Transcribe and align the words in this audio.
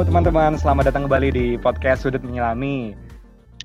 teman-teman, 0.00 0.56
selamat 0.56 0.88
datang 0.88 1.04
kembali 1.04 1.28
di 1.28 1.46
podcast 1.60 2.08
Sudut 2.08 2.24
Menyelami. 2.24 2.96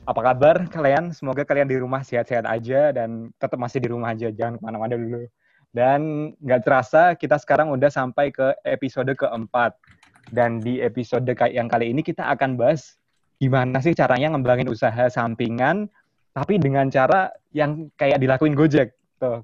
Apa 0.04 0.20
kabar 0.20 0.68
kalian? 0.68 1.16
Semoga 1.16 1.48
kalian 1.48 1.72
di 1.72 1.80
rumah 1.80 2.04
sehat-sehat 2.04 2.44
aja 2.44 2.92
dan 2.92 3.32
tetap 3.40 3.56
masih 3.56 3.80
di 3.80 3.88
rumah 3.88 4.12
aja, 4.12 4.28
jangan 4.36 4.60
ke 4.60 4.64
mana-mana 4.68 5.00
dulu. 5.00 5.24
Dan 5.72 6.36
nggak 6.44 6.68
terasa 6.68 7.16
kita 7.16 7.40
sekarang 7.40 7.72
udah 7.72 7.88
sampai 7.88 8.36
ke 8.36 8.52
episode 8.68 9.08
keempat. 9.16 9.80
Dan 10.28 10.60
di 10.60 10.84
episode 10.84 11.24
yang 11.56 11.72
kali 11.72 11.96
ini 11.96 12.04
kita 12.04 12.28
akan 12.28 12.60
bahas 12.60 13.00
gimana 13.40 13.80
sih 13.80 13.96
caranya 13.96 14.36
ngembangin 14.36 14.68
usaha 14.68 15.08
sampingan, 15.08 15.88
tapi 16.36 16.60
dengan 16.60 16.92
cara 16.92 17.32
yang 17.56 17.88
kayak 17.96 18.20
dilakuin 18.20 18.60
Gojek. 18.60 18.92
Tuh. 19.24 19.40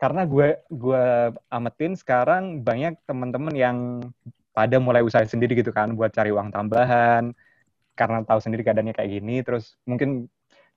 Karena 0.00 0.24
gue 0.24 0.56
gue 0.72 1.04
ametin 1.52 2.00
sekarang 2.00 2.64
banyak 2.64 2.96
teman-teman 3.04 3.52
yang 3.52 3.76
pada 4.50 4.76
mulai 4.82 5.02
usaha 5.04 5.22
sendiri 5.22 5.54
gitu 5.58 5.70
kan 5.70 5.94
buat 5.94 6.10
cari 6.10 6.34
uang 6.34 6.50
tambahan 6.50 7.30
karena 7.94 8.24
tahu 8.24 8.40
sendiri 8.42 8.64
keadaannya 8.66 8.94
kayak 8.96 9.10
gini 9.20 9.36
terus 9.46 9.76
mungkin 9.86 10.26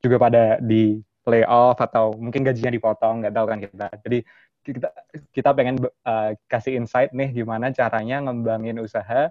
juga 0.04 0.20
pada 0.20 0.44
di 0.60 1.00
layoff 1.24 1.80
atau 1.80 2.12
mungkin 2.20 2.44
gajinya 2.44 2.72
dipotong 2.72 3.24
nggak 3.24 3.34
tahu 3.34 3.46
kan 3.48 3.60
kita. 3.64 3.88
Jadi 4.04 4.18
kita 4.64 4.90
kita 5.32 5.50
pengen 5.56 5.76
uh, 6.08 6.32
kasih 6.48 6.80
insight 6.80 7.12
nih 7.12 7.32
gimana 7.32 7.72
caranya 7.72 8.24
ngembangin 8.24 8.80
usaha 8.80 9.28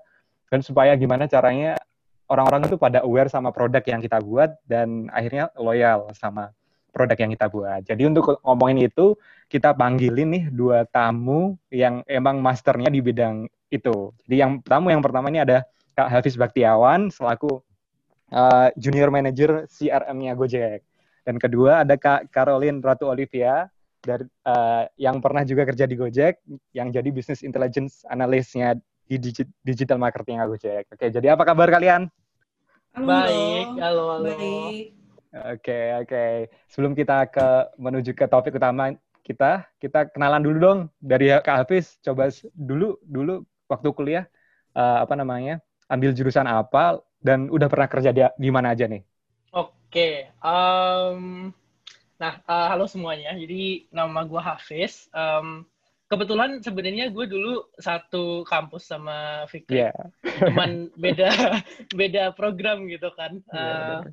dan 0.52 0.60
supaya 0.60 0.92
gimana 0.96 1.24
caranya 1.24 1.76
orang-orang 2.28 2.68
itu 2.68 2.76
pada 2.76 3.00
aware 3.04 3.32
sama 3.32 3.48
produk 3.52 3.80
yang 3.84 4.00
kita 4.00 4.20
buat 4.20 4.52
dan 4.68 5.08
akhirnya 5.12 5.48
loyal 5.56 6.12
sama 6.16 6.52
produk 6.92 7.16
yang 7.16 7.32
kita 7.32 7.48
buat. 7.48 7.80
Jadi 7.88 8.02
untuk 8.06 8.38
ngomongin 8.44 8.86
itu 8.86 9.16
kita 9.48 9.72
panggilin 9.72 10.28
nih 10.28 10.44
dua 10.52 10.84
tamu 10.86 11.56
yang 11.72 12.04
emang 12.04 12.38
masternya 12.38 12.92
di 12.92 13.00
bidang 13.00 13.48
itu. 13.72 14.12
Jadi 14.28 14.36
yang 14.36 14.60
tamu 14.60 14.92
yang 14.92 15.00
pertama 15.00 15.32
ini 15.32 15.40
ada 15.40 15.64
Kak 15.96 16.08
Hafiz 16.12 16.36
Baktiawan 16.36 17.08
selaku 17.08 17.64
uh, 18.32 18.68
junior 18.76 19.08
manager 19.08 19.64
CRM-nya 19.68 20.36
Gojek. 20.36 20.80
Dan 21.24 21.40
kedua 21.40 21.84
ada 21.84 21.96
Kak 21.96 22.28
Caroline 22.28 22.84
Ratu 22.84 23.08
Olivia 23.08 23.68
dari 24.02 24.26
uh, 24.44 24.84
yang 24.98 25.22
pernah 25.22 25.46
juga 25.46 25.62
kerja 25.62 25.86
di 25.86 25.94
Gojek, 25.94 26.42
yang 26.74 26.90
jadi 26.90 27.08
business 27.14 27.46
intelligence 27.46 28.02
analystnya 28.10 28.74
di 29.06 29.16
digital 29.62 30.00
marketing 30.00 30.42
Gojek. 30.42 30.90
Oke, 30.90 31.06
jadi 31.12 31.38
apa 31.38 31.46
kabar 31.46 31.70
kalian? 31.70 32.10
Halo. 32.92 33.08
Baik, 33.08 33.68
halo, 33.80 34.04
halo. 34.18 34.28
Baik. 34.36 35.01
Oke, 35.32 35.96
oke. 35.96 36.52
Sebelum 36.68 36.92
kita 36.92 37.24
ke 37.32 37.72
menuju 37.80 38.12
ke 38.12 38.28
topik 38.28 38.60
utama 38.60 38.92
kita, 39.24 39.64
kita 39.80 40.12
kenalan 40.12 40.44
dulu 40.44 40.58
dong 40.60 40.80
dari 41.00 41.32
Kak 41.32 41.64
Hafiz. 41.64 41.96
Coba 42.04 42.28
dulu 42.52 43.00
dulu 43.00 43.40
waktu 43.64 43.88
kuliah 43.96 44.24
uh, 44.76 45.00
apa 45.00 45.16
namanya 45.16 45.64
ambil 45.88 46.12
jurusan 46.12 46.44
apa 46.44 47.00
dan 47.24 47.48
udah 47.48 47.68
pernah 47.72 47.88
kerja 47.88 48.12
di, 48.12 48.20
di 48.36 48.50
mana 48.52 48.76
aja 48.76 48.84
nih? 48.84 49.00
Oke, 49.56 50.28
um, 50.44 51.48
nah 52.20 52.44
uh, 52.44 52.68
halo 52.68 52.84
semuanya. 52.84 53.32
Jadi 53.32 53.88
nama 53.88 54.28
gue 54.28 54.40
Hafiz. 54.40 55.08
Um, 55.16 55.64
kebetulan 56.12 56.60
sebenarnya 56.60 57.08
gue 57.08 57.24
dulu 57.24 57.72
satu 57.80 58.44
kampus 58.44 58.84
sama 58.84 59.48
Fikri, 59.48 59.88
yeah. 59.88 59.96
cuman 60.44 60.92
beda 60.92 61.32
beda 62.00 62.36
program 62.36 62.84
gitu 62.84 63.08
kan. 63.16 63.40
Uh, 63.48 63.56
iya, 63.56 64.12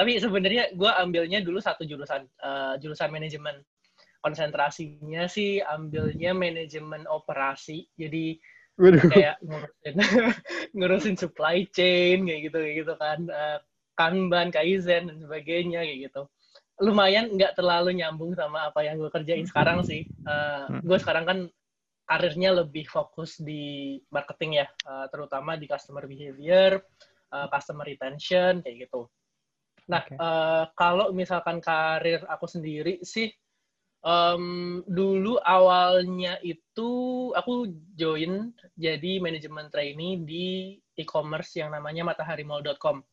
tapi 0.00 0.16
sebenarnya 0.16 0.72
gue 0.72 0.88
ambilnya 0.88 1.44
dulu 1.44 1.60
satu 1.60 1.84
jurusan 1.84 2.24
uh, 2.40 2.80
jurusan 2.80 3.12
manajemen. 3.12 3.60
Konsentrasinya 4.24 5.28
sih 5.28 5.60
ambilnya 5.60 6.32
manajemen 6.32 7.04
operasi. 7.04 7.84
Jadi 8.00 8.40
Waduh. 8.80 9.04
kayak 9.12 9.36
ngurusin 9.44 9.94
ngurusin 10.76 11.16
supply 11.20 11.68
chain 11.68 12.24
kayak 12.24 12.48
gitu 12.48 12.58
kayak 12.64 12.76
gitu 12.80 12.94
kan 12.96 13.28
uh, 13.28 13.60
kanban 13.92 14.48
kaizen 14.48 15.12
dan 15.12 15.20
sebagainya 15.20 15.84
kayak 15.84 16.08
gitu 16.08 16.24
lumayan 16.80 17.28
nggak 17.36 17.60
terlalu 17.60 18.00
nyambung 18.00 18.32
sama 18.32 18.72
apa 18.72 18.80
yang 18.80 18.96
gue 18.96 19.12
kerjain 19.12 19.44
sekarang 19.44 19.84
sih 19.84 20.08
uh, 20.24 20.80
gue 20.80 20.96
sekarang 20.96 21.28
kan 21.28 21.38
karirnya 22.08 22.56
lebih 22.56 22.88
fokus 22.88 23.36
di 23.36 24.00
marketing 24.08 24.64
ya 24.64 24.66
uh, 24.88 25.04
terutama 25.12 25.60
di 25.60 25.68
customer 25.68 26.08
behavior 26.08 26.80
uh, 27.36 27.52
customer 27.52 27.84
retention 27.84 28.64
kayak 28.64 28.88
gitu 28.88 29.12
nah 29.90 30.06
okay. 30.06 30.14
uh, 30.16 30.64
kalau 30.78 31.10
misalkan 31.10 31.58
karir 31.58 32.22
aku 32.30 32.46
sendiri 32.46 33.02
sih 33.02 33.34
Um, 34.00 34.80
dulu 34.88 35.36
awalnya 35.44 36.40
itu 36.40 36.90
aku 37.36 37.68
join 38.00 38.48
jadi 38.72 39.20
manajemen 39.20 39.68
trainee 39.68 40.16
di 40.24 40.46
e-commerce 40.96 41.60
yang 41.60 41.68
namanya 41.76 42.08
mataharimall.com. 42.08 43.04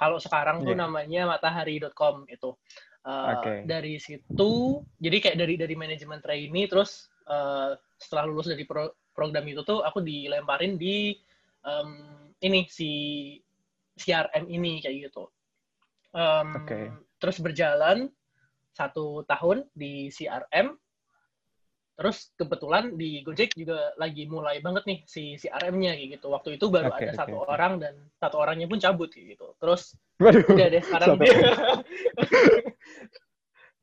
Kalau 0.00 0.16
sekarang 0.16 0.64
yeah. 0.64 0.66
tuh 0.72 0.74
iya. 0.76 0.80
namanya 0.80 1.22
matahari.com 1.28 2.24
itu. 2.32 2.56
Uh, 3.04 3.36
okay. 3.36 3.56
Dari 3.68 4.00
situ, 4.00 4.80
jadi 4.96 5.16
kayak 5.20 5.36
dari 5.44 5.54
dari 5.60 5.76
manajemen 5.76 6.24
trainee, 6.24 6.68
terus 6.68 7.12
uh, 7.28 7.76
setelah 8.00 8.24
lulus 8.28 8.48
dari 8.48 8.64
pro, 8.64 8.96
program 9.12 9.44
itu 9.44 9.60
tuh 9.64 9.84
aku 9.84 10.00
dilemparin 10.00 10.80
di 10.80 11.16
um, 11.68 12.32
ini 12.40 12.64
si 12.64 12.92
CRM 14.00 14.48
ini 14.48 14.80
kayak 14.80 15.12
gitu. 15.12 15.28
Um, 16.10 16.48
okay. 16.64 16.90
Terus 17.20 17.38
berjalan 17.38 18.10
satu 18.74 19.26
tahun 19.26 19.66
di 19.74 20.08
CRM. 20.10 20.74
Terus 22.00 22.32
kebetulan 22.32 22.96
di 22.96 23.20
Gojek 23.20 23.52
juga 23.52 23.92
lagi 24.00 24.24
mulai 24.24 24.64
banget 24.64 24.88
nih 24.88 25.00
si 25.04 25.36
CRM-nya 25.36 26.00
gitu. 26.00 26.32
Waktu 26.32 26.56
itu 26.56 26.72
baru 26.72 26.88
okay, 26.88 27.12
ada 27.12 27.12
okay, 27.12 27.20
satu 27.20 27.36
okay. 27.44 27.52
orang 27.52 27.72
dan 27.76 27.94
satu 28.16 28.40
orangnya 28.40 28.64
pun 28.72 28.80
cabut 28.80 29.12
gitu. 29.12 29.52
Terus 29.60 30.00
Waduh, 30.16 30.48
udah 30.48 30.68
deh 30.72 30.80
sekarang 30.80 31.20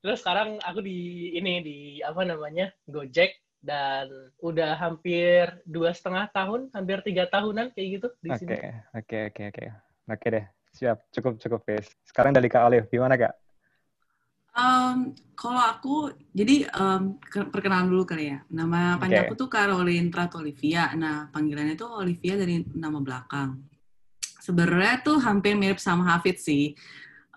Terus 0.02 0.18
sekarang 0.22 0.58
aku 0.66 0.82
di 0.82 1.30
ini 1.38 1.62
di 1.62 1.78
apa 2.02 2.26
namanya 2.26 2.74
Gojek 2.90 3.38
dan 3.62 4.10
udah 4.42 4.78
hampir 4.78 5.50
dua 5.66 5.94
setengah 5.94 6.30
tahun, 6.34 6.74
hampir 6.74 7.02
tiga 7.06 7.30
tahunan 7.30 7.74
kayak 7.74 8.02
gitu 8.02 8.08
di 8.22 8.30
okay, 8.34 8.40
sini. 8.40 8.56
Oke, 8.56 8.70
oke, 8.98 9.18
oke, 9.30 9.44
oke. 9.54 9.66
Oke 10.08 10.28
deh, 10.32 10.46
siap. 10.78 11.10
Cukup, 11.10 11.42
cukup, 11.42 11.66
guys. 11.66 11.90
Sekarang 12.06 12.30
dari 12.30 12.46
Kak 12.46 12.70
Alif, 12.70 12.86
gimana 12.94 13.18
Kak? 13.18 13.34
Um, 14.58 15.18
kalau 15.38 15.62
aku, 15.62 15.96
jadi 16.34 16.70
um, 16.78 17.18
perkenalan 17.50 17.90
dulu 17.90 18.06
kali 18.06 18.34
ya. 18.34 18.42
Nama 18.50 18.98
panjang 19.02 19.26
okay. 19.26 19.30
aku 19.30 19.36
tuh 19.38 19.50
Caroline 19.50 20.10
Prat 20.14 20.34
Olivia. 20.38 20.94
Nah, 20.94 21.30
panggilannya 21.34 21.74
tuh 21.78 21.90
Olivia 21.98 22.38
dari 22.38 22.62
nama 22.78 22.98
belakang. 23.02 23.58
Sebenarnya 24.42 25.02
tuh 25.02 25.18
hampir 25.22 25.58
mirip 25.58 25.82
sama 25.82 26.06
Hafid 26.14 26.38
sih. 26.38 26.78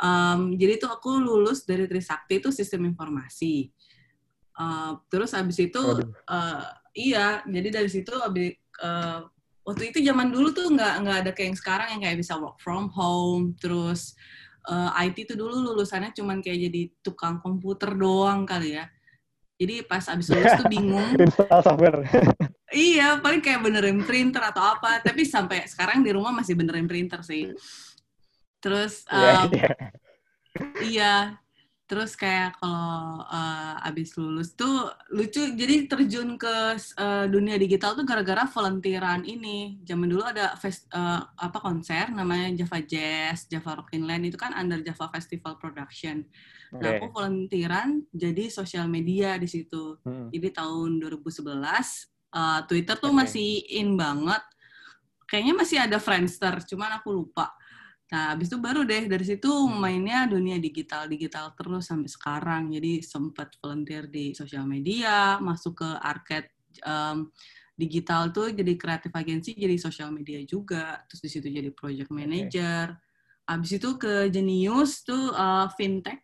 Um, 0.01 0.57
jadi 0.57 0.81
tuh 0.81 0.93
aku 0.93 1.21
lulus 1.21 1.65
dari 1.69 1.85
Trisakti 1.85 2.41
itu 2.41 2.49
sistem 2.49 2.89
informasi. 2.89 3.69
Uh, 4.57 4.97
terus 5.13 5.37
abis 5.37 5.61
itu, 5.61 5.81
uh, 6.29 6.65
iya, 6.97 7.45
jadi 7.45 7.69
dari 7.81 7.89
situ 7.89 8.13
abis, 8.17 8.57
uh, 8.81 9.29
waktu 9.71 9.95
itu 9.95 10.03
zaman 10.03 10.35
dulu 10.35 10.51
tuh 10.51 10.67
nggak 10.75 10.95
nggak 11.07 11.17
ada 11.23 11.31
kayak 11.31 11.55
yang 11.55 11.59
sekarang 11.59 11.89
yang 11.95 12.03
kayak 12.03 12.19
bisa 12.19 12.35
work 12.35 12.59
from 12.59 12.91
home, 12.91 13.55
terus 13.55 14.19
uh, 14.67 14.91
eh, 14.99 15.07
IT 15.07 15.31
tuh 15.31 15.39
dulu 15.39 15.71
lulusannya 15.71 16.11
cuman 16.11 16.43
kayak 16.43 16.59
jadi 16.67 16.83
tukang 17.07 17.39
komputer 17.39 17.95
doang 17.95 18.43
kali 18.43 18.75
ya. 18.75 18.91
Jadi 19.61 19.85
pas 19.85 20.03
abis 20.09 20.33
lulus 20.33 20.57
tuh 20.57 20.67
bingung. 20.73 21.05
software. 21.69 22.01
iya, 22.73 23.21
paling 23.21 23.45
kayak 23.45 23.61
benerin 23.61 24.01
printer 24.03 24.41
atau 24.41 24.65
apa. 24.65 25.05
Tapi 25.05 25.23
sampai 25.29 25.69
sekarang 25.69 26.01
di 26.01 26.11
rumah 26.17 26.33
masih 26.33 26.57
benerin 26.57 26.89
printer 26.89 27.21
sih. 27.21 27.53
Terus, 28.57 29.05
um, 29.13 29.21
yeah, 29.21 29.45
yeah. 29.53 29.77
iya, 30.81 31.15
Terus 31.91 32.15
kayak 32.15 32.63
kalau 32.63 33.27
uh, 33.27 33.75
abis 33.83 34.15
lulus 34.15 34.55
tuh 34.55 34.95
lucu, 35.11 35.43
jadi 35.59 35.91
terjun 35.91 36.39
ke 36.39 36.79
uh, 36.79 37.27
dunia 37.27 37.59
digital 37.59 37.99
tuh 37.99 38.07
gara-gara 38.07 38.47
volunteeran 38.47 39.27
ini. 39.27 39.83
Zaman 39.83 40.07
dulu 40.07 40.23
ada 40.23 40.55
fest, 40.55 40.87
uh, 40.95 41.27
apa 41.35 41.59
konser 41.59 42.15
namanya 42.15 42.63
Java 42.63 42.79
Jazz, 42.79 43.51
Java 43.51 43.83
Rockin' 43.83 44.07
Land 44.07 44.23
itu 44.23 44.39
kan 44.39 44.55
under 44.55 44.79
Java 44.87 45.11
Festival 45.11 45.59
Production. 45.59 46.23
Okay. 46.71 46.79
Nah 46.79 46.91
aku 47.03 47.11
volunteeran 47.11 48.07
jadi 48.15 48.47
sosial 48.55 48.87
media 48.87 49.35
di 49.35 49.51
situ. 49.51 49.99
Hmm. 50.07 50.31
Jadi 50.31 50.63
tahun 50.63 51.03
2011 51.03 51.43
uh, 51.43 52.61
Twitter 52.71 52.95
tuh 53.03 53.11
okay. 53.11 53.19
masih 53.19 53.51
in 53.67 53.99
banget. 53.99 54.47
Kayaknya 55.27 55.55
masih 55.59 55.79
ada 55.83 55.99
Friendster, 55.99 56.55
cuman 56.71 57.03
aku 57.03 57.11
lupa. 57.11 57.51
Nah, 58.11 58.35
habis 58.35 58.51
itu 58.51 58.59
baru 58.59 58.83
deh 58.83 59.07
dari 59.07 59.23
situ 59.23 59.47
hmm. 59.47 59.79
mainnya 59.79 60.27
dunia 60.27 60.59
digital 60.59 61.07
digital 61.07 61.55
terus 61.55 61.87
sampai 61.87 62.11
sekarang. 62.11 62.75
Jadi 62.75 63.07
sempat 63.07 63.55
volunteer 63.63 64.11
di 64.11 64.35
sosial 64.35 64.67
media, 64.67 65.39
masuk 65.39 65.87
ke 65.87 65.91
arcade 66.03 66.51
um, 66.83 67.31
digital 67.79 68.35
tuh 68.35 68.51
jadi 68.51 68.75
kreatif 68.75 69.15
agensi, 69.15 69.55
jadi 69.55 69.79
sosial 69.79 70.11
media 70.11 70.43
juga. 70.43 70.99
Terus 71.07 71.21
di 71.23 71.31
situ 71.31 71.47
jadi 71.47 71.71
project 71.71 72.11
manager. 72.11 72.99
Okay. 72.99 73.49
Habis 73.51 73.71
itu 73.79 73.89
ke 73.95 74.27
Genius 74.31 75.07
tuh 75.07 75.31
uh, 75.31 75.71
fintech 75.79 76.19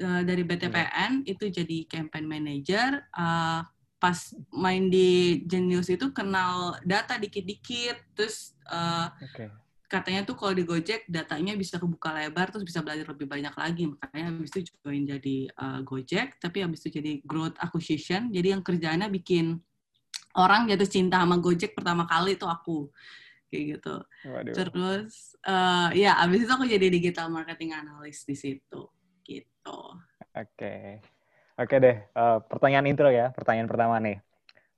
uh, 0.00 0.24
dari 0.24 0.40
BTPN 0.40 1.24
hmm. 1.24 1.32
itu 1.36 1.52
jadi 1.52 1.84
campaign 1.84 2.24
manager. 2.24 3.04
Uh, 3.12 3.60
pas 4.00 4.16
main 4.56 4.88
di 4.88 5.44
Genius 5.44 5.92
itu 5.92 6.08
kenal 6.16 6.80
data 6.88 7.20
dikit-dikit 7.20 8.16
terus 8.16 8.56
uh, 8.72 9.12
okay. 9.20 9.52
Katanya 9.90 10.22
tuh 10.22 10.38
kalau 10.38 10.54
di 10.54 10.62
Gojek 10.62 11.10
datanya 11.10 11.58
bisa 11.58 11.82
kebuka 11.82 12.14
lebar 12.14 12.54
terus 12.54 12.62
bisa 12.62 12.78
belajar 12.78 13.10
lebih 13.10 13.26
banyak 13.26 13.50
lagi 13.58 13.90
makanya 13.90 14.30
habis 14.30 14.54
itu 14.54 14.70
join 14.78 15.02
jadi 15.02 15.36
uh, 15.58 15.80
Gojek 15.82 16.38
tapi 16.38 16.62
habis 16.62 16.86
itu 16.86 17.02
jadi 17.02 17.18
growth 17.26 17.58
acquisition 17.58 18.30
jadi 18.30 18.54
yang 18.54 18.62
kerjanya 18.62 19.10
bikin 19.10 19.58
orang 20.38 20.70
jatuh 20.70 20.86
cinta 20.86 21.18
sama 21.18 21.42
Gojek 21.42 21.74
pertama 21.74 22.06
kali 22.06 22.38
itu 22.38 22.46
aku 22.46 22.86
kayak 23.50 23.64
gitu. 23.76 23.94
Waduh. 24.30 24.54
Terus 24.54 25.34
uh, 25.42 25.90
ya 25.90 26.14
abis 26.22 26.46
itu 26.46 26.52
aku 26.54 26.66
jadi 26.70 26.86
digital 26.86 27.26
marketing 27.28 27.74
analyst 27.74 28.24
di 28.30 28.38
situ 28.38 28.82
gitu. 29.26 29.78
Oke. 30.30 30.54
Okay. 30.54 30.86
Oke 31.60 31.76
okay 31.76 31.78
deh, 31.82 31.96
uh, 32.16 32.40
pertanyaan 32.40 32.88
intro 32.88 33.12
ya, 33.12 33.36
pertanyaan 33.36 33.68
pertama 33.68 34.00
nih. 34.00 34.16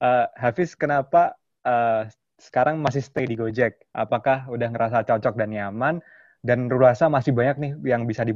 Uh, 0.02 0.26
Hafiz, 0.34 0.74
kenapa 0.74 1.38
uh, 1.62 2.10
sekarang 2.38 2.80
masih 2.80 3.02
stay 3.04 3.28
di 3.28 3.38
Gojek? 3.38 3.86
Apakah 3.92 4.48
udah 4.48 4.68
ngerasa 4.72 5.04
cocok 5.06 5.34
dan 5.38 5.50
nyaman? 5.52 6.00
Dan 6.42 6.66
rasa 6.66 7.06
masih 7.06 7.30
banyak 7.30 7.56
nih 7.58 7.72
yang 7.86 8.02
bisa 8.04 8.26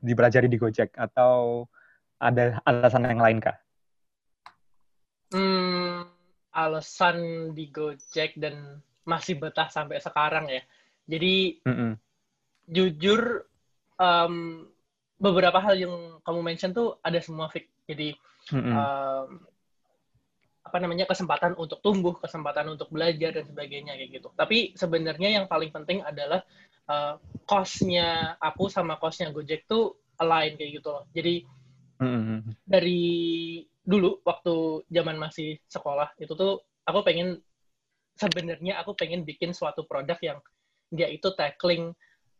dipelajari 0.00 0.46
di 0.46 0.58
Gojek? 0.60 0.94
Atau 0.94 1.66
ada 2.20 2.60
alasan 2.68 3.08
yang 3.08 3.22
lain 3.22 3.38
kah? 3.42 3.56
Hmm, 5.30 6.06
alasan 6.54 7.50
di 7.54 7.70
Gojek 7.70 8.36
dan 8.38 8.82
masih 9.06 9.40
betah 9.40 9.70
sampai 9.70 9.98
sekarang 9.98 10.46
ya. 10.50 10.62
Jadi 11.10 11.58
mm 11.64 11.74
-hmm. 11.74 11.92
jujur 12.70 13.50
um, 13.98 14.66
beberapa 15.18 15.58
hal 15.58 15.76
yang 15.76 16.22
kamu 16.22 16.40
mention 16.40 16.70
tuh 16.70 16.96
ada 17.02 17.18
semua 17.18 17.50
fix. 17.50 17.66
Jadi 17.90 18.14
mm 18.54 18.72
um, 18.72 19.49
apa 20.70 20.78
namanya 20.78 21.10
kesempatan 21.10 21.58
untuk 21.58 21.82
tumbuh, 21.82 22.14
kesempatan 22.22 22.70
untuk 22.70 22.86
belajar 22.94 23.34
dan 23.34 23.42
sebagainya 23.42 23.98
kayak 23.98 24.22
gitu. 24.22 24.30
Tapi 24.38 24.78
sebenarnya 24.78 25.42
yang 25.42 25.46
paling 25.50 25.74
penting 25.74 26.06
adalah 26.06 26.46
uh, 26.86 27.18
cost-nya 27.42 28.38
aku 28.38 28.70
sama 28.70 29.02
cost-nya 29.02 29.34
Gojek 29.34 29.66
tuh 29.66 29.98
align 30.22 30.54
kayak 30.54 30.78
gitu 30.78 30.88
loh. 30.94 31.04
Jadi 31.10 31.34
mm 31.98 32.20
-hmm. 32.22 32.38
dari 32.62 33.02
dulu 33.82 34.22
waktu 34.22 34.86
zaman 34.86 35.18
masih 35.18 35.58
sekolah 35.66 36.14
itu 36.22 36.30
tuh 36.38 36.62
aku 36.86 37.02
pengen 37.02 37.42
sebenarnya 38.14 38.78
aku 38.78 38.94
pengen 38.94 39.26
bikin 39.26 39.50
suatu 39.50 39.82
produk 39.88 40.16
yang 40.22 40.38
dia 40.92 41.10
itu 41.10 41.32
tackling 41.34 41.90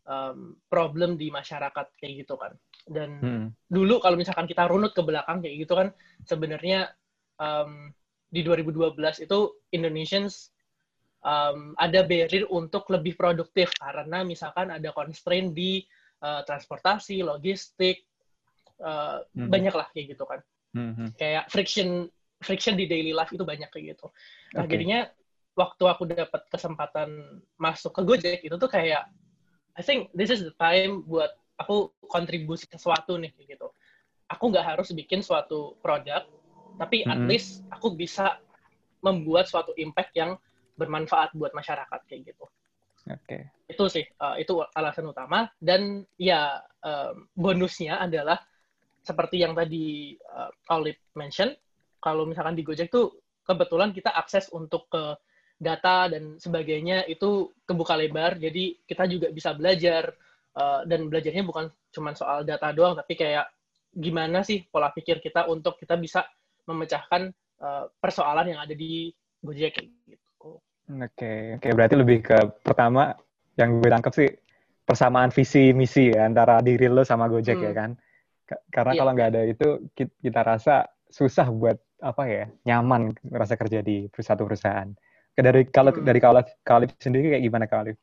um, 0.04 0.58
problem 0.68 1.16
di 1.16 1.32
masyarakat 1.32 1.86
kayak 1.96 2.26
gitu 2.26 2.34
kan. 2.36 2.52
Dan 2.84 3.10
hmm. 3.22 3.46
dulu 3.70 4.02
kalau 4.02 4.18
misalkan 4.18 4.50
kita 4.50 4.66
runut 4.66 4.92
ke 4.92 5.02
belakang 5.04 5.40
kayak 5.40 5.56
gitu 5.64 5.72
kan, 5.78 5.88
sebenarnya 6.26 6.90
um, 7.38 7.94
di 8.30 8.46
2012 8.46 9.26
itu 9.26 9.38
Indonesians 9.74 10.54
um, 11.26 11.74
ada 11.76 12.06
barrier 12.06 12.46
untuk 12.48 12.86
lebih 12.88 13.18
produktif 13.18 13.74
karena 13.76 14.22
misalkan 14.22 14.70
ada 14.70 14.94
constraint 14.94 15.52
di 15.52 15.82
uh, 16.22 16.46
transportasi, 16.46 17.20
logistik, 17.26 18.06
uh, 18.80 19.20
hmm. 19.34 19.50
banyak 19.50 19.74
lah 19.74 19.86
kayak 19.92 20.16
gitu 20.16 20.24
kan. 20.24 20.40
Hmm. 20.70 21.10
Kayak 21.18 21.50
friction 21.50 22.06
friction 22.40 22.78
di 22.78 22.88
daily 22.88 23.12
life 23.12 23.34
itu 23.34 23.44
banyak 23.44 23.68
kayak 23.68 23.96
gitu. 23.96 24.06
Nah, 24.56 24.64
okay. 24.64 24.78
jadinya 24.78 25.10
waktu 25.58 25.84
aku 25.84 26.08
dapat 26.08 26.46
kesempatan 26.48 27.42
masuk 27.60 27.92
ke 27.92 28.02
Gojek 28.06 28.40
itu 28.46 28.56
tuh 28.56 28.70
kayak 28.70 29.04
I 29.76 29.82
think 29.84 30.08
this 30.16 30.32
is 30.32 30.40
the 30.40 30.54
time 30.56 31.04
buat 31.04 31.36
aku 31.60 31.92
kontribusi 32.08 32.64
sesuatu 32.64 33.20
nih 33.20 33.32
gitu. 33.44 33.68
Aku 34.30 34.48
nggak 34.48 34.76
harus 34.76 34.88
bikin 34.94 35.20
suatu 35.20 35.76
produk, 35.84 36.24
tapi 36.76 37.02
at 37.06 37.20
least 37.24 37.64
aku 37.72 37.94
bisa 37.96 38.38
membuat 39.00 39.48
suatu 39.48 39.72
impact 39.80 40.12
yang 40.14 40.36
bermanfaat 40.76 41.32
buat 41.36 41.52
masyarakat 41.56 42.00
kayak 42.08 42.32
gitu. 42.32 42.44
Oke. 43.08 43.16
Okay. 43.24 43.42
Itu 43.68 43.88
sih, 43.88 44.04
uh, 44.20 44.36
itu 44.36 44.60
alasan 44.76 45.08
utama. 45.08 45.48
Dan 45.56 46.04
ya 46.20 46.60
um, 46.84 47.28
bonusnya 47.32 48.00
adalah 48.00 48.40
seperti 49.00 49.40
yang 49.40 49.56
tadi 49.56 50.16
uh, 50.36 50.52
mention, 51.16 51.56
kalau 52.00 52.28
misalkan 52.28 52.56
di 52.56 52.64
Gojek 52.64 52.92
tuh 52.92 53.20
kebetulan 53.44 53.90
kita 53.90 54.12
akses 54.12 54.52
untuk 54.52 54.88
ke 54.92 55.16
data 55.60 56.08
dan 56.08 56.40
sebagainya 56.40 57.04
itu 57.04 57.52
kebuka 57.68 57.92
lebar 57.92 58.40
jadi 58.40 58.80
kita 58.88 59.04
juga 59.04 59.28
bisa 59.28 59.52
belajar 59.52 60.08
uh, 60.56 60.88
dan 60.88 61.12
belajarnya 61.12 61.44
bukan 61.44 61.68
cuma 61.92 62.16
soal 62.16 62.48
data 62.48 62.72
doang 62.72 62.96
tapi 62.96 63.12
kayak 63.12 63.44
gimana 63.92 64.40
sih 64.40 64.64
pola 64.64 64.88
pikir 64.88 65.20
kita 65.20 65.44
untuk 65.52 65.76
kita 65.76 66.00
bisa 66.00 66.24
memecahkan 66.70 67.34
uh, 67.60 67.84
persoalan 67.98 68.54
yang 68.54 68.60
ada 68.62 68.74
di 68.74 69.10
Gojek 69.42 69.82
gitu. 70.06 70.58
Oke, 70.90 71.06
okay. 71.10 71.38
oke 71.56 71.66
okay, 71.66 71.72
berarti 71.74 71.94
lebih 71.98 72.18
ke 72.22 72.38
pertama 72.62 73.14
yang 73.58 73.78
gue 73.78 73.90
tangkap 73.90 74.12
sih 74.14 74.30
persamaan 74.84 75.30
visi 75.30 75.70
misi 75.70 76.10
ya 76.10 76.26
antara 76.26 76.58
diri 76.62 76.90
lo 76.90 77.06
sama 77.06 77.30
Gojek 77.30 77.58
ya 77.58 77.60
hmm. 77.60 77.68
ya 77.70 77.72
kan. 77.74 77.90
Karena 78.70 78.92
yeah. 78.94 79.00
kalau 79.02 79.12
nggak 79.14 79.30
ada 79.30 79.42
itu 79.46 79.68
kita 79.94 80.40
rasa 80.42 80.86
susah 81.10 81.46
buat 81.50 81.78
apa 82.00 82.22
ya 82.26 82.44
nyaman 82.66 83.12
rasa 83.30 83.54
kerja 83.54 83.82
di 83.84 84.10
satu 84.10 84.46
perusahaan. 84.46 84.90
Dari 85.36 85.70
kalau 85.70 85.94
hmm. 85.94 86.04
dari 86.04 86.18
Khalif, 86.18 86.46
Khalif 86.66 86.90
sendiri 86.98 87.38
kayak 87.38 87.44
gimana 87.46 87.66
Khalif? 87.70 87.96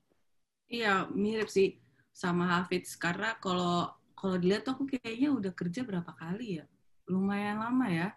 Iya, 0.68 1.08
mirip 1.12 1.48
sih 1.52 1.80
sama 2.16 2.50
Hafidz 2.60 2.98
karena 2.98 3.36
kalau 3.38 3.92
kalau 4.18 4.36
dilihat 4.42 4.66
tuh 4.66 4.74
aku 4.74 4.90
kayaknya 4.90 5.30
udah 5.30 5.52
kerja 5.54 5.86
berapa 5.86 6.10
kali 6.18 6.64
ya. 6.64 6.66
Lumayan 7.06 7.62
lama 7.62 7.86
ya. 7.88 8.10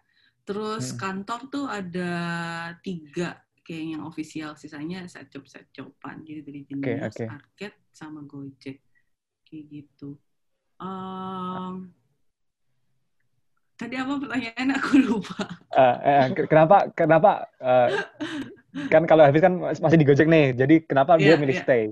Terus 0.45 0.93
hmm. 0.93 0.97
kantor 0.97 1.39
tuh 1.49 1.65
ada 1.69 2.11
tiga 2.81 3.37
kayak 3.61 3.85
yang 3.97 4.03
official, 4.03 4.57
sisanya 4.57 5.05
set 5.05 5.29
job 5.29 5.45
set 5.45 5.69
joban. 5.71 6.25
Jadi 6.25 6.41
dari 6.41 6.61
jenis 6.65 6.83
okay, 6.83 6.97
okay. 7.05 7.27
Arcade 7.29 7.77
sama 7.93 8.25
Gojek 8.25 8.81
kayak 9.45 9.63
gitu. 9.69 10.17
Um, 10.81 11.93
tadi 13.77 13.95
apa 13.97 14.13
pertanyaan 14.17 14.67
aku 14.77 14.91
lupa. 14.97 15.41
Uh, 15.71 15.95
eh, 16.01 16.25
kenapa 16.49 16.89
kenapa 16.97 17.31
uh, 17.61 17.89
kan 18.89 19.05
kalau 19.05 19.23
Hafiz 19.25 19.45
kan 19.45 19.55
masih 19.57 19.97
di 19.97 20.07
Gojek 20.09 20.27
nih, 20.27 20.57
jadi 20.57 20.75
kenapa 20.85 21.21
yeah, 21.21 21.37
dia 21.37 21.41
milih 21.41 21.57
yeah. 21.61 21.65
stay? 21.65 21.83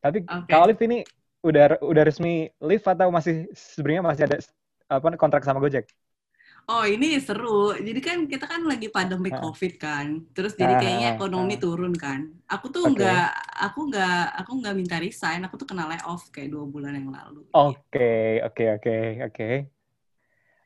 Tapi 0.00 0.24
okay. 0.24 0.48
kalau 0.48 0.64
Alif 0.68 0.80
ini 0.80 1.04
udah 1.44 1.78
udah 1.84 2.02
resmi 2.02 2.50
leave 2.58 2.82
atau 2.82 3.14
masih 3.14 3.46
sebenarnya 3.54 4.02
masih 4.02 4.24
ada 4.26 4.36
apa 4.88 5.06
kontrak 5.20 5.44
sama 5.44 5.60
Gojek? 5.60 5.86
Oh 6.68 6.84
ini 6.84 7.16
seru. 7.16 7.72
Jadi 7.72 8.00
kan 8.04 8.28
kita 8.28 8.44
kan 8.44 8.60
lagi 8.68 8.92
pandemi 8.92 9.32
uh. 9.32 9.40
COVID 9.40 9.72
kan. 9.80 10.20
Terus 10.36 10.52
jadi 10.52 10.76
kayaknya 10.76 11.16
ekonomi 11.16 11.56
uh. 11.56 11.60
turun 11.64 11.96
kan. 11.96 12.28
Aku 12.44 12.68
tuh 12.68 12.92
okay. 12.92 13.00
nggak, 13.00 13.28
aku 13.56 13.80
nggak, 13.88 14.24
aku 14.44 14.50
nggak 14.60 14.74
minta 14.76 14.96
resign. 15.00 15.40
Aku 15.48 15.56
tuh 15.56 15.64
kena 15.64 15.88
layoff 15.88 16.28
kayak 16.28 16.52
dua 16.52 16.68
bulan 16.68 16.92
yang 16.92 17.08
lalu. 17.08 17.48
Oke, 17.56 18.44
oke, 18.44 18.64
oke, 18.76 18.96
oke. 19.32 19.48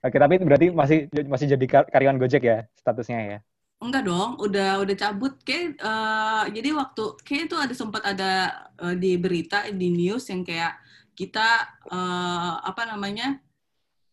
Oke, 0.02 0.16
tapi 0.18 0.35
berarti 0.42 0.75
masih 0.75 1.06
masih 1.30 1.54
jadi 1.54 1.87
karyawan 1.87 2.18
Gojek 2.18 2.42
ya 2.42 2.66
statusnya 2.75 3.18
ya? 3.23 3.38
Enggak 3.78 4.02
dong, 4.02 4.42
udah 4.42 4.82
udah 4.82 4.94
cabut. 4.99 5.38
Kayak 5.47 5.78
uh, 5.78 6.50
jadi 6.50 6.75
waktu 6.75 7.02
kayak 7.23 7.42
itu 7.47 7.56
ada 7.59 7.75
sempat 7.78 8.02
ada 8.02 8.30
uh, 8.82 8.99
di 8.99 9.14
berita 9.14 9.71
di 9.71 9.94
news 9.94 10.26
yang 10.26 10.42
kayak 10.42 10.82
kita 11.14 11.78
uh, 11.87 12.59
apa 12.66 12.90
namanya 12.90 13.38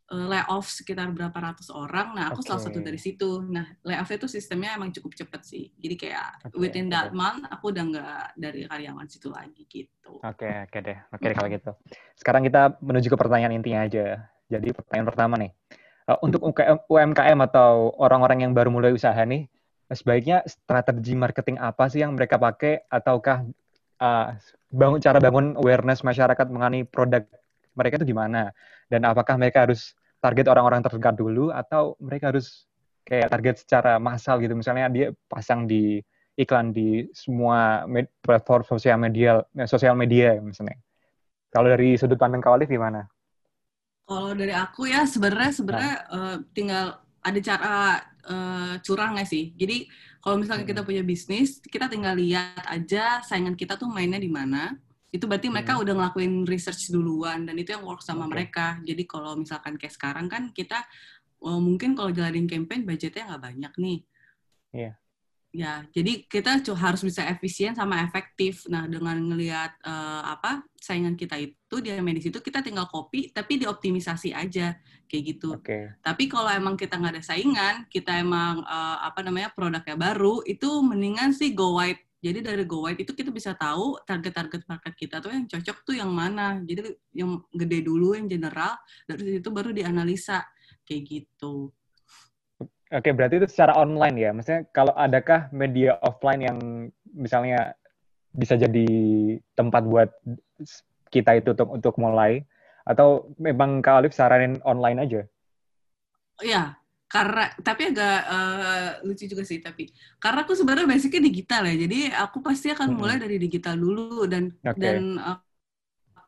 layoff 0.10 0.66
sekitar 0.74 1.13
berapa 1.13 1.34
ratus 1.34 1.70
orang. 1.70 2.18
Nah, 2.18 2.34
aku 2.34 2.42
okay. 2.42 2.50
salah 2.50 2.62
satu 2.66 2.82
dari 2.82 2.98
situ. 2.98 3.46
Nah, 3.46 3.66
layoff 3.86 4.10
itu 4.10 4.25
sistemnya 4.25 4.74
emang 4.74 4.89
cukup 4.89 5.13
cepet 5.13 5.42
sih. 5.46 5.66
Jadi 5.78 5.96
kayak 5.96 6.50
okay. 6.50 6.58
within 6.58 6.89
that 6.89 7.13
month 7.13 7.46
aku 7.50 7.70
udah 7.70 7.84
nggak 7.86 8.25
dari 8.34 8.66
karyawan 8.66 9.06
situ 9.06 9.30
lagi 9.30 9.63
gitu. 9.70 10.18
Oke, 10.25 10.50
okay, 10.50 10.54
oke 10.66 10.74
okay 10.74 10.80
deh. 10.82 10.98
Oke 11.13 11.22
okay, 11.22 11.32
kalau 11.38 11.50
gitu. 11.54 11.72
Sekarang 12.18 12.42
kita 12.42 12.78
menuju 12.82 13.08
ke 13.13 13.18
pertanyaan 13.18 13.54
intinya 13.54 13.86
aja. 13.86 14.25
Jadi 14.50 14.74
pertanyaan 14.74 15.08
pertama 15.08 15.34
nih. 15.38 15.51
Uh, 16.10 16.18
untuk 16.25 16.42
UMKM 16.89 17.39
atau 17.54 17.94
orang-orang 18.01 18.50
yang 18.50 18.51
baru 18.58 18.74
mulai 18.74 18.89
usaha 18.89 19.22
nih, 19.22 19.46
sebaiknya 19.94 20.42
strategi 20.50 21.13
marketing 21.13 21.62
apa 21.62 21.86
sih 21.86 22.01
yang 22.01 22.18
mereka 22.18 22.42
pakai 22.42 22.86
ataukah 22.89 23.46
uh, 24.01 24.28
bangun 24.74 25.01
cara 25.01 25.18
bangun 25.22 25.54
awareness 25.58 26.01
masyarakat 26.01 26.46
mengenai 26.50 26.86
produk 26.86 27.25
mereka 27.78 28.01
itu 28.01 28.13
gimana 28.13 28.51
dan 28.89 29.06
apakah 29.06 29.38
mereka 29.38 29.70
harus 29.70 29.94
target 30.20 30.46
orang-orang 30.52 30.84
terdekat 30.84 31.16
dulu 31.16 31.52
atau 31.52 31.96
mereka 32.04 32.32
harus 32.36 32.68
kayak 33.08 33.32
target 33.32 33.56
secara 33.64 33.98
massal 33.98 34.38
gitu 34.44 34.54
misalnya 34.54 34.92
dia 34.92 35.08
pasang 35.32 35.66
di 35.66 36.04
iklan 36.40 36.72
di 36.72 37.08
semua 37.12 37.84
platform 38.24 38.64
sosial 38.64 39.00
media 39.00 39.44
sosial 39.68 39.96
media 39.96 40.38
misalnya 40.40 40.80
kalau 41.50 41.68
dari 41.70 41.98
sudut 41.98 42.18
pandang 42.18 42.42
Kawalif 42.46 42.70
gimana? 42.70 43.10
Kalau 44.06 44.34
dari 44.34 44.54
aku 44.54 44.90
ya 44.90 45.06
sebenarnya 45.06 45.52
sebenarnya 45.54 45.96
nah. 46.10 46.18
uh, 46.18 46.36
tinggal 46.54 46.86
ada 47.22 47.40
cara 47.42 47.74
uh, 48.26 48.74
curang 48.82 49.18
nggak 49.18 49.30
sih? 49.30 49.54
Jadi 49.58 49.90
kalau 50.22 50.38
misalnya 50.38 50.66
kita 50.66 50.82
hmm. 50.82 50.90
punya 50.90 51.04
bisnis, 51.06 51.62
kita 51.62 51.90
tinggal 51.90 52.18
lihat 52.18 52.66
aja 52.70 53.22
saingan 53.26 53.58
kita 53.58 53.78
tuh 53.78 53.90
mainnya 53.90 54.22
di 54.22 54.30
mana. 54.30 54.78
Itu 55.10 55.25
berarti 55.25 55.50
mereka 55.50 55.78
hmm. 55.78 55.84
udah 55.84 55.94
ngelakuin 55.98 56.34
research 56.46 56.94
duluan 56.94 57.46
dan 57.50 57.58
itu 57.58 57.74
yang 57.74 57.84
work 57.86 58.06
sama 58.06 58.25
okay. 58.25 58.32
mereka. 58.32 58.68
Jadi 58.86 59.04
kalau 59.10 59.34
misalkan 59.36 59.75
kayak 59.75 59.94
sekarang 59.94 60.30
kan 60.30 60.54
kita 60.54 60.86
oh, 61.42 61.60
mungkin 61.60 61.98
kalau 61.98 62.13
jalanin 62.13 62.46
campaign 62.46 62.86
budgetnya 62.86 63.34
nggak 63.34 63.44
banyak 63.44 63.74
nih. 63.80 64.00
Iya. 64.74 64.94
Ya, 65.50 65.82
jadi 65.89 66.30
kita 66.30 66.62
harus 66.78 67.01
bisa 67.01 67.25
efisien 67.25 67.74
sama 67.74 68.06
efektif. 68.06 68.70
Nah, 68.70 68.86
dengan 68.86 69.18
ngelihat 69.18 69.82
uh, 69.82 70.38
apa 70.38 70.62
saingan 70.78 71.18
kita 71.18 71.42
itu 71.42 71.75
di 71.82 71.89
medis 72.06 72.30
itu 72.30 72.38
kita 72.38 72.62
tinggal 72.62 72.86
copy 72.86 73.34
tapi 73.34 73.58
dioptimisasi 73.58 74.30
aja 74.30 74.78
kayak 75.10 75.24
gitu. 75.25 75.58
Okay. 75.58 75.89
Tapi 76.06 76.30
kalau 76.30 76.54
emang 76.54 76.78
kita 76.78 77.01
nggak 77.01 77.18
ada 77.18 77.24
saingan, 77.25 77.89
kita 77.89 78.22
emang 78.22 78.62
uh, 78.62 79.01
apa 79.01 79.25
namanya 79.25 79.50
produknya 79.50 79.98
baru, 79.98 80.46
itu 80.46 80.70
mendingan 80.86 81.34
sih 81.34 81.58
go 81.58 81.82
wide. 81.82 81.98
Jadi 82.20 82.44
dari 82.44 82.64
go 82.68 82.84
wide 82.84 83.00
itu 83.00 83.16
kita 83.16 83.32
bisa 83.32 83.56
tahu 83.56 83.96
target-target 84.04 84.68
market 84.68 84.94
kita 85.00 85.24
tuh 85.24 85.32
yang 85.32 85.48
cocok 85.48 85.78
tuh 85.88 85.96
yang 85.96 86.12
mana. 86.12 86.60
Jadi 86.68 87.00
yang 87.16 87.40
gede 87.56 87.80
dulu 87.80 88.12
yang 88.12 88.28
general, 88.28 88.76
dari 89.08 89.40
situ 89.40 89.48
baru 89.48 89.72
dianalisa 89.72 90.44
kayak 90.84 91.02
gitu. 91.08 91.72
Oke, 92.90 93.14
berarti 93.14 93.40
itu 93.40 93.48
secara 93.48 93.78
online 93.80 94.18
ya. 94.20 94.30
Maksudnya 94.36 94.68
kalau 94.76 94.92
adakah 94.98 95.48
media 95.56 95.96
offline 96.04 96.42
yang 96.44 96.58
misalnya 97.16 97.78
bisa 98.34 98.60
jadi 98.60 98.88
tempat 99.56 99.88
buat 99.88 100.10
kita 101.14 101.40
itu 101.40 101.56
untuk 101.56 101.70
untuk 101.70 101.96
mulai 102.02 102.44
atau 102.84 103.30
memang 103.38 103.80
Kak 103.86 104.02
Alif 104.02 104.14
saranin 104.18 104.58
online 104.66 105.00
aja? 105.00 105.22
Iya, 106.42 106.79
karena 107.10 107.50
tapi 107.66 107.89
agak 107.89 108.20
uh, 108.30 108.89
lucu 109.01 109.25
juga 109.25 109.42
sih 109.42 109.58
tapi 109.58 109.89
karena 110.22 110.46
aku 110.46 110.54
sebenarnya 110.54 110.86
basicnya 110.86 111.25
digital 111.25 111.66
ya. 111.66 111.75
Jadi 111.89 112.00
aku 112.13 112.38
pasti 112.46 112.70
akan 112.70 112.94
mulai 112.94 113.18
dari 113.18 113.42
digital 113.42 113.75
dulu 113.75 114.30
dan 114.30 114.54
okay. 114.62 114.78
dan 114.78 115.18
uh, 115.18 115.42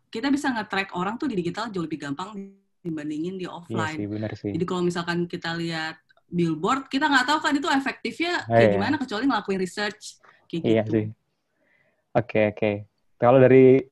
kita 0.09 0.33
bisa 0.33 0.49
nge-track 0.51 0.97
orang 0.97 1.21
tuh 1.21 1.29
di 1.29 1.37
digital 1.37 1.69
jauh 1.69 1.85
lebih 1.85 2.01
gampang 2.01 2.33
dibandingin 2.81 3.37
di 3.37 3.45
offline. 3.45 3.95
Iya 3.95 4.01
sih, 4.01 4.09
benar 4.09 4.31
sih. 4.33 4.51
Jadi 4.57 4.65
kalau 4.65 4.81
misalkan 4.81 5.29
kita 5.29 5.53
lihat 5.53 6.01
billboard 6.31 6.87
kita 6.87 7.11
nggak 7.11 7.27
tahu 7.27 7.39
kan 7.43 7.53
itu 7.53 7.67
efektifnya 7.67 8.47
oh, 8.47 8.55
kayak 8.55 8.69
iya. 8.71 8.75
gimana 8.79 8.95
kecuali 8.95 9.23
ngelakuin 9.27 9.59
research 9.59 10.17
kayak 10.47 10.63
iya 10.63 10.83
gitu. 10.87 10.91
sih 10.95 11.05
oke 12.15 12.25
okay, 12.25 12.43
oke 12.49 12.57
okay. 12.57 12.73
kalau 13.19 13.37
dari 13.43 13.83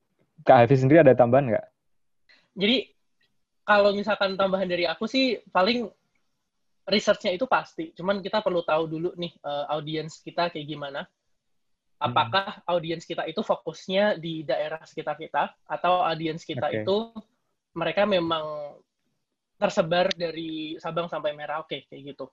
kak 0.42 0.64
Hafiz 0.64 0.80
sendiri 0.80 1.04
ada 1.04 1.12
tambahan 1.12 1.52
nggak 1.52 1.66
jadi 2.56 2.76
kalau 3.68 3.92
misalkan 3.94 4.34
tambahan 4.34 4.66
dari 4.66 4.88
aku 4.88 5.04
sih 5.04 5.38
paling 5.52 5.86
researchnya 6.88 7.36
itu 7.36 7.44
pasti 7.44 7.92
cuman 7.92 8.22
kita 8.24 8.40
perlu 8.40 8.64
tahu 8.64 8.88
dulu 8.88 9.10
nih 9.18 9.32
uh, 9.44 9.68
audiens 9.74 10.22
kita 10.24 10.48
kayak 10.48 10.66
gimana 10.68 11.04
apakah 12.00 12.64
hmm. 12.64 12.72
audiens 12.72 13.04
kita 13.04 13.28
itu 13.28 13.44
fokusnya 13.44 14.16
di 14.16 14.42
daerah 14.42 14.80
sekitar 14.80 15.20
kita 15.20 15.52
atau 15.68 16.00
audiens 16.00 16.40
kita 16.42 16.72
okay. 16.72 16.82
itu 16.82 17.12
mereka 17.76 18.08
memang 18.08 18.74
tersebar 19.60 20.08
dari 20.16 20.80
Sabang 20.80 21.06
sampai 21.12 21.36
Merauke 21.36 21.84
kayak 21.84 22.16
gitu. 22.16 22.26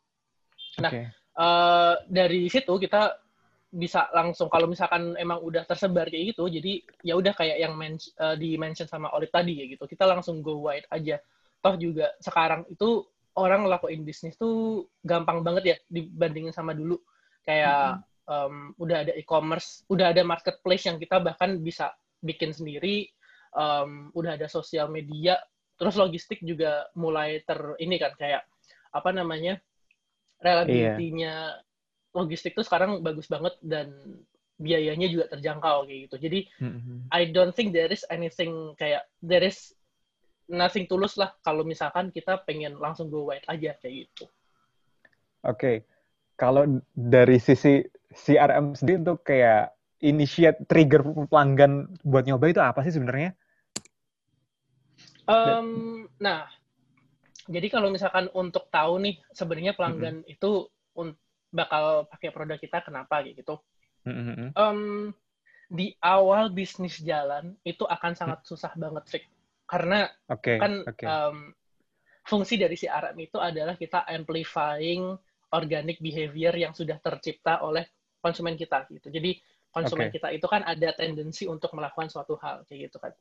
Nah, 0.80 0.88
okay. 0.88 1.06
uh, 1.36 1.44
eh, 1.44 1.96
dari 2.08 2.48
situ 2.48 2.72
kita 2.80 3.20
bisa 3.68 4.08
langsung 4.16 4.48
kalau 4.48 4.72
misalkan 4.72 5.20
emang 5.20 5.44
udah 5.44 5.68
tersebar 5.68 6.08
kayak 6.08 6.32
gitu, 6.34 6.48
jadi 6.48 6.80
ya 7.04 7.20
udah 7.20 7.36
kayak 7.36 7.60
yang 7.60 7.76
men 7.76 8.00
uh, 8.24 8.40
di 8.40 8.56
mention 8.56 8.88
sama 8.88 9.12
Olip 9.12 9.28
tadi 9.28 9.60
ya 9.60 9.68
gitu. 9.68 9.84
Kita 9.84 10.08
langsung 10.08 10.40
go 10.40 10.72
wide 10.72 10.88
aja. 10.88 11.20
Toh 11.60 11.76
juga 11.76 12.16
sekarang 12.24 12.64
itu 12.72 13.04
orang 13.38 13.70
ngelakuin 13.70 14.02
bisnis 14.02 14.36
tuh 14.36 14.90
gampang 15.06 15.46
banget 15.46 15.64
ya 15.64 15.78
dibandingin 15.88 16.52
sama 16.52 16.74
dulu. 16.74 16.98
Kayak 17.46 18.02
mm 18.02 18.02
-hmm. 18.02 18.34
um, 18.34 18.56
udah 18.82 18.98
ada 19.06 19.14
e-commerce, 19.14 19.86
udah 19.88 20.12
ada 20.12 20.26
marketplace 20.26 20.90
yang 20.90 20.98
kita 20.98 21.22
bahkan 21.22 21.62
bisa 21.62 21.94
bikin 22.20 22.52
sendiri, 22.52 23.08
um, 23.54 24.10
udah 24.18 24.36
ada 24.36 24.50
sosial 24.50 24.90
media 24.90 25.38
terus 25.78 25.94
logistik 25.94 26.42
juga 26.42 26.90
mulai 26.98 27.46
ter 27.46 27.78
ini 27.78 28.02
kan 28.02 28.12
kayak 28.18 28.44
apa 28.90 29.10
namanya 29.14 29.62
reliability-nya 30.42 31.34
yeah. 31.54 32.18
logistik 32.18 32.58
tuh 32.58 32.66
sekarang 32.66 33.06
bagus 33.06 33.30
banget 33.30 33.54
dan 33.62 33.94
biayanya 34.58 35.06
juga 35.06 35.30
terjangkau 35.30 35.86
kayak 35.86 36.10
gitu. 36.10 36.16
Jadi 36.18 36.40
mm-hmm. 36.58 36.98
I 37.14 37.30
don't 37.30 37.54
think 37.54 37.78
there 37.78 37.94
is 37.94 38.02
anything 38.10 38.74
kayak 38.82 39.06
there 39.22 39.46
is 39.46 39.77
nothing 40.48 40.88
tulus 40.88 41.20
lah 41.20 41.36
kalau 41.44 41.68
misalkan 41.68 42.12
kita 42.12 42.40
pengen 42.48 42.80
langsung 42.80 43.12
go 43.12 43.28
wide 43.28 43.46
aja 43.48 43.76
kayak 43.80 44.08
gitu. 44.08 44.26
Oke. 45.44 45.56
Okay. 45.56 45.76
Kalau 46.38 46.82
dari 46.94 47.42
sisi 47.42 47.82
CRM 48.14 48.78
sendiri 48.78 49.02
untuk 49.02 49.26
kayak 49.26 49.74
initiate 50.06 50.62
trigger 50.70 51.02
pelanggan 51.28 51.90
buat 52.06 52.30
nyoba 52.30 52.46
itu 52.54 52.62
apa 52.62 52.86
sih 52.86 52.94
sebenarnya? 52.94 53.34
Um, 55.28 56.06
nah, 56.22 56.48
jadi 57.50 57.68
kalau 57.68 57.92
misalkan 57.92 58.32
untuk 58.32 58.72
tahu 58.72 59.02
nih 59.04 59.20
sebenarnya 59.36 59.74
pelanggan 59.76 60.24
mm-hmm. 60.24 60.34
itu 60.38 60.72
bakal 61.52 62.08
pakai 62.08 62.30
produk 62.32 62.60
kita 62.60 62.84
kenapa 62.86 63.24
gitu. 63.26 63.60
Mm-hmm. 64.08 64.56
Um, 64.56 65.12
di 65.68 65.96
awal 66.00 66.52
bisnis 66.56 67.04
jalan 67.04 67.60
itu 67.68 67.84
akan 67.84 68.16
sangat 68.16 68.40
susah 68.48 68.72
banget 68.80 69.04
Fik. 69.08 69.26
Karena 69.68 70.08
okay, 70.32 70.58
kan 70.58 70.74
okay. 70.88 71.06
Um, 71.06 71.52
fungsi 72.24 72.60
dari 72.60 72.76
si 72.76 72.88
CRM 72.88 73.16
itu 73.20 73.38
adalah 73.40 73.76
kita 73.76 74.04
amplifying 74.08 75.16
organic 75.56 76.00
behavior 76.04 76.52
yang 76.56 76.76
sudah 76.76 77.00
tercipta 77.00 77.64
oleh 77.64 77.88
konsumen 78.20 78.60
kita 78.60 78.84
gitu. 78.92 79.08
Jadi 79.08 79.40
konsumen 79.72 80.12
okay. 80.12 80.20
kita 80.20 80.28
itu 80.36 80.48
kan 80.48 80.64
ada 80.68 80.92
tendensi 80.96 81.48
untuk 81.48 81.72
melakukan 81.76 82.12
suatu 82.12 82.36
hal 82.40 82.68
kayak 82.68 82.92
gitu 82.92 82.98
kan. 83.00 83.14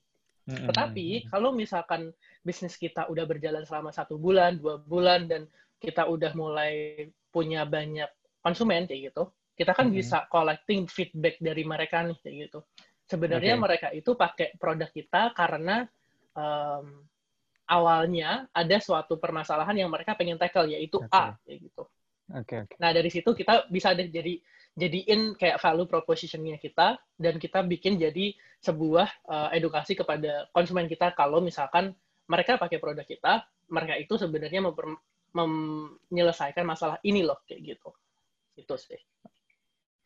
Mm-hmm. 0.47 0.67
Tetapi 0.71 1.07
kalau 1.31 1.51
misalkan 1.51 2.11
bisnis 2.43 2.79
kita 2.79 3.11
udah 3.11 3.27
berjalan 3.27 3.67
selama 3.67 3.91
satu 3.91 4.15
bulan, 4.19 4.59
dua 4.59 4.79
bulan, 4.79 5.27
dan 5.27 5.51
kita 5.83 6.07
udah 6.07 6.33
mulai 6.39 7.07
punya 7.35 7.67
banyak 7.67 8.09
konsumen 8.43 8.87
kayak 8.87 9.11
gitu, 9.11 9.31
kita 9.59 9.75
kan 9.75 9.91
mm-hmm. 9.91 9.99
bisa 10.03 10.27
collecting 10.31 10.87
feedback 10.87 11.39
dari 11.43 11.67
mereka 11.67 12.07
nih 12.07 12.19
kayak 12.23 12.37
gitu. 12.47 12.59
Sebenarnya 13.07 13.55
okay. 13.59 13.63
mereka 13.63 13.89
itu 13.95 14.11
pakai 14.19 14.55
produk 14.59 14.91
kita 14.91 15.35
karena 15.35 15.87
um, 16.37 17.03
awalnya 17.67 18.47
ada 18.55 18.77
suatu 18.79 19.19
permasalahan 19.19 19.75
yang 19.75 19.91
mereka 19.91 20.15
pengen 20.15 20.39
tackle 20.39 20.71
yaitu 20.71 21.03
okay. 21.03 21.11
A 21.11 21.35
kayak 21.43 21.59
gitu. 21.67 21.83
Okay, 22.27 22.59
okay. 22.67 22.77
Nah 22.79 22.91
dari 22.95 23.11
situ 23.11 23.31
kita 23.35 23.67
bisa 23.71 23.95
deh 23.95 24.11
jadi 24.11 24.39
jadiin 24.77 25.35
kayak 25.35 25.59
value 25.59 25.89
propositionnya 25.89 26.61
kita 26.61 27.01
dan 27.17 27.41
kita 27.41 27.65
bikin 27.65 27.97
jadi 27.97 28.37
sebuah 28.61 29.09
uh, 29.27 29.49
edukasi 29.57 29.97
kepada 29.97 30.47
konsumen 30.53 30.85
kita 30.87 31.17
kalau 31.17 31.41
misalkan 31.41 31.97
mereka 32.27 32.59
pakai 32.59 32.83
produk 32.83 33.07
kita, 33.07 33.47
mereka 33.71 33.95
itu 33.97 34.19
sebenarnya 34.19 34.61
menyelesaikan 35.33 36.67
masalah 36.67 36.99
ini 37.07 37.23
loh 37.23 37.39
kayak 37.47 37.75
gitu. 37.75 37.91
Itu 38.59 38.75
sih. 38.75 38.99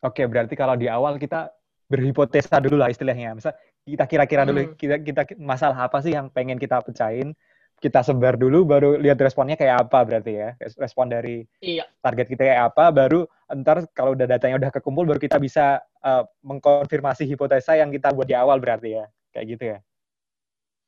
Oke, 0.01 0.25
berarti 0.25 0.53
kalau 0.57 0.77
di 0.77 0.89
awal 0.89 1.17
kita 1.17 1.49
berhipotesa 1.89 2.61
dulu 2.61 2.79
lah 2.79 2.89
istilahnya. 2.93 3.35
Misal 3.35 3.53
kita 3.85 4.05
kira-kira 4.05 4.45
dulu 4.45 4.61
hmm. 4.61 4.73
kita 4.77 4.95
kita 5.01 5.21
masalah 5.41 5.89
apa 5.89 6.01
sih 6.05 6.13
yang 6.13 6.29
pengen 6.29 6.61
kita 6.61 6.81
pecahin? 6.85 7.33
Kita 7.81 8.05
sebar 8.05 8.37
dulu 8.37 8.61
baru 8.61 8.93
lihat 9.01 9.17
responnya 9.17 9.57
kayak 9.57 9.89
apa 9.89 10.05
berarti 10.05 10.37
ya. 10.37 10.53
Respon 10.77 11.09
dari 11.09 11.41
iya. 11.65 11.89
target 12.05 12.29
kita 12.29 12.45
kayak 12.45 12.61
apa 12.73 12.93
baru 12.93 13.25
ntar 13.49 13.89
kalau 13.97 14.13
udah 14.13 14.29
datanya 14.29 14.61
udah 14.61 14.69
kekumpul 14.69 15.09
baru 15.09 15.17
kita 15.17 15.41
bisa 15.41 15.81
uh, 16.05 16.21
mengkonfirmasi 16.45 17.25
hipotesa 17.25 17.73
yang 17.73 17.89
kita 17.89 18.13
buat 18.13 18.29
di 18.29 18.37
awal 18.37 18.61
berarti 18.61 19.01
ya. 19.01 19.05
Kayak 19.33 19.45
gitu 19.49 19.63
ya? 19.65 19.77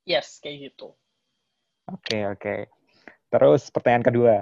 Yes 0.06 0.38
kayak 0.38 0.70
gitu. 0.70 0.94
Oke 1.90 2.14
okay, 2.14 2.22
oke. 2.30 2.40
Okay. 2.40 2.60
terus 3.34 3.74
pertanyaan 3.74 4.06
kedua. 4.06 4.36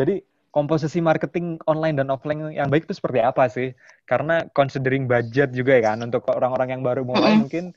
Jadi 0.00 0.24
komposisi 0.48 1.04
marketing 1.04 1.60
online 1.68 2.00
dan 2.00 2.08
offline 2.08 2.48
yang 2.56 2.72
baik 2.72 2.88
itu 2.88 2.96
seperti 2.96 3.20
apa 3.20 3.52
sih? 3.52 3.76
Karena 4.08 4.48
considering 4.56 5.04
budget 5.04 5.52
juga 5.52 5.76
ya 5.76 5.92
kan 5.92 6.00
untuk 6.00 6.24
orang-orang 6.32 6.72
yang 6.72 6.82
baru 6.82 7.04
mulai 7.04 7.36
mungkin 7.36 7.76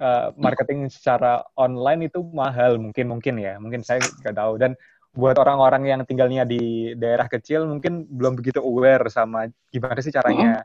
uh, 0.00 0.32
marketing 0.38 0.88
secara 0.88 1.42
online 1.58 2.08
itu 2.08 2.22
mahal 2.32 2.78
mungkin 2.78 3.10
mungkin 3.12 3.34
ya 3.40 3.58
mungkin 3.58 3.84
saya 3.84 4.00
nggak 4.00 4.36
tahu 4.36 4.54
dan 4.56 4.72
buat 5.12 5.36
orang-orang 5.36 5.84
yang 5.84 6.00
tinggalnya 6.08 6.48
di 6.48 6.94
daerah 6.96 7.28
kecil 7.28 7.68
mungkin 7.68 8.08
belum 8.08 8.32
begitu 8.40 8.64
aware 8.64 9.04
sama 9.12 9.50
gimana 9.68 10.00
sih 10.00 10.08
caranya 10.08 10.64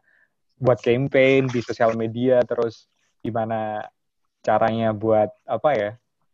buat 0.56 0.80
campaign 0.80 1.52
di 1.52 1.60
sosial 1.60 1.94
media 2.00 2.40
terus 2.48 2.88
gimana 3.20 3.84
caranya 4.48 4.96
buat 4.96 5.28
apa 5.44 5.70
ya 5.76 5.90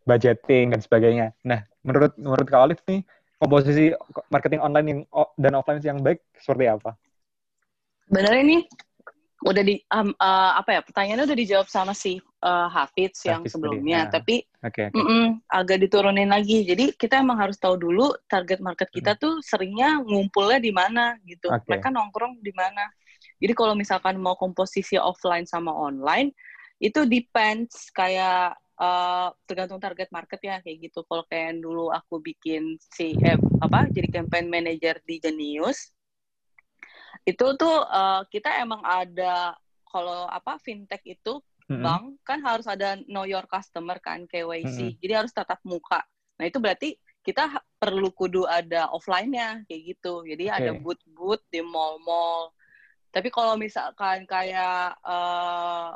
budgeting 0.05 0.75
dan 0.75 0.79
sebagainya. 0.83 1.27
Nah, 1.41 1.63
menurut 1.81 2.13
menurut 2.19 2.47
Kak 2.47 2.63
Olive 2.69 2.83
nih 2.85 3.01
komposisi 3.39 3.91
marketing 4.31 4.61
online 4.61 4.87
yang 4.87 4.99
dan 5.39 5.53
offline 5.57 5.81
yang 5.83 5.99
baik 5.99 6.21
seperti 6.37 6.69
apa? 6.69 6.95
Benar 8.07 8.35
ini 8.37 8.67
udah 9.43 9.63
di 9.63 9.75
um, 9.91 10.15
uh, 10.15 10.51
apa 10.55 10.79
ya 10.79 10.81
pertanyaannya 10.85 11.25
udah 11.27 11.39
dijawab 11.39 11.67
sama 11.67 11.91
si 11.91 12.19
uh, 12.43 12.67
Hafiz 12.67 13.15
yang 13.23 13.47
sebelumnya, 13.47 14.11
ya. 14.11 14.19
tapi 14.19 14.43
okay, 14.59 14.91
okay. 14.91 14.99
Mm 14.99 15.05
-mm, 15.07 15.25
agak 15.47 15.79
diturunin 15.79 16.27
lagi. 16.27 16.67
Jadi 16.67 16.91
kita 16.99 17.23
emang 17.23 17.39
harus 17.39 17.55
tahu 17.55 17.79
dulu 17.79 18.11
target 18.27 18.59
market 18.59 18.91
kita 18.91 19.15
hmm. 19.15 19.21
tuh 19.23 19.33
seringnya 19.39 20.03
ngumpulnya 20.03 20.59
di 20.59 20.71
mana 20.75 21.15
gitu. 21.23 21.47
Okay. 21.47 21.79
Mereka 21.79 21.87
nongkrong 21.89 22.43
di 22.43 22.51
mana. 22.51 22.83
Jadi 23.39 23.53
kalau 23.55 23.73
misalkan 23.73 24.19
mau 24.19 24.35
komposisi 24.35 24.99
offline 24.99 25.47
sama 25.47 25.71
online, 25.71 26.35
itu 26.83 27.07
depends 27.07 27.87
kayak 27.95 28.59
uh, 28.79 29.31
tergantung 29.47 29.79
target 29.79 30.11
market 30.11 30.39
ya 30.43 30.59
kayak 30.59 30.91
gitu. 30.91 31.03
Kalau 31.07 31.23
kayak 31.27 31.63
dulu 31.63 31.89
aku 31.91 32.19
bikin 32.19 32.75
si 32.79 33.15
eh, 33.23 33.39
apa 33.63 33.87
jadi 33.87 34.21
campaign 34.21 34.51
manager 34.51 34.99
di 35.07 35.19
Genius, 35.23 35.95
Itu 37.23 37.55
tuh 37.55 37.87
uh, 37.87 38.27
kita 38.27 38.59
emang 38.59 38.83
ada 38.83 39.55
kalau 39.87 40.27
apa 40.27 40.59
fintech 40.59 40.99
itu 41.07 41.39
mm-hmm. 41.69 41.83
bank 41.83 42.03
kan 42.23 42.39
harus 42.43 42.67
ada 42.67 42.99
know 43.07 43.27
your 43.27 43.45
customer 43.47 43.97
kan 43.99 44.25
KYC. 44.27 44.65
Mm-hmm. 44.65 44.99
Jadi 44.99 45.13
harus 45.13 45.31
tatap 45.31 45.59
muka. 45.63 46.03
Nah, 46.39 46.45
itu 46.49 46.57
berarti 46.57 46.97
kita 47.23 47.47
perlu 47.79 48.11
kudu 48.11 48.43
ada 48.43 48.91
offline-nya 48.91 49.63
kayak 49.67 49.81
gitu. 49.95 50.27
Jadi 50.27 50.51
okay. 50.51 50.59
ada 50.59 50.71
booth-booth 50.75 51.43
di 51.47 51.63
mall-mall. 51.63 52.51
Tapi 53.13 53.31
kalau 53.31 53.55
misalkan 53.55 54.27
kayak 54.27 54.99
uh, 55.05 55.95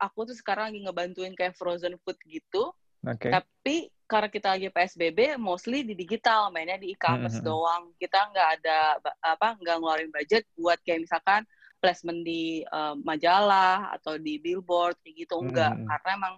aku 0.00 0.32
tuh 0.32 0.36
sekarang 0.36 0.72
lagi 0.72 0.80
ngebantuin 0.82 1.34
kayak 1.38 1.54
frozen 1.54 1.94
food 2.02 2.18
gitu. 2.26 2.74
Okay. 3.06 3.30
Tapi 3.30 3.76
karena 4.06 4.28
kita 4.30 4.48
lagi 4.54 4.68
PSBB, 4.70 5.38
mostly 5.38 5.82
di 5.82 5.94
digital, 5.94 6.50
mainnya 6.50 6.78
di 6.78 6.94
e-commerce 6.94 7.38
mm 7.38 7.46
-hmm. 7.46 7.50
doang. 7.50 7.82
Kita 7.98 8.18
nggak 8.30 8.48
ada 8.58 8.78
apa, 9.22 9.54
nggak 9.58 9.76
ngeluarin 9.78 10.10
budget 10.10 10.46
buat 10.58 10.78
kayak 10.82 11.06
misalkan 11.06 11.42
placement 11.86 12.26
di 12.26 12.66
uh, 12.66 12.98
majalah 12.98 13.94
atau 13.94 14.18
di 14.18 14.42
billboard 14.42 14.98
kayak 15.06 15.22
gitu 15.22 15.38
enggak, 15.38 15.70
mm 15.70 15.86
-hmm. 15.86 15.88
karena 15.94 16.10
emang 16.18 16.34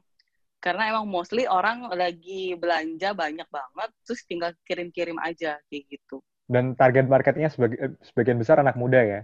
karena 0.58 0.82
emang 0.92 1.06
mostly 1.08 1.48
orang 1.48 1.88
lagi 1.96 2.52
belanja 2.52 3.16
banyak 3.16 3.48
banget, 3.48 3.90
terus 4.04 4.20
tinggal 4.28 4.52
kirim-kirim 4.68 5.16
aja 5.24 5.56
kayak 5.72 5.84
gitu. 5.88 6.20
Dan 6.44 6.76
target 6.76 7.08
marketnya 7.08 7.48
eh, 7.48 7.96
sebagian 8.04 8.36
besar 8.36 8.60
anak 8.60 8.76
muda 8.76 9.00
ya? 9.00 9.20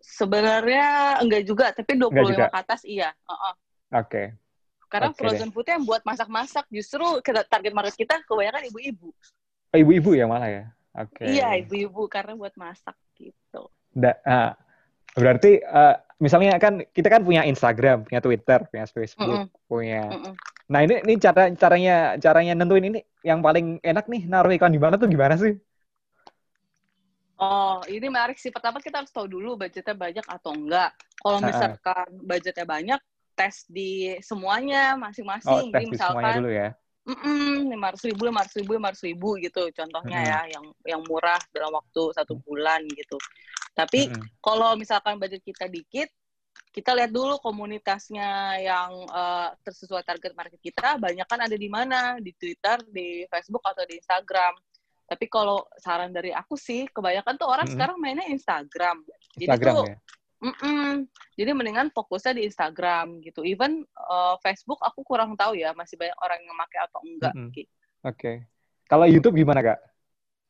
Sebenarnya 0.00 1.20
enggak 1.20 1.42
juga, 1.44 1.66
tapi 1.76 2.00
25 2.00 2.48
ke 2.48 2.56
atas 2.56 2.80
iya. 2.88 3.12
Uh 3.28 3.32
-uh. 3.34 3.54
Oke. 4.00 4.08
Okay. 4.08 4.26
Karena 4.88 5.10
okay. 5.10 5.20
frozen 5.20 5.50
food 5.50 5.66
yang 5.66 5.82
buat 5.82 6.06
masak-masak 6.06 6.70
justru 6.70 7.04
target 7.50 7.74
market 7.74 7.98
kita 7.98 8.22
kebanyakan 8.24 8.70
ibu-ibu. 8.70 9.10
Oh, 9.74 9.78
ibu-ibu 9.80 10.14
ya 10.14 10.30
malah 10.30 10.46
ya. 10.46 10.64
Oke. 10.94 11.26
Okay. 11.26 11.42
Iya, 11.42 11.58
ibu-ibu 11.66 12.06
karena 12.06 12.38
buat 12.38 12.54
masak 12.54 12.94
gitu. 13.18 13.66
Da, 13.90 14.14
uh, 14.22 14.54
berarti 15.14 15.62
uh, 15.62 15.96
misalnya 16.18 16.58
kan 16.58 16.82
kita 16.90 17.08
kan 17.10 17.22
punya 17.22 17.46
Instagram, 17.46 18.06
punya 18.06 18.20
Twitter, 18.22 18.58
punya 18.70 18.86
Facebook, 18.86 19.46
mm 19.46 19.48
-mm. 19.50 19.66
punya. 19.70 20.02
Mm 20.10 20.20
-mm. 20.20 20.34
Nah, 20.64 20.80
ini 20.80 20.94
ini 21.04 21.14
cara 21.20 21.52
caranya 21.52 22.16
caranya 22.16 22.52
nentuin 22.56 22.88
ini 22.88 23.00
yang 23.20 23.44
paling 23.44 23.82
enak 23.84 24.08
nih 24.08 24.22
naruh 24.24 24.52
iklan 24.54 24.72
di 24.72 24.80
mana 24.80 24.96
tuh 24.96 25.10
gimana 25.10 25.36
sih? 25.36 25.52
Oh, 27.36 27.82
ini 27.90 28.06
menarik 28.08 28.38
sih. 28.38 28.48
Pertama 28.48 28.78
kita 28.80 29.02
harus 29.02 29.12
tahu 29.12 29.26
dulu 29.26 29.58
budgetnya 29.58 29.92
banyak 29.92 30.24
atau 30.24 30.54
enggak. 30.54 30.94
Kalau 31.18 31.38
misalkan 31.42 32.08
budgetnya 32.22 32.64
banyak, 32.64 33.00
tes 33.34 33.66
di 33.66 34.14
semuanya 34.22 34.94
masing-masing. 34.96 35.68
Oh, 35.68 35.74
tes 35.74 35.82
Jadi 35.82 35.92
misalkan 35.92 36.40
dulu 36.40 36.52
ya. 36.54 36.70
lima 37.68 37.92
ratus 37.92 38.08
ribu, 38.08 38.24
lima 38.24 38.40
ratus 38.40 38.56
ribu, 38.56 38.70
lima 38.80 38.88
ratus 38.88 39.04
ribu 39.04 39.36
gitu 39.36 39.68
contohnya 39.76 40.18
mm 40.18 40.24
-hmm. 40.24 40.32
ya, 40.32 40.40
yang 40.56 40.64
yang 40.88 41.00
murah 41.04 41.36
dalam 41.52 41.76
waktu 41.76 42.02
satu 42.16 42.40
bulan 42.40 42.80
gitu. 42.96 43.20
Tapi 43.74 44.08
mm 44.08 44.14
-hmm. 44.14 44.26
kalau 44.38 44.78
misalkan 44.78 45.18
budget 45.18 45.42
kita 45.42 45.66
dikit, 45.66 46.08
kita 46.70 46.94
lihat 46.94 47.10
dulu 47.10 47.38
komunitasnya 47.42 48.62
yang 48.62 48.90
uh, 49.10 49.50
tersesuai 49.66 50.06
target 50.06 50.34
market 50.38 50.58
kita, 50.62 50.98
banyak 50.98 51.26
kan 51.26 51.42
ada 51.42 51.54
di 51.58 51.66
mana, 51.66 52.18
di 52.22 52.30
Twitter, 52.34 52.78
di 52.90 53.26
Facebook 53.26 53.62
atau 53.66 53.82
di 53.86 53.98
Instagram. 53.98 54.54
Tapi 55.04 55.26
kalau 55.28 55.66
saran 55.82 56.14
dari 56.14 56.30
aku 56.30 56.54
sih, 56.54 56.86
kebanyakan 56.88 57.34
tuh 57.34 57.50
orang 57.50 57.66
mm 57.66 57.74
-hmm. 57.74 57.74
sekarang 57.74 57.96
mainnya 57.98 58.26
Instagram. 58.30 58.96
Jadi 59.34 59.44
Instagram, 59.50 59.74
tuh 59.74 59.86
ya? 59.90 59.98
Mm-mm. 60.44 61.08
Jadi 61.40 61.50
mendingan 61.56 61.88
fokusnya 61.88 62.36
di 62.36 62.42
Instagram 62.44 63.24
gitu. 63.24 63.40
Even 63.42 63.80
uh, 63.96 64.36
Facebook 64.44 64.76
aku 64.84 65.00
kurang 65.02 65.34
tahu 65.40 65.56
ya, 65.56 65.72
masih 65.72 65.96
banyak 65.96 66.16
orang 66.20 66.38
yang 66.44 66.56
pakai 66.68 66.80
atau 66.84 67.00
enggak. 67.02 67.34
Mm-hmm. 67.34 67.50
Oke. 67.50 67.66
Okay. 68.04 68.36
Kalau 68.84 69.06
YouTube 69.08 69.40
gimana 69.40 69.64
kak? 69.64 69.80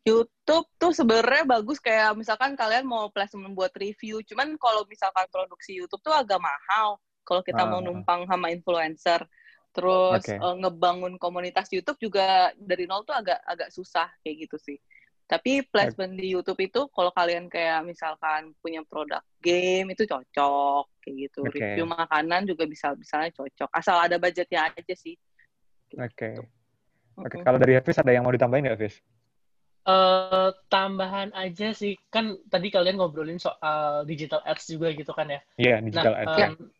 YouTube 0.05 0.69
tuh 0.77 0.93
sebenarnya 0.93 1.49
bagus 1.49 1.81
kayak 1.81 2.13
misalkan 2.13 2.53
kalian 2.53 2.85
mau 2.85 3.09
placement 3.09 3.57
buat 3.57 3.73
review. 3.73 4.21
Cuman 4.21 4.53
kalau 4.61 4.85
misalkan 4.85 5.25
produksi 5.33 5.81
YouTube 5.81 6.05
tuh 6.05 6.13
agak 6.13 6.37
mahal. 6.37 7.01
Kalau 7.25 7.41
kita 7.41 7.65
uh. 7.65 7.69
mau 7.73 7.81
ah. 7.81 7.85
numpang 7.89 8.21
sama 8.29 8.53
influencer. 8.53 9.25
Terus 9.75 10.23
okay. 10.23 10.39
uh, 10.39 10.55
ngebangun 10.61 11.17
komunitas 11.19 11.67
YouTube 11.73 11.99
juga 11.99 12.53
dari 12.55 12.87
nol 12.87 13.03
tuh 13.03 13.17
agak 13.17 13.43
agak 13.43 13.73
susah 13.73 14.07
kayak 14.21 14.47
gitu 14.47 14.57
sih. 14.61 14.79
Tapi 15.25 15.65
placement 15.65 16.15
di 16.15 16.37
YouTube 16.37 16.61
itu 16.61 16.85
kalau 16.93 17.09
kalian 17.11 17.49
kayak 17.49 17.81
misalkan 17.89 18.53
punya 18.61 18.85
produk 18.85 19.25
game 19.41 19.97
itu 19.97 20.05
cocok 20.05 20.85
kayak 21.01 21.15
gitu. 21.27 21.49
Okay. 21.49 21.81
Review 21.81 21.89
makanan 21.89 22.45
juga 22.45 22.69
bisa 22.69 22.93
misalnya 22.93 23.33
cocok. 23.33 23.73
Asal 23.73 23.97
ada 24.05 24.21
budgetnya 24.21 24.69
aja 24.69 24.95
sih. 24.95 25.17
Oke. 25.97 26.13
Okay. 26.13 26.35
Oke, 27.15 27.39
okay. 27.39 27.47
kalau 27.47 27.59
dari 27.63 27.79
Hafiz 27.79 27.95
ada 27.95 28.11
yang 28.11 28.27
mau 28.27 28.35
ditambahin 28.35 28.67
nggak, 28.67 28.75
Hafiz? 28.75 28.99
Uh, 29.85 30.49
tambahan 30.73 31.29
aja 31.37 31.77
sih 31.77 32.01
kan 32.09 32.41
tadi 32.49 32.73
kalian 32.73 32.97
ngobrolin 32.97 33.37
soal 33.37 34.09
digital 34.09 34.41
ads 34.49 34.65
juga 34.65 34.89
gitu 34.97 35.13
kan 35.13 35.29
ya. 35.29 35.41
Iya, 35.61 35.69
yeah, 35.69 35.79
digital 35.85 36.15
nah, 36.17 36.23
ads. 36.25 36.39
Um, 36.41 36.73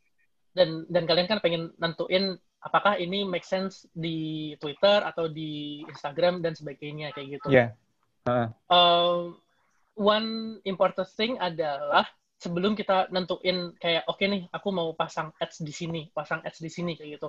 Dan 0.55 0.87
dan 0.87 1.05
kalian 1.05 1.27
kan 1.27 1.43
pengen 1.43 1.75
nentuin 1.83 2.39
apakah 2.63 2.95
ini 2.97 3.27
make 3.27 3.43
sense 3.43 3.91
di 3.91 4.55
Twitter 4.63 5.03
atau 5.03 5.27
di 5.27 5.83
Instagram 5.85 6.41
dan 6.41 6.55
sebagainya 6.55 7.11
kayak 7.11 7.43
gitu. 7.43 7.49
Iya. 7.51 7.75
Yeah. 8.25 8.31
Uh. 8.31 8.49
Um, 8.71 9.21
one 9.99 10.31
important 10.65 11.11
thing 11.13 11.37
adalah 11.43 12.07
sebelum 12.39 12.79
kita 12.79 13.11
nentuin 13.11 13.75
kayak 13.83 14.07
oke 14.07 14.17
okay 14.17 14.31
nih 14.31 14.43
aku 14.49 14.71
mau 14.71 14.95
pasang 14.95 15.35
ads 15.43 15.61
di 15.61 15.75
sini, 15.75 16.07
pasang 16.15 16.39
ads 16.47 16.63
di 16.63 16.71
sini 16.71 16.95
kayak 16.95 17.19
gitu. 17.19 17.29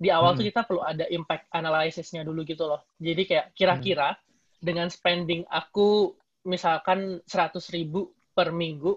Di 0.00 0.08
awal 0.14 0.32
hmm. 0.32 0.38
tuh 0.38 0.46
kita 0.48 0.60
perlu 0.64 0.80
ada 0.80 1.04
impact 1.10 1.50
analysisnya 1.52 2.22
dulu 2.22 2.46
gitu 2.46 2.70
loh. 2.70 2.86
Jadi 2.96 3.22
kayak 3.28 3.46
kira-kira 3.52 4.14
hmm. 4.14 4.29
Dengan 4.60 4.92
spending 4.92 5.48
aku 5.48 6.12
misalkan 6.44 7.20
100 7.24 7.56
ribu 7.74 8.12
per 8.36 8.52
minggu, 8.52 8.96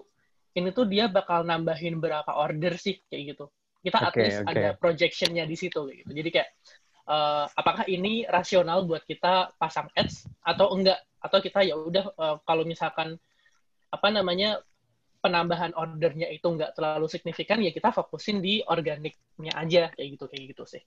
ini 0.54 0.70
tuh 0.70 0.86
dia 0.86 1.10
bakal 1.10 1.42
nambahin 1.42 1.98
berapa 1.98 2.30
order 2.30 2.76
sih 2.78 3.00
kayak 3.08 3.34
gitu. 3.34 3.44
Kita 3.84 4.00
okay, 4.00 4.08
at 4.08 4.14
least 4.16 4.40
okay. 4.44 4.52
ada 4.52 4.68
projectionnya 4.76 5.44
di 5.44 5.56
situ 5.58 5.80
gitu. 5.90 6.10
Jadi 6.12 6.28
kayak 6.30 6.48
uh, 7.08 7.44
apakah 7.52 7.84
ini 7.90 8.24
rasional 8.28 8.84
buat 8.88 9.04
kita 9.04 9.56
pasang 9.60 9.90
ads 9.96 10.28
atau 10.40 10.72
enggak 10.72 11.00
atau 11.20 11.38
kita 11.40 11.64
ya 11.64 11.74
udah 11.76 12.04
uh, 12.16 12.36
kalau 12.44 12.64
misalkan 12.68 13.16
apa 13.88 14.08
namanya 14.12 14.60
penambahan 15.24 15.72
ordernya 15.72 16.28
itu 16.28 16.44
nggak 16.44 16.76
terlalu 16.76 17.08
signifikan 17.08 17.60
ya 17.64 17.72
kita 17.72 17.88
fokusin 17.92 18.44
di 18.44 18.60
organiknya 18.60 19.52
aja 19.56 19.88
kayak 19.96 20.08
gitu 20.20 20.24
kayak 20.28 20.44
gitu 20.52 20.64
sih. 20.68 20.82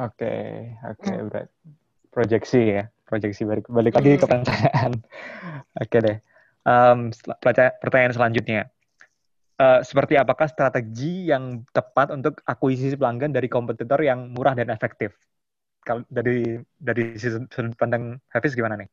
Oke 0.00 0.24
okay, 0.24 0.48
oke 0.84 1.04
okay, 1.04 1.16
hmm. 1.20 1.76
proyeksi 2.08 2.62
ya 2.64 2.84
proyeksi 3.08 3.48
balik 3.48 3.66
balik 3.72 3.96
lagi 3.96 4.14
hmm. 4.14 4.20
ke 4.20 4.26
pertanyaan. 4.28 4.92
oke 5.82 5.88
okay 5.88 6.00
deh. 6.04 6.16
Um, 6.68 7.08
pertanyaan 7.80 8.12
selanjutnya. 8.12 8.68
Uh, 9.58 9.82
seperti 9.82 10.14
apakah 10.14 10.46
strategi 10.46 11.26
yang 11.32 11.66
tepat 11.74 12.14
untuk 12.14 12.38
akuisisi 12.46 12.94
pelanggan 12.94 13.34
dari 13.34 13.50
kompetitor 13.50 13.98
yang 14.04 14.30
murah 14.30 14.54
dan 14.54 14.70
efektif? 14.70 15.16
Kalau 15.82 16.04
dari 16.12 16.60
dari 16.76 17.16
sudut 17.18 17.74
pandang 17.74 18.20
Hafiz 18.30 18.52
gimana 18.52 18.78
nih? 18.78 18.88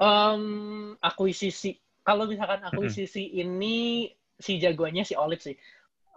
Um, 0.00 0.96
akuisisi. 1.04 1.76
Kalau 2.02 2.24
misalkan 2.24 2.64
akuisisi 2.64 3.28
mm 3.28 3.30
-hmm. 3.30 3.42
ini 3.44 3.76
si 4.40 4.56
jagoannya 4.56 5.04
si 5.04 5.14
Olive 5.14 5.44
sih. 5.44 5.54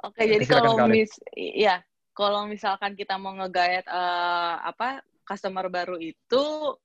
Oke, 0.02 0.26
jadi 0.26 0.46
kalau 0.50 0.90
mis 0.90 1.14
ya, 1.38 1.86
kalau 2.18 2.50
misalkan 2.50 2.98
kita 2.98 3.22
mau 3.22 3.38
ngegayat 3.38 3.86
uh, 3.86 4.58
apa 4.66 5.06
customer 5.32 5.72
baru 5.72 5.96
itu 5.96 6.76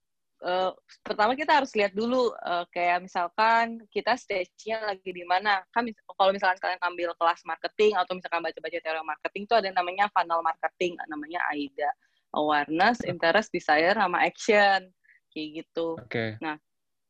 uh, 0.43 0.71
pertama 1.03 1.33
kita 1.35 1.59
harus 1.59 1.71
lihat 1.75 1.91
dulu 1.91 2.31
uh, 2.45 2.63
kayak 2.71 3.03
misalkan 3.03 3.81
kita 3.91 4.15
stage-nya 4.15 4.83
lagi 4.87 5.09
di 5.11 5.27
mana. 5.27 5.59
Kan 5.75 5.87
mis 5.87 5.97
kalau 6.15 6.31
misalkan 6.31 6.59
kalian 6.63 6.81
ambil 6.81 7.11
kelas 7.19 7.41
marketing 7.43 7.99
atau 7.99 8.13
misalkan 8.15 8.39
baca-baca 8.39 8.77
teori 8.79 9.03
marketing 9.03 9.43
itu 9.43 9.55
ada 9.59 9.69
namanya 9.75 10.05
funnel 10.15 10.39
marketing, 10.39 10.95
namanya 11.11 11.43
AIDA. 11.51 11.91
Awareness, 12.35 13.01
interest, 13.07 13.49
desire, 13.51 13.95
sama 13.95 14.23
action. 14.23 14.91
Kayak 15.31 15.47
gitu. 15.63 15.95
Okay. 16.07 16.35
Nah, 16.43 16.59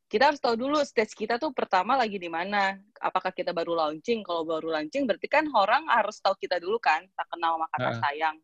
kita 0.08 0.32
harus 0.32 0.40
tahu 0.40 0.56
dulu 0.56 0.80
stage 0.80 1.12
kita 1.12 1.36
tuh 1.36 1.52
pertama 1.52 1.98
lagi 1.98 2.16
di 2.16 2.32
mana. 2.32 2.78
Apakah 2.96 3.34
kita 3.34 3.52
baru 3.52 3.76
launching? 3.76 4.24
Kalau 4.24 4.46
baru 4.46 4.72
launching 4.72 5.04
berarti 5.04 5.28
kan 5.28 5.44
orang 5.52 5.84
harus 5.90 6.16
tahu 6.22 6.32
kita 6.40 6.56
dulu 6.62 6.80
kan, 6.80 7.04
tak 7.12 7.28
kenal 7.28 7.60
maka 7.60 7.76
tak 7.76 7.96
sayang. 8.00 8.36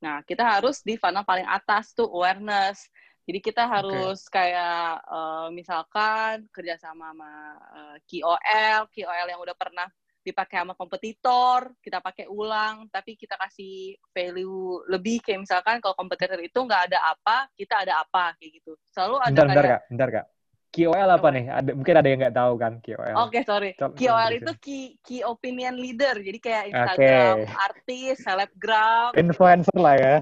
Nah, 0.00 0.24
kita 0.24 0.42
harus 0.42 0.80
di 0.80 0.96
funnel 0.96 1.24
paling 1.24 1.46
atas 1.46 1.92
tuh 1.92 2.08
awareness. 2.08 2.88
Jadi 3.28 3.38
kita 3.38 3.68
harus 3.68 4.26
okay. 4.26 4.50
kayak 4.50 5.06
uh, 5.06 5.48
misalkan 5.54 6.48
kerjasama 6.50 7.12
sama 7.14 7.32
uh, 7.70 7.96
KOL, 8.08 8.90
KOL 8.90 9.26
yang 9.28 9.40
udah 9.44 9.54
pernah 9.54 9.86
dipakai 10.20 10.60
sama 10.60 10.76
kompetitor, 10.76 11.72
kita 11.80 12.02
pakai 12.04 12.28
ulang, 12.28 12.88
tapi 12.92 13.16
kita 13.16 13.40
kasih 13.40 13.96
value 14.12 14.84
lebih 14.92 15.24
kayak 15.24 15.48
misalkan 15.48 15.80
kalau 15.80 15.96
kompetitor 15.96 16.36
itu 16.44 16.58
nggak 16.60 16.92
ada 16.92 16.98
apa, 17.12 17.48
kita 17.56 17.88
ada 17.88 18.04
apa 18.04 18.36
kayak 18.36 18.60
gitu. 18.60 18.72
Selalu 18.92 19.16
ada 19.16 19.32
bentar, 19.32 19.44
kayak, 19.46 19.56
bentar 19.56 19.64
kak, 19.64 19.82
bentar 19.88 20.08
kak. 20.12 20.26
KOL 20.70 21.10
apa 21.10 21.28
nih? 21.34 21.50
Ada 21.50 21.70
mungkin 21.74 21.94
ada 21.98 22.08
yang 22.08 22.18
nggak 22.22 22.36
tahu 22.38 22.52
kan 22.54 22.72
KOL. 22.78 23.14
Oke, 23.18 23.18
okay, 23.26 23.42
sorry. 23.42 23.70
Coba, 23.74 23.94
KOL 23.98 24.30
itu 24.38 24.52
key, 24.62 24.84
key 25.02 25.20
opinion 25.26 25.74
leader. 25.74 26.14
Jadi 26.14 26.38
kayak 26.38 26.64
Instagram, 26.70 27.34
okay. 27.42 27.58
artis, 27.58 28.16
selebgram. 28.22 29.10
Influencer 29.18 29.76
lah 29.76 29.96
ya. 29.98 30.16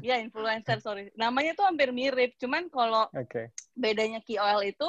Iya, 0.00 0.16
influencer, 0.24 0.80
sorry. 0.80 1.12
Namanya 1.20 1.52
tuh 1.52 1.68
hampir 1.68 1.92
mirip, 1.92 2.32
cuman 2.40 2.72
kalau 2.72 3.12
okay. 3.12 3.52
bedanya 3.76 4.24
KOL 4.24 4.64
itu 4.64 4.88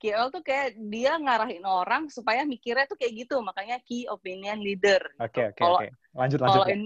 KOL 0.00 0.32
tuh 0.32 0.40
kayak 0.40 0.80
dia 0.88 1.16
ngarahin 1.20 1.64
orang 1.64 2.08
supaya 2.08 2.44
mikirnya 2.44 2.88
tuh 2.88 2.96
kayak 2.96 3.28
gitu, 3.28 3.40
makanya 3.44 3.80
key 3.84 4.08
opinion 4.08 4.60
leader. 4.60 5.00
Oke, 5.20 5.52
oke, 5.52 5.60
oke. 5.60 5.88
Lanjut, 6.16 6.40
lanjut. 6.40 6.64
Kalau 6.64 6.64
ya. 6.68 6.76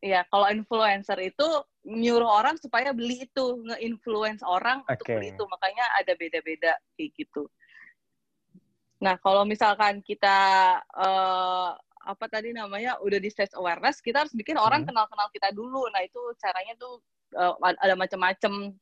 Ya, 0.00 0.24
kalau 0.28 0.48
influencer 0.52 1.18
itu 1.20 1.48
nyuruh 1.84 2.28
orang 2.28 2.56
supaya 2.60 2.92
beli 2.96 3.28
itu, 3.28 3.46
nge-influence 3.64 4.40
orang 4.44 4.80
okay. 4.84 4.96
untuk 4.96 5.06
beli 5.16 5.28
itu, 5.36 5.44
makanya 5.48 5.84
ada 6.00 6.12
beda-beda 6.16 6.72
kayak 6.96 7.10
gitu. 7.16 7.44
Nah, 9.04 9.20
kalau 9.20 9.44
misalkan 9.44 10.00
kita 10.00 10.38
uh, 10.96 11.76
apa 12.04 12.24
tadi 12.28 12.52
namanya 12.52 13.00
udah 13.00 13.20
di 13.20 13.28
stage 13.28 13.52
awareness, 13.56 14.00
kita 14.00 14.24
harus 14.24 14.32
bikin 14.32 14.56
orang 14.56 14.84
hmm. 14.84 14.92
kenal-kenal 14.92 15.28
kita 15.32 15.52
dulu. 15.52 15.84
Nah, 15.92 16.00
itu 16.04 16.20
caranya 16.40 16.72
tuh 16.80 17.00
uh, 17.36 17.56
ada 17.60 17.94
macam-macam 17.96 18.72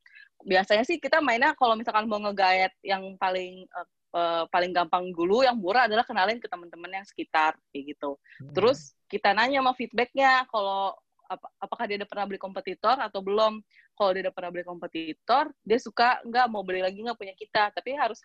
biasanya 0.42 0.82
sih 0.82 0.98
kita 0.98 1.22
mainnya 1.22 1.54
kalau 1.54 1.78
misalkan 1.78 2.10
mau 2.10 2.18
ngegayat 2.18 2.74
yang 2.82 3.14
paling 3.14 3.66
uh, 3.78 3.86
uh, 4.12 4.44
paling 4.48 4.70
gampang 4.70 5.10
dulu 5.10 5.42
yang 5.42 5.58
murah 5.58 5.88
adalah 5.88 6.04
kenalin 6.06 6.38
ke 6.38 6.46
teman-teman 6.46 7.02
yang 7.02 7.06
sekitar 7.08 7.56
kayak 7.72 7.96
gitu. 7.96 8.16
Hmm. 8.40 8.52
Terus 8.54 8.92
kita 9.08 9.32
nanya 9.32 9.64
sama 9.64 9.72
feedbacknya 9.76 10.46
kalau 10.48 10.96
ap 11.32 11.40
apakah 11.64 11.88
dia 11.88 11.96
udah 11.96 12.08
pernah 12.08 12.24
beli 12.28 12.40
kompetitor 12.40 12.96
atau 13.00 13.24
belum. 13.24 13.64
Kalau 13.92 14.10
dia 14.16 14.28
udah 14.28 14.34
pernah 14.34 14.50
beli 14.52 14.64
kompetitor, 14.64 15.52
dia 15.64 15.78
suka 15.80 16.20
nggak 16.24 16.46
mau 16.48 16.64
beli 16.64 16.80
lagi 16.80 17.00
nggak 17.00 17.16
punya 17.16 17.36
kita. 17.36 17.72
Tapi 17.72 17.96
harus 17.96 18.20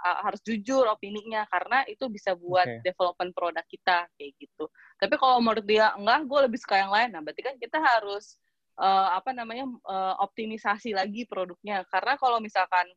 harus 0.00 0.40
jujur 0.44 0.84
opininya 0.88 1.44
karena 1.48 1.84
itu 1.88 2.08
bisa 2.12 2.36
buat 2.36 2.68
okay. 2.68 2.84
development 2.84 3.32
produk 3.32 3.64
kita 3.68 4.08
kayak 4.16 4.32
gitu. 4.40 4.68
Tapi 5.00 5.14
kalau 5.16 5.40
menurut 5.40 5.64
dia 5.64 5.92
enggak, 5.96 6.24
gue 6.28 6.40
lebih 6.48 6.58
suka 6.60 6.76
yang 6.80 6.92
lain. 6.92 7.08
Nah 7.16 7.20
berarti 7.24 7.40
kan 7.44 7.56
kita 7.56 7.78
harus 7.80 8.36
uh, 8.80 9.08
apa 9.16 9.36
namanya 9.36 9.68
uh, 9.88 10.14
optimisasi 10.24 10.96
lagi 10.96 11.28
produknya 11.28 11.84
karena 11.88 12.16
kalau 12.16 12.40
misalkan 12.40 12.88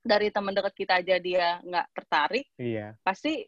dari 0.00 0.32
teman 0.32 0.56
dekat 0.56 0.74
kita 0.74 1.00
aja 1.00 1.16
dia 1.20 1.60
nggak 1.60 1.86
tertarik 1.92 2.46
iya. 2.56 2.96
pasti 3.04 3.44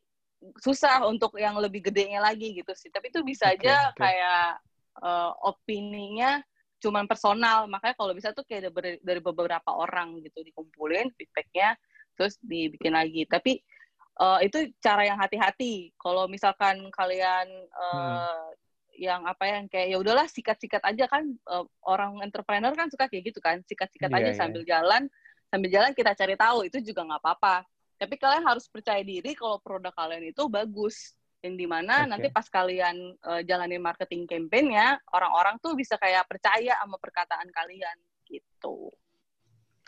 susah 0.59 1.07
untuk 1.07 1.39
yang 1.39 1.57
lebih 1.57 1.89
gedenya 1.89 2.21
lagi 2.21 2.53
gitu 2.53 2.73
sih 2.75 2.91
tapi 2.93 3.09
itu 3.09 3.23
bisa 3.25 3.49
okay, 3.49 3.63
aja 3.63 3.95
okay. 3.95 4.01
kayak 4.01 4.47
uh, 5.01 5.33
opininya 5.47 6.43
cuman 6.83 7.07
personal 7.07 7.71
makanya 7.71 7.95
kalau 7.95 8.13
bisa 8.13 8.35
tuh 8.35 8.43
kayak 8.43 8.75
dari, 8.75 8.99
dari 9.01 9.21
beberapa 9.23 9.71
orang 9.71 10.19
gitu 10.21 10.43
dikumpulin 10.43 11.15
feedbacknya 11.15 11.79
terus 12.19 12.37
dibikin 12.43 12.93
lagi 12.99 13.23
tapi 13.25 13.63
uh, 14.19 14.43
itu 14.43 14.67
cara 14.83 15.07
yang 15.07 15.17
hati-hati 15.17 15.95
kalau 15.97 16.27
misalkan 16.27 16.91
kalian 16.91 17.47
uh, 17.73 17.95
hmm 17.95 18.61
yang 18.97 19.25
apa 19.25 19.45
yang 19.49 19.65
kayak 19.73 19.89
ya 19.89 19.97
udahlah 19.97 20.29
sikat-sikat 20.29 20.83
aja 20.85 21.09
kan 21.09 21.25
uh, 21.49 21.65
orang 21.89 22.21
entrepreneur 22.21 22.73
kan 22.77 22.93
suka 22.93 23.09
kayak 23.09 23.33
gitu 23.33 23.41
kan 23.41 23.65
sikat-sikat 23.65 24.11
yeah, 24.13 24.19
aja 24.21 24.31
yeah. 24.33 24.39
sambil 24.39 24.63
jalan 24.69 25.09
sambil 25.53 25.69
jalan 25.69 25.93
kita 25.93 26.17
cari 26.17 26.35
tahu 26.41 26.65
itu 26.65 26.81
juga 26.81 27.05
nggak 27.05 27.21
apa-apa 27.21 27.69
tapi 28.01 28.17
kalian 28.17 28.49
harus 28.49 28.65
percaya 28.73 29.05
diri 29.05 29.37
kalau 29.37 29.61
produk 29.61 29.93
kalian 29.93 30.33
itu 30.33 30.49
bagus 30.49 31.13
yang 31.43 31.59
di 31.59 31.67
mana 31.67 32.07
okay. 32.07 32.09
nanti 32.09 32.29
pas 32.31 32.47
kalian 32.47 33.19
uh, 33.27 33.43
jalanin 33.45 33.83
marketing 33.83 34.25
campaign 34.25 34.73
ya 34.73 34.97
orang-orang 35.13 35.59
tuh 35.61 35.75
bisa 35.75 35.99
kayak 36.01 36.25
percaya 36.31 36.79
sama 36.79 36.97
perkataan 37.03 37.51
kalian 37.51 37.99
gitu. 38.31 38.89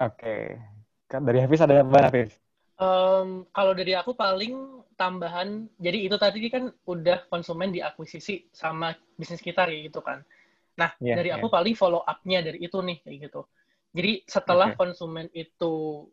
Oke, 0.02 0.58
okay. 0.58 1.22
dari 1.22 1.38
Hafiz 1.38 1.62
ada 1.62 1.86
apa 1.86 2.10
Hafiz? 2.10 2.34
Um, 2.74 3.46
kalau 3.54 3.70
dari 3.70 3.94
aku 3.94 4.18
paling 4.18 4.82
tambahan, 4.98 5.70
jadi 5.78 6.10
itu 6.10 6.18
tadi 6.18 6.42
kan 6.50 6.74
udah 6.90 7.30
konsumen 7.30 7.70
diakuisisi 7.70 8.50
sama 8.50 8.90
bisnis 9.14 9.38
kita 9.38 9.70
ya 9.70 9.86
gitu 9.86 10.02
kan. 10.02 10.26
Nah, 10.74 10.90
yeah, 10.98 11.14
dari 11.14 11.30
yeah. 11.30 11.38
aku 11.38 11.46
paling 11.46 11.78
follow 11.78 12.02
up-nya 12.02 12.42
dari 12.42 12.58
itu 12.58 12.74
nih 12.82 12.98
kayak 13.06 13.30
gitu. 13.30 13.46
Jadi 13.94 14.26
setelah 14.26 14.74
okay. 14.74 14.78
konsumen 14.78 15.30
itu 15.30 16.04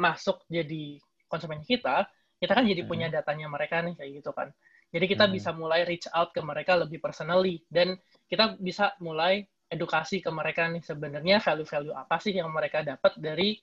masuk 0.00 0.40
jadi 0.48 0.96
konsumen 1.28 1.60
kita, 1.60 2.08
kita 2.40 2.52
kan 2.56 2.64
jadi 2.64 2.82
punya 2.88 3.12
hmm. 3.12 3.16
datanya 3.20 3.46
mereka 3.52 3.84
nih 3.84 3.94
kayak 3.94 4.10
gitu 4.24 4.32
kan. 4.32 4.48
Jadi 4.88 5.04
kita 5.04 5.28
hmm. 5.28 5.34
bisa 5.36 5.50
mulai 5.52 5.84
reach 5.84 6.08
out 6.16 6.32
ke 6.32 6.40
mereka 6.40 6.80
lebih 6.80 6.98
personally 7.04 7.60
dan 7.68 8.00
kita 8.32 8.56
bisa 8.56 8.96
mulai 9.04 9.44
edukasi 9.68 10.22
ke 10.22 10.30
mereka 10.30 10.70
nih 10.70 10.80
sebenarnya 10.80 11.42
value-value 11.42 11.94
apa 11.94 12.16
sih 12.22 12.32
yang 12.38 12.48
mereka 12.54 12.86
dapat 12.86 13.18
dari 13.18 13.58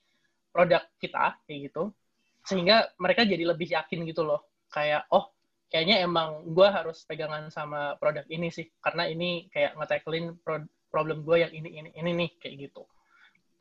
produk 0.51 0.83
kita 0.99 1.39
kayak 1.47 1.71
gitu 1.71 1.89
sehingga 2.43 2.91
mereka 2.99 3.23
jadi 3.23 3.55
lebih 3.55 3.71
yakin 3.71 4.03
gitu 4.03 4.27
loh 4.27 4.43
kayak 4.67 5.07
oh 5.15 5.31
kayaknya 5.71 6.03
emang 6.03 6.43
gue 6.51 6.67
harus 6.67 7.07
pegangan 7.07 7.47
sama 7.49 7.95
produk 7.97 8.27
ini 8.27 8.51
sih 8.51 8.67
karena 8.83 9.07
ini 9.07 9.47
kayak 9.49 9.79
nge-tackling 9.79 10.37
pro 10.43 10.61
problem 10.91 11.25
gue 11.25 11.41
yang 11.41 11.51
ini 11.55 11.69
ini 11.73 11.89
ini 11.97 12.11
nih 12.13 12.29
kayak 12.37 12.55
gitu 12.69 12.83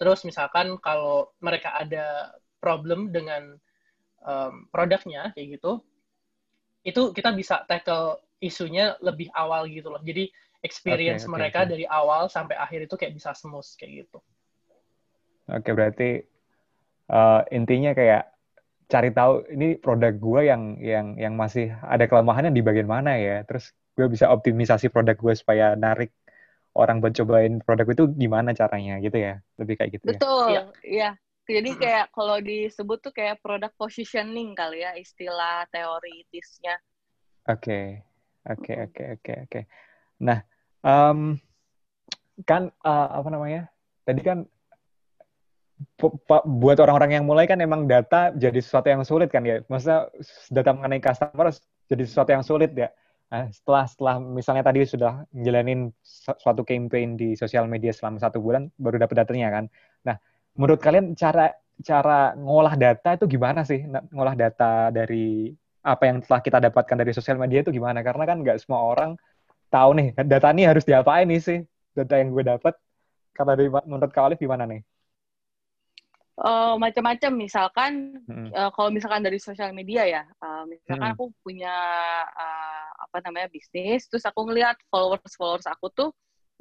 terus 0.02 0.26
misalkan 0.26 0.74
kalau 0.82 1.30
mereka 1.38 1.78
ada 1.78 2.34
problem 2.58 3.14
dengan 3.14 3.54
um, 4.26 4.66
produknya 4.74 5.30
kayak 5.38 5.62
gitu 5.62 5.78
itu 6.82 7.14
kita 7.14 7.30
bisa 7.30 7.62
tackle 7.70 8.18
isunya 8.42 8.98
lebih 8.98 9.30
awal 9.38 9.70
gitu 9.70 9.94
loh. 9.94 10.02
Jadi 10.02 10.26
experience 10.66 11.22
okay, 11.22 11.30
okay, 11.30 11.36
mereka 11.38 11.58
okay. 11.62 11.70
dari 11.70 11.84
awal 11.86 12.26
sampai 12.26 12.58
akhir 12.58 12.90
itu 12.90 12.94
kayak 12.98 13.14
bisa 13.14 13.30
smooth 13.38 13.66
kayak 13.78 14.06
gitu. 14.06 14.18
Oke 15.46 15.62
okay, 15.62 15.72
berarti 15.74 16.10
uh, 17.10 17.46
intinya 17.54 17.94
kayak 17.94 18.34
cari 18.90 19.10
tahu 19.14 19.46
ini 19.54 19.78
produk 19.78 20.12
gue 20.12 20.40
yang 20.50 20.62
yang 20.82 21.06
yang 21.16 21.34
masih 21.38 21.70
ada 21.86 22.04
kelemahannya 22.10 22.50
di 22.50 22.62
bagian 22.66 22.90
mana 22.90 23.14
ya? 23.14 23.46
Terus 23.46 23.70
gue 23.94 24.06
bisa 24.10 24.26
optimisasi 24.34 24.90
produk 24.90 25.14
gue 25.14 25.34
supaya 25.38 25.78
narik 25.78 26.10
orang 26.72 27.04
buat 27.04 27.12
cobain 27.12 27.60
produk 27.60 27.86
itu 27.92 28.04
gimana 28.16 28.56
caranya 28.56 28.98
gitu 29.00 29.16
ya 29.16 29.40
lebih 29.60 29.76
kayak 29.76 29.90
gitu 29.98 30.04
ya? 30.04 30.10
betul 30.16 30.46
ya. 30.48 30.62
iya 30.82 31.10
jadi 31.42 31.70
kayak 31.74 32.06
kalau 32.14 32.38
disebut 32.38 32.98
tuh 33.02 33.12
kayak 33.12 33.42
produk 33.44 33.68
positioning 33.76 34.56
kali 34.56 34.80
ya 34.80 34.96
istilah 34.96 35.68
teoritisnya 35.68 36.80
oke 37.48 38.02
oke 38.48 38.72
oke 38.88 39.02
oke 39.20 39.32
oke 39.48 39.60
nah 40.22 40.40
um, 40.80 41.36
kan 42.48 42.72
uh, 42.82 43.08
apa 43.20 43.28
namanya 43.28 43.62
tadi 44.06 44.22
kan 44.24 44.48
buat 46.46 46.78
orang-orang 46.78 47.20
yang 47.20 47.24
mulai 47.26 47.46
kan 47.50 47.58
emang 47.58 47.90
data 47.90 48.30
jadi 48.34 48.58
sesuatu 48.62 48.88
yang 48.90 49.02
sulit 49.02 49.28
kan 49.30 49.42
ya. 49.42 49.62
Maksudnya 49.66 50.10
data 50.50 50.70
mengenai 50.74 51.02
customer 51.02 51.50
jadi 51.90 52.02
sesuatu 52.06 52.30
yang 52.30 52.44
sulit 52.46 52.70
ya. 52.74 52.88
Nah, 53.32 53.48
setelah 53.48 53.84
setelah 53.88 54.14
misalnya 54.20 54.64
tadi 54.68 54.84
sudah 54.84 55.24
menjalanin 55.32 55.88
suatu 56.44 56.62
campaign 56.68 57.16
di 57.16 57.32
sosial 57.32 57.64
media 57.64 57.88
selama 57.96 58.20
satu 58.20 58.38
bulan 58.44 58.68
baru 58.76 59.00
dapat 59.00 59.24
datanya 59.24 59.48
kan. 59.56 59.64
Nah, 60.04 60.16
menurut 60.52 60.80
kalian 60.84 61.16
cara 61.16 61.56
cara 61.80 62.36
ngolah 62.36 62.76
data 62.76 63.16
itu 63.16 63.24
gimana 63.34 63.64
sih? 63.64 63.80
Ngolah 63.88 64.36
data 64.36 64.92
dari 64.92 65.48
apa 65.80 66.02
yang 66.08 66.20
telah 66.20 66.40
kita 66.44 66.58
dapatkan 66.60 66.96
dari 67.00 67.12
sosial 67.16 67.40
media 67.40 67.64
itu 67.64 67.72
gimana? 67.72 68.04
Karena 68.04 68.24
kan 68.28 68.36
nggak 68.44 68.60
semua 68.60 68.80
orang 68.84 69.16
tahu 69.72 69.90
nih 69.96 70.08
data 70.28 70.52
ini 70.52 70.62
harus 70.68 70.84
diapain 70.84 71.24
nih 71.24 71.40
sih 71.40 71.58
data 71.96 72.14
yang 72.20 72.36
gue 72.36 72.44
dapat. 72.44 72.74
Kalau 73.32 73.56
dari 73.56 73.68
menurut 73.72 74.12
kalian 74.12 74.36
gimana 74.36 74.64
nih? 74.68 74.80
Uh, 76.42 76.74
macam-macam. 76.76 77.32
Misalkan 77.38 78.18
hmm. 78.26 78.50
uh, 78.52 78.70
kalau 78.74 78.90
misalkan 78.90 79.22
dari 79.22 79.38
sosial 79.38 79.70
media 79.72 80.04
ya 80.04 80.22
uh, 80.42 80.66
misalkan 80.66 81.08
hmm. 81.08 81.14
aku 81.16 81.24
punya 81.40 81.74
uh, 82.26 82.88
apa 83.08 83.22
namanya 83.24 83.48
bisnis 83.48 84.10
terus 84.10 84.26
aku 84.26 84.46
ngelihat 84.50 84.76
followers 84.90 85.34
followers 85.38 85.66
aku 85.70 85.88
tuh 85.94 86.10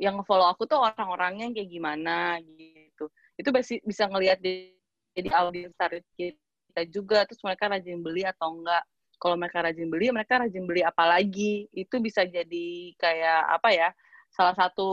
yang 0.02 0.18
follow 0.26 0.50
aku 0.50 0.66
tuh 0.66 0.82
orang-orangnya 0.82 1.54
kayak 1.54 1.70
gimana 1.70 2.42
gitu. 2.58 3.06
Itu 3.38 3.50
bisa 3.54 3.78
bisa 3.86 4.04
ngelihat 4.10 4.42
di 4.42 4.74
jadi 5.12 5.30
audiens 5.36 5.76
target 5.76 6.02
kita 6.16 6.82
juga 6.88 7.28
terus 7.28 7.44
mereka 7.44 7.70
rajin 7.70 8.00
beli 8.02 8.26
atau 8.26 8.58
enggak. 8.58 8.82
Kalau 9.22 9.38
mereka 9.38 9.62
rajin 9.62 9.86
beli 9.94 10.10
mereka 10.10 10.42
rajin 10.42 10.66
beli 10.66 10.82
apa 10.82 11.06
lagi. 11.06 11.70
Itu 11.70 12.02
bisa 12.02 12.26
jadi 12.26 12.70
kayak 12.98 13.42
apa 13.62 13.70
ya 13.70 13.90
salah 14.34 14.56
satu 14.58 14.90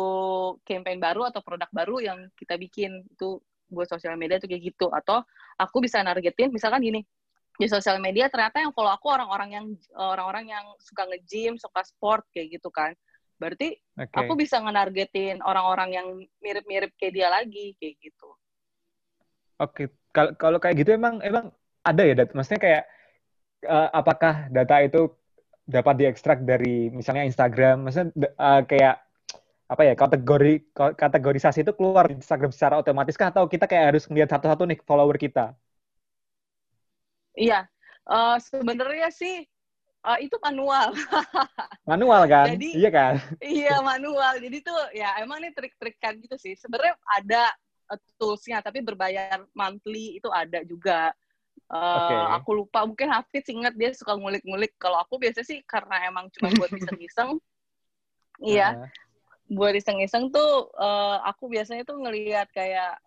campaign 0.67 1.01
baru 1.01 1.31
atau 1.33 1.41
produk 1.41 1.71
baru 1.73 2.05
yang 2.05 2.19
kita 2.37 2.61
bikin. 2.61 3.09
Itu 3.09 3.41
buat 3.69 3.89
sosial 3.89 4.17
media 4.17 4.41
tuh 4.41 4.49
kayak 4.49 4.75
gitu 4.75 4.89
atau 4.91 5.23
aku 5.61 5.85
bisa 5.85 6.01
nargetin 6.01 6.51
misalkan 6.53 6.81
gini 6.81 7.01
di 7.59 7.67
sosial 7.67 7.99
media 7.99 8.31
ternyata 8.31 8.63
yang 8.63 8.71
follow 8.71 8.95
aku 8.95 9.11
orang-orang 9.11 9.51
yang 9.51 9.67
orang-orang 9.99 10.55
yang 10.55 10.65
suka 10.79 11.03
nge-gym, 11.11 11.59
suka 11.59 11.83
sport 11.83 12.23
kayak 12.31 12.55
gitu 12.55 12.71
kan. 12.71 12.95
Berarti 13.43 13.75
okay. 13.99 14.15
aku 14.15 14.39
bisa 14.39 14.63
nge-nargetin 14.63 15.43
orang-orang 15.43 15.91
yang 15.91 16.07
mirip-mirip 16.39 16.95
kayak 16.95 17.15
dia 17.19 17.27
lagi 17.27 17.75
kayak 17.83 17.99
gitu. 17.99 18.31
Oke, 19.59 19.91
okay. 20.15 20.31
kalau 20.39 20.63
kayak 20.63 20.87
gitu 20.87 20.95
emang 20.95 21.19
emang 21.19 21.51
ada 21.83 22.03
ya, 22.07 22.15
dat 22.15 22.31
maksudnya 22.31 22.63
kayak 22.63 22.83
uh, 23.67 23.91
apakah 23.91 24.47
data 24.55 24.79
itu 24.79 25.11
dapat 25.67 25.95
diekstrak 25.99 26.47
dari 26.47 26.95
misalnya 26.95 27.27
Instagram, 27.27 27.91
maksudnya 27.91 28.15
uh, 28.39 28.63
kayak 28.63 29.03
apa 29.69 29.83
ya 29.85 29.93
kategori 29.93 30.73
kategorisasi 30.73 31.61
itu 31.61 31.77
keluar 31.77 32.09
di 32.09 32.17
Instagram 32.17 32.49
secara 32.57 32.81
otomatis 32.81 33.21
kah 33.21 33.29
atau 33.29 33.45
kita 33.45 33.69
kayak 33.69 33.93
harus 33.93 34.09
melihat 34.09 34.33
satu-satu 34.33 34.65
nih 34.65 34.81
follower 34.81 35.21
kita? 35.21 35.53
Iya, 37.37 37.69
uh, 38.09 38.41
sebenarnya 38.41 39.13
sih 39.13 39.45
uh, 40.09 40.19
itu 40.25 40.41
manual. 40.41 40.97
manual 41.91 42.25
kan? 42.25 42.57
Jadi, 42.57 42.69
iya 42.81 42.91
kan? 42.91 43.15
Iya 43.45 43.77
manual. 43.85 44.41
Jadi 44.41 44.59
tuh 44.65 44.81
ya 44.97 45.21
emang 45.21 45.45
nih 45.45 45.53
trik-trik 45.53 46.01
kan 46.01 46.17
gitu 46.17 46.41
sih. 46.41 46.57
Sebenarnya 46.57 46.97
ada 47.13 47.53
uh, 47.93 48.01
toolsnya 48.17 48.65
tapi 48.65 48.81
berbayar 48.81 49.45
monthly 49.53 50.17
itu 50.17 50.33
ada 50.33 50.65
juga. 50.65 51.13
Uh, 51.69 52.01
okay. 52.01 52.21
Aku 52.41 52.51
lupa, 52.57 52.89
mungkin 52.89 53.13
Hafiz 53.13 53.45
ingat 53.53 53.77
dia 53.77 53.93
suka 53.93 54.17
ngulik-ngulik. 54.17 54.73
Kalau 54.81 54.97
aku 55.05 55.21
biasa 55.21 55.45
sih 55.45 55.61
karena 55.69 56.09
emang 56.09 56.33
cuma 56.33 56.49
buat 56.57 56.73
iseng-iseng. 56.81 57.37
iya. 58.41 58.89
Buat 59.49 59.81
iseng-iseng 59.81 60.29
tuh 60.29 60.69
uh, 60.77 61.25
aku 61.25 61.49
biasanya 61.49 61.83
tuh 61.89 61.97
ngelihat 61.97 62.53
kayak 62.53 63.01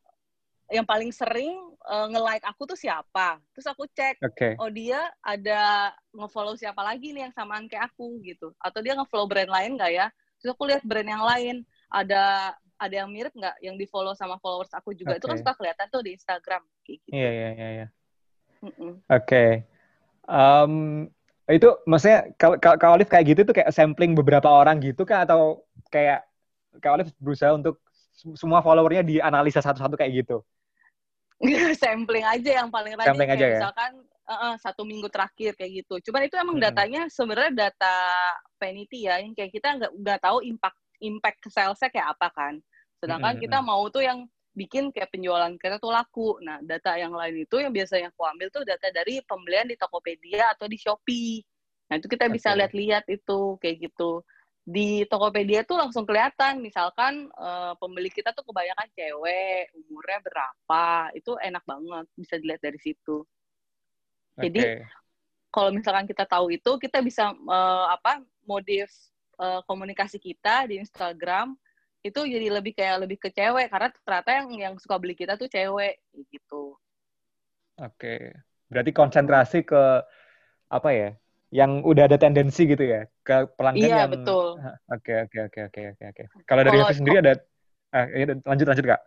yang 0.71 0.87
paling 0.87 1.11
sering 1.11 1.59
uh, 1.83 2.07
nge-like 2.07 2.41
aku 2.47 2.63
tuh 2.63 2.79
siapa. 2.79 3.37
Terus 3.51 3.67
aku 3.67 3.83
cek, 3.91 4.23
okay. 4.23 4.55
oh 4.57 4.71
dia 4.71 5.03
ada 5.19 5.91
nge-follow 6.15 6.55
siapa 6.55 6.79
lagi 6.79 7.11
nih 7.11 7.27
yang 7.27 7.35
samaan 7.35 7.67
kayak 7.67 7.91
aku 7.91 8.17
gitu. 8.23 8.55
Atau 8.57 8.79
dia 8.79 8.95
nge-follow 8.95 9.27
brand 9.27 9.51
lain 9.51 9.75
nggak 9.75 9.91
ya? 9.91 10.07
Terus 10.39 10.55
aku 10.55 10.71
lihat 10.71 10.81
brand 10.87 11.05
yang 11.05 11.21
lain, 11.21 11.55
ada 11.91 12.55
ada 12.81 12.95
yang 13.05 13.11
mirip 13.11 13.35
nggak 13.35 13.55
yang 13.61 13.75
di-follow 13.77 14.15
sama 14.15 14.39
followers 14.39 14.71
aku 14.73 14.95
juga. 14.95 15.13
Okay. 15.13 15.19
Itu 15.21 15.27
kan 15.29 15.37
suka 15.43 15.53
kelihatan 15.59 15.87
tuh 15.91 16.01
di 16.01 16.11
Instagram. 16.15 16.63
Kayak 16.87 16.97
gitu. 17.03 17.13
Iya, 17.13 17.29
iya, 17.29 17.49
iya. 17.51 17.67
iya. 17.75 17.87
Oke. 19.11 19.45
itu 21.51 21.67
maksudnya 21.83 22.31
kalau 22.39 22.55
kalau 22.55 22.95
Olive 22.95 23.11
kayak 23.11 23.27
gitu 23.27 23.41
tuh 23.43 23.51
kayak 23.51 23.75
sampling 23.75 24.15
beberapa 24.15 24.47
orang 24.47 24.79
gitu 24.79 25.03
kan 25.03 25.27
atau 25.27 25.67
kayak 25.91 26.23
kayak 26.79 26.93
Olive 27.01 27.11
berusaha 27.19 27.51
untuk 27.51 27.81
semua 28.37 28.61
followernya 28.61 29.03
dianalisa 29.03 29.59
satu-satu 29.59 29.97
kayak 29.97 30.23
gitu? 30.23 30.45
sampling 31.81 32.25
aja 32.25 32.63
yang 32.63 32.69
paling 32.69 32.93
rajin. 32.93 33.09
Sampling 33.11 33.31
aja 33.33 33.45
ya? 33.45 33.59
Misalkan 33.59 33.91
uh, 34.05 34.33
uh, 34.33 34.53
satu 34.61 34.85
minggu 34.85 35.09
terakhir 35.09 35.57
kayak 35.57 35.83
gitu. 35.83 36.11
Cuman 36.11 36.29
itu 36.29 36.35
emang 36.37 36.57
hmm. 36.61 36.65
datanya 36.69 37.01
sebenarnya 37.09 37.69
data 37.69 37.95
vanity 38.61 39.09
ya, 39.09 39.19
yang 39.19 39.33
kayak 39.33 39.51
kita 39.51 39.69
nggak 39.81 39.91
nggak 39.97 40.19
tahu 40.21 40.37
impact 40.45 40.77
impact 41.01 41.37
ke 41.41 41.49
salesnya 41.49 41.89
kayak 41.89 42.13
apa 42.13 42.27
kan. 42.29 42.53
Sedangkan 43.01 43.33
hmm. 43.37 43.41
kita 43.41 43.57
mau 43.65 43.81
tuh 43.89 44.05
yang 44.05 44.29
bikin 44.53 44.91
kayak 44.91 45.09
penjualan 45.09 45.51
kita 45.57 45.81
tuh 45.81 45.89
laku. 45.89 46.37
Nah, 46.45 46.61
data 46.61 46.93
yang 46.99 47.15
lain 47.15 47.47
itu 47.47 47.55
yang 47.57 47.73
biasanya 47.73 48.13
aku 48.13 48.21
ambil 48.27 48.47
tuh 48.53 48.63
data 48.67 48.87
dari 48.93 49.23
pembelian 49.25 49.65
di 49.65 49.75
Tokopedia 49.79 50.53
atau 50.53 50.69
di 50.69 50.77
Shopee. 50.77 51.41
Nah, 51.89 51.99
itu 51.99 52.07
kita 52.07 52.29
bisa 52.31 52.55
lihat-lihat 52.55 53.09
itu 53.09 53.59
kayak 53.59 53.91
gitu 53.91 54.23
di 54.61 55.09
Tokopedia 55.09 55.65
tuh 55.65 55.81
langsung 55.81 56.05
kelihatan 56.05 56.61
misalkan 56.61 57.25
uh, 57.33 57.73
pembeli 57.81 58.13
kita 58.13 58.29
tuh 58.29 58.45
kebanyakan 58.45 58.87
cewek 58.93 59.73
umurnya 59.73 60.19
berapa 60.21 60.85
itu 61.17 61.33
enak 61.41 61.63
banget 61.65 62.05
bisa 62.13 62.37
dilihat 62.37 62.61
dari 62.61 62.77
situ 62.77 63.25
okay. 64.37 64.47
jadi 64.47 64.61
kalau 65.49 65.73
misalkan 65.73 66.05
kita 66.05 66.29
tahu 66.29 66.53
itu 66.53 66.71
kita 66.77 67.01
bisa 67.01 67.33
uh, 67.33 67.85
apa 67.89 68.21
modif 68.45 68.93
uh, 69.41 69.65
komunikasi 69.65 70.21
kita 70.21 70.69
di 70.69 70.77
Instagram 70.77 71.57
itu 72.01 72.21
jadi 72.21 72.49
lebih 72.49 72.77
kayak 72.77 73.05
lebih 73.05 73.17
ke 73.17 73.33
cewek 73.33 73.69
karena 73.69 73.89
ternyata 74.05 74.29
yang 74.29 74.47
yang 74.57 74.73
suka 74.77 74.97
beli 75.01 75.17
kita 75.17 75.37
tuh 75.41 75.49
cewek 75.49 76.01
gitu 76.29 76.77
oke 77.81 77.97
okay. 77.97 78.29
berarti 78.69 78.93
konsentrasi 78.93 79.65
ke 79.65 80.05
apa 80.69 80.89
ya 80.93 81.09
yang 81.51 81.83
udah 81.83 82.07
ada 82.07 82.15
tendensi 82.15 82.63
gitu 82.63 82.79
ya 82.79 83.03
ke 83.27 83.43
pelanggan 83.59 83.83
iya, 83.83 83.97
yang 84.07 84.11
betul. 84.15 84.55
Oke 84.87 85.13
oke 85.27 85.37
oke 85.51 85.59
oke 85.67 85.81
oke 85.93 86.03
oke. 86.07 86.23
Kalau 86.47 86.61
dari 86.63 86.77
Hafiz 86.79 86.97
sendiri 87.03 87.19
ada 87.19 87.33
ah, 87.91 88.07
ya, 88.07 88.25
lanjut 88.47 88.67
lanjut 88.71 88.85
Kak. 88.87 89.01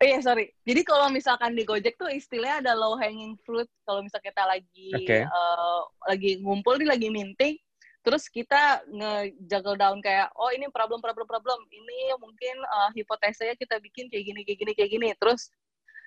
Oh 0.00 0.06
iya, 0.08 0.16
sorry. 0.24 0.48
Jadi 0.64 0.80
kalau 0.80 1.12
misalkan 1.12 1.52
di 1.52 1.60
Gojek 1.68 2.00
tuh 2.00 2.08
istilahnya 2.08 2.64
ada 2.64 2.72
low 2.72 2.96
hanging 2.96 3.36
fruit. 3.44 3.68
Kalau 3.84 4.00
misalnya 4.00 4.32
kita 4.32 4.42
lagi 4.48 4.88
okay. 4.96 5.28
uh, 5.28 5.28
eh, 5.28 5.80
lagi 6.16 6.30
ngumpul 6.40 6.80
nih, 6.80 6.88
lagi 6.88 7.12
minting, 7.12 7.60
terus 8.00 8.24
kita 8.32 8.80
nge-juggle 8.88 9.76
down 9.76 10.00
kayak, 10.00 10.32
oh 10.40 10.48
ini 10.56 10.72
problem, 10.72 11.04
problem, 11.04 11.28
problem. 11.28 11.60
Ini 11.68 12.16
mungkin 12.16 12.56
uh, 12.64 12.88
hipotesanya 12.96 13.52
kita 13.60 13.76
bikin 13.76 14.08
kayak 14.08 14.24
gini, 14.24 14.40
kayak 14.40 14.58
gini, 14.64 14.72
kayak 14.72 14.90
gini. 14.96 15.08
Terus 15.20 15.52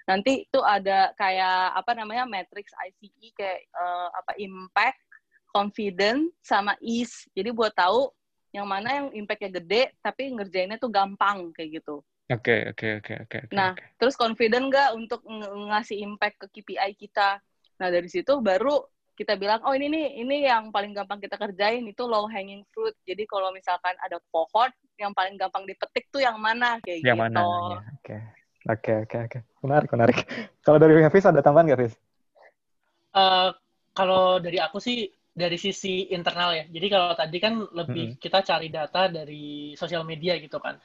nanti 0.10 0.50
itu 0.50 0.60
ada 0.66 1.14
kayak 1.14 1.78
apa 1.78 1.94
namanya 1.94 2.26
matrix 2.26 2.74
ICE 2.74 3.30
kayak 3.38 3.62
uh, 3.78 4.10
apa 4.10 4.34
impact 4.42 5.06
confident 5.54 6.34
sama 6.42 6.74
ease. 6.82 7.30
Jadi 7.38 7.54
buat 7.54 7.72
tahu 7.78 8.10
yang 8.54 8.66
mana 8.66 9.02
yang 9.02 9.08
impactnya 9.14 9.62
gede 9.62 9.94
tapi 10.02 10.34
ngerjainnya 10.34 10.82
tuh 10.82 10.90
gampang 10.90 11.54
kayak 11.54 11.82
gitu. 11.82 12.02
Oke, 12.32 12.72
okay, 12.72 12.90
oke, 12.98 13.04
okay, 13.04 13.18
oke, 13.20 13.38
okay, 13.46 13.54
Nah, 13.54 13.76
okay. 13.76 14.00
terus 14.00 14.16
confident 14.16 14.72
nggak 14.72 14.96
untuk 14.96 15.22
ng 15.28 15.70
ngasih 15.70 16.02
impact 16.02 16.40
ke 16.40 16.48
KPI 16.60 16.96
kita? 16.96 17.38
Nah, 17.78 17.88
dari 17.92 18.08
situ 18.08 18.40
baru 18.40 18.80
kita 19.14 19.38
bilang, 19.38 19.62
oh 19.68 19.76
ini 19.76 19.92
nih, 19.92 20.08
ini 20.24 20.48
yang 20.48 20.74
paling 20.74 20.96
gampang 20.96 21.22
kita 21.22 21.38
kerjain, 21.38 21.84
itu 21.86 22.02
low 22.08 22.26
hanging 22.26 22.66
fruit. 22.74 22.96
Jadi 23.06 23.28
kalau 23.30 23.54
misalkan 23.54 23.94
ada 24.02 24.18
pohon, 24.34 24.72
yang 24.98 25.12
paling 25.12 25.36
gampang 25.36 25.68
dipetik 25.68 26.10
tuh 26.10 26.24
yang 26.24 26.40
mana, 26.40 26.80
kayak 26.82 27.04
yang 27.04 27.04
gitu. 27.04 27.10
Yang 27.12 27.20
mana, 27.22 27.42
oke. 28.00 28.18
Oke, 28.64 28.94
oke, 29.04 29.18
oke. 29.28 29.40
Menarik, 29.60 29.90
menarik. 29.92 30.18
kalau 30.66 30.80
dari 30.80 31.04
Hafiz 31.04 31.28
ada 31.28 31.44
tambahan 31.44 31.68
nggak, 31.68 31.80
Hafiz? 31.84 31.94
Uh, 33.12 33.52
kalau 33.92 34.40
dari 34.40 34.58
aku 34.64 34.80
sih, 34.80 35.12
dari 35.34 35.58
sisi 35.58 36.14
internal 36.14 36.54
ya. 36.54 36.66
Jadi 36.70 36.88
kalau 36.94 37.18
tadi 37.18 37.38
kan 37.42 37.66
lebih 37.74 38.06
mm 38.06 38.12
-hmm. 38.16 38.22
kita 38.22 38.40
cari 38.46 38.70
data 38.70 39.10
dari 39.10 39.74
sosial 39.74 40.06
media 40.06 40.38
gitu 40.38 40.62
kan. 40.62 40.78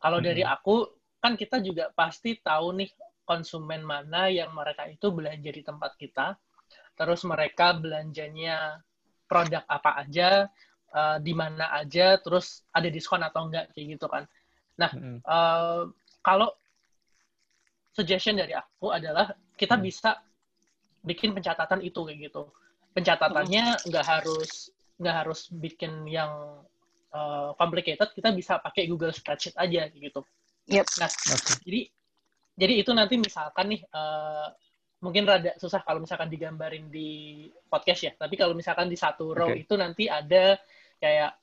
Kalau 0.00 0.18
mm 0.18 0.24
-hmm. 0.24 0.28
dari 0.32 0.42
aku 0.42 0.74
kan 1.20 1.36
kita 1.36 1.60
juga 1.60 1.92
pasti 1.92 2.40
tahu 2.40 2.80
nih 2.80 2.90
konsumen 3.28 3.84
mana 3.84 4.32
yang 4.32 4.56
mereka 4.56 4.88
itu 4.88 5.12
belanja 5.12 5.50
di 5.52 5.62
tempat 5.62 5.92
kita. 6.00 6.32
Terus 6.96 7.20
mereka 7.28 7.76
belanjanya 7.76 8.80
produk 9.28 9.62
apa 9.68 10.00
aja, 10.00 10.48
uh, 10.96 11.20
di 11.20 11.36
mana 11.36 11.68
aja, 11.76 12.16
terus 12.18 12.64
ada 12.72 12.88
diskon 12.88 13.20
atau 13.20 13.46
enggak 13.46 13.68
kayak 13.76 14.00
gitu 14.00 14.08
kan. 14.08 14.24
Nah, 14.80 14.90
mm 14.96 15.00
-hmm. 15.00 15.16
uh, 15.28 15.84
kalau 16.24 16.48
suggestion 17.92 18.40
dari 18.40 18.56
aku 18.56 18.96
adalah 18.96 19.36
kita 19.60 19.76
mm 19.76 19.80
-hmm. 19.80 19.88
bisa 19.92 20.10
bikin 21.04 21.36
pencatatan 21.36 21.84
itu 21.84 22.00
kayak 22.00 22.32
gitu 22.32 22.48
pencatatannya 22.92 23.86
nggak 23.86 24.06
harus 24.06 24.74
nggak 25.00 25.16
harus 25.24 25.48
bikin 25.48 26.04
yang 26.04 26.60
uh, 27.14 27.50
complicated 27.56 28.10
kita 28.12 28.34
bisa 28.34 28.58
pakai 28.60 28.90
Google 28.90 29.14
Spreadsheet 29.14 29.56
aja 29.56 29.88
gitu 29.90 30.20
yep. 30.68 30.86
nah 30.98 31.08
okay. 31.08 31.56
jadi 31.64 31.80
jadi 32.60 32.74
itu 32.84 32.90
nanti 32.92 33.14
misalkan 33.16 33.72
nih 33.72 33.82
uh, 33.94 34.52
mungkin 35.00 35.24
rada 35.24 35.56
susah 35.56 35.80
kalau 35.80 36.04
misalkan 36.04 36.28
digambarin 36.28 36.92
di 36.92 37.48
podcast 37.72 38.00
ya 38.04 38.12
tapi 38.18 38.36
kalau 38.36 38.52
misalkan 38.52 38.90
di 38.90 38.98
satu 39.00 39.32
row 39.32 39.54
okay. 39.54 39.64
itu 39.64 39.74
nanti 39.80 40.12
ada 40.12 40.60
kayak 41.00 41.40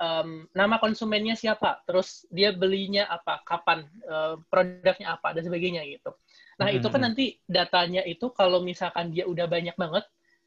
um, 0.00 0.44
nama 0.52 0.76
konsumennya 0.80 1.36
siapa, 1.36 1.80
terus 1.84 2.24
dia 2.28 2.52
belinya 2.52 3.08
apa, 3.08 3.40
kapan, 3.44 3.84
uh, 4.08 4.36
produknya 4.48 5.16
apa, 5.16 5.32
dan 5.36 5.42
sebagainya 5.44 5.82
gitu. 5.88 6.12
Nah, 6.60 6.72
hmm. 6.72 6.78
itu 6.80 6.86
kan 6.88 7.00
nanti 7.04 7.24
datanya 7.44 8.02
itu 8.04 8.32
kalau 8.32 8.64
misalkan 8.64 9.12
dia 9.12 9.28
udah 9.28 9.46
banyak 9.48 9.76
banget, 9.76 10.04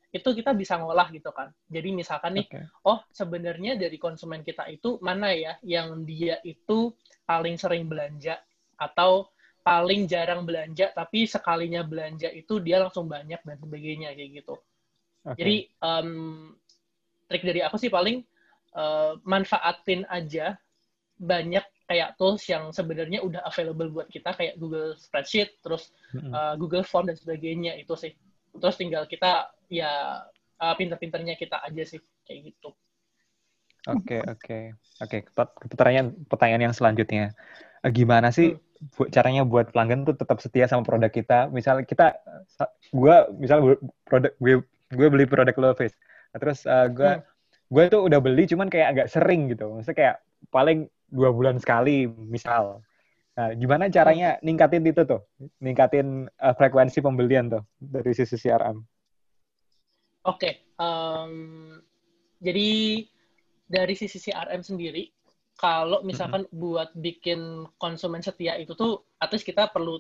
itu 0.10 0.30
kita 0.34 0.58
bisa 0.58 0.82
ngolah 0.82 1.08
gitu 1.14 1.30
kan. 1.30 1.54
Jadi 1.70 1.94
misalkan 1.94 2.42
nih, 2.42 2.48
okay. 2.50 2.66
oh 2.86 3.00
sebenarnya 3.14 3.78
dari 3.78 4.02
konsumen 4.02 4.42
kita 4.42 4.66
itu 4.74 4.98
mana 5.06 5.30
ya 5.34 5.54
yang 5.62 6.02
dia 6.02 6.42
itu 6.42 6.90
paling 7.30 7.62
sering 7.62 7.86
belanja 7.86 8.42
atau 8.74 9.30
paling 9.62 10.10
jarang 10.10 10.50
belanja 10.50 10.90
tapi 10.98 11.30
sekalinya 11.30 11.86
belanja 11.86 12.32
itu 12.34 12.58
dia 12.58 12.82
langsung 12.82 13.06
banyak 13.06 13.38
dan 13.44 13.58
sebagainya 13.62 14.18
kayak 14.18 14.42
gitu. 14.42 14.56
Okay. 15.22 15.38
Jadi 15.38 15.56
um, 15.86 16.10
trik 17.30 17.46
dari 17.46 17.62
aku 17.62 17.78
sih 17.78 17.94
paling 17.94 18.26
uh, 18.74 19.14
manfaatin 19.22 20.10
aja 20.10 20.58
banyak 21.20 21.62
kayak 21.86 22.18
tools 22.18 22.42
yang 22.50 22.74
sebenarnya 22.74 23.22
udah 23.22 23.46
available 23.46 24.02
buat 24.02 24.08
kita 24.10 24.34
kayak 24.34 24.58
Google 24.62 24.94
Spreadsheet, 24.98 25.58
terus 25.62 25.90
uh, 26.18 26.54
Google 26.58 26.86
Form 26.86 27.10
dan 27.10 27.18
sebagainya 27.18 27.78
itu 27.78 27.94
sih. 27.94 28.14
Terus 28.56 28.78
tinggal 28.78 29.06
kita 29.06 29.50
ya 29.70 30.26
uh, 30.60 30.76
pinter-pinternya 30.76 31.40
kita 31.40 31.62
aja 31.64 31.84
sih 31.86 32.02
kayak 32.26 32.54
gitu. 32.54 32.74
Oke 33.88 34.20
okay, 34.20 34.22
oke 34.28 34.36
okay. 34.44 34.64
oke. 35.00 35.18
Okay. 35.24 35.70
Pertanyaan 35.72 36.12
pertanyaan 36.28 36.70
yang 36.70 36.76
selanjutnya, 36.76 37.32
uh, 37.86 37.92
gimana 37.94 38.34
sih 38.34 38.60
hmm. 38.60 38.92
bu, 38.92 39.08
caranya 39.08 39.48
buat 39.48 39.72
pelanggan 39.72 40.04
tuh 40.04 40.20
tetap 40.20 40.44
setia 40.44 40.68
sama 40.68 40.84
produk 40.84 41.08
kita? 41.08 41.48
Misal 41.48 41.88
kita, 41.88 42.20
gue 42.92 43.16
misal 43.40 43.80
produk 44.04 44.36
gue 44.44 44.66
gue 44.90 45.08
beli 45.08 45.26
produk 45.30 45.56
Loveface, 45.56 45.96
nah, 46.36 46.40
terus 46.44 46.66
uh, 46.68 46.92
gue 46.92 47.08
hmm. 47.08 47.24
gue 47.72 47.84
tuh 47.88 48.02
udah 48.10 48.20
beli 48.20 48.50
cuman 48.50 48.68
kayak 48.68 48.88
agak 48.98 49.08
sering 49.08 49.48
gitu, 49.54 49.70
maksudnya 49.70 49.96
kayak 49.96 50.16
paling 50.52 50.90
dua 51.08 51.30
bulan 51.32 51.62
sekali 51.62 52.10
misal. 52.10 52.84
Nah, 53.40 53.56
gimana 53.56 53.88
caranya 53.88 54.36
hmm. 54.36 54.44
ningkatin 54.44 54.84
itu 54.84 55.08
tuh, 55.08 55.24
ningkatin 55.64 56.28
uh, 56.44 56.54
frekuensi 56.58 57.00
pembelian 57.00 57.48
tuh 57.48 57.64
dari 57.80 58.12
sisi 58.12 58.36
CRM? 58.36 58.84
Oke, 60.28 60.36
okay. 60.36 60.54
um, 60.76 61.80
jadi 62.44 63.04
dari 63.70 63.96
sisi 63.96 64.20
CRM 64.20 64.66
sendiri, 64.66 65.08
kalau 65.60 66.04
misalkan 66.04 66.48
mm 66.48 66.52
-hmm. 66.52 66.60
buat 66.60 66.90
bikin 66.96 67.68
konsumen 67.80 68.24
setia 68.24 68.60
itu 68.60 68.76
tuh, 68.76 69.04
at 69.20 69.32
least 69.32 69.48
kita 69.48 69.72
perlu 69.72 70.00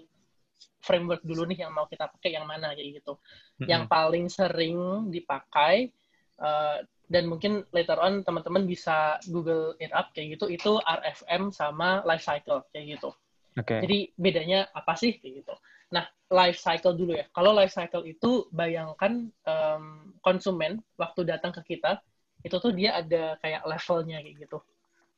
framework 0.79 1.23
dulu 1.23 1.47
nih 1.47 1.67
yang 1.67 1.71
mau 1.75 1.87
kita 1.87 2.07
pakai 2.07 2.35
yang 2.35 2.47
mana 2.47 2.75
kayak 2.75 3.03
gitu. 3.03 3.15
Mm 3.15 3.21
-hmm. 3.23 3.67
Yang 3.67 3.83
paling 3.87 4.25
sering 4.27 4.77
dipakai 5.11 5.91
uh, 6.39 6.83
dan 7.09 7.23
mungkin 7.27 7.63
later 7.75 7.99
on 7.99 8.21
teman-teman 8.23 8.63
bisa 8.69 9.19
Google 9.27 9.75
it 9.83 9.91
up 9.91 10.11
kayak 10.15 10.39
gitu, 10.39 10.51
itu 10.51 10.71
RFM 10.83 11.51
sama 11.51 12.03
life 12.03 12.23
cycle 12.23 12.63
kayak 12.71 12.99
gitu. 12.99 13.11
Okay. 13.57 13.83
Jadi 13.83 13.97
bedanya 14.15 14.69
apa 14.71 14.95
sih 14.95 15.17
kayak 15.19 15.43
gitu. 15.43 15.55
Nah, 15.91 16.05
life 16.29 16.61
cycle 16.61 16.93
dulu 16.93 17.17
ya. 17.17 17.25
Kalau 17.33 17.51
life 17.51 17.73
cycle 17.73 18.05
itu 18.05 18.45
bayangkan 18.53 19.27
um, 19.49 20.13
konsumen 20.21 20.77
waktu 20.95 21.25
datang 21.25 21.49
ke 21.49 21.75
kita 21.75 21.97
itu 22.45 22.55
tuh 22.55 22.71
dia 22.71 23.01
ada 23.01 23.35
kayak 23.41 23.65
levelnya 23.65 24.21
kayak 24.21 24.35
gitu. 24.47 24.57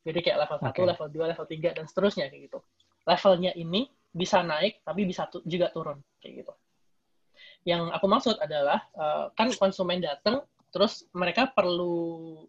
Jadi 0.01 0.19
kayak 0.23 0.37
level 0.47 0.57
okay. 0.65 0.81
1, 0.81 0.91
level 0.95 1.07
2, 1.13 1.31
level 1.35 1.45
3 1.45 1.77
dan 1.77 1.85
seterusnya 1.85 2.25
kayak 2.31 2.49
gitu. 2.49 2.59
Levelnya 3.05 3.51
ini 3.53 3.91
bisa 4.11 4.41
naik 4.41 4.81
tapi 4.87 5.05
bisa 5.05 5.27
tu 5.27 5.43
juga 5.43 5.69
turun 5.69 5.99
kayak 6.23 6.47
gitu. 6.47 6.53
Yang 7.67 7.93
aku 7.93 8.05
maksud 8.09 8.35
adalah 8.41 8.79
uh, 8.97 9.29
kan 9.35 9.51
konsumen 9.53 10.01
datang 10.01 10.41
terus 10.71 11.05
mereka 11.11 11.51
perlu 11.51 12.39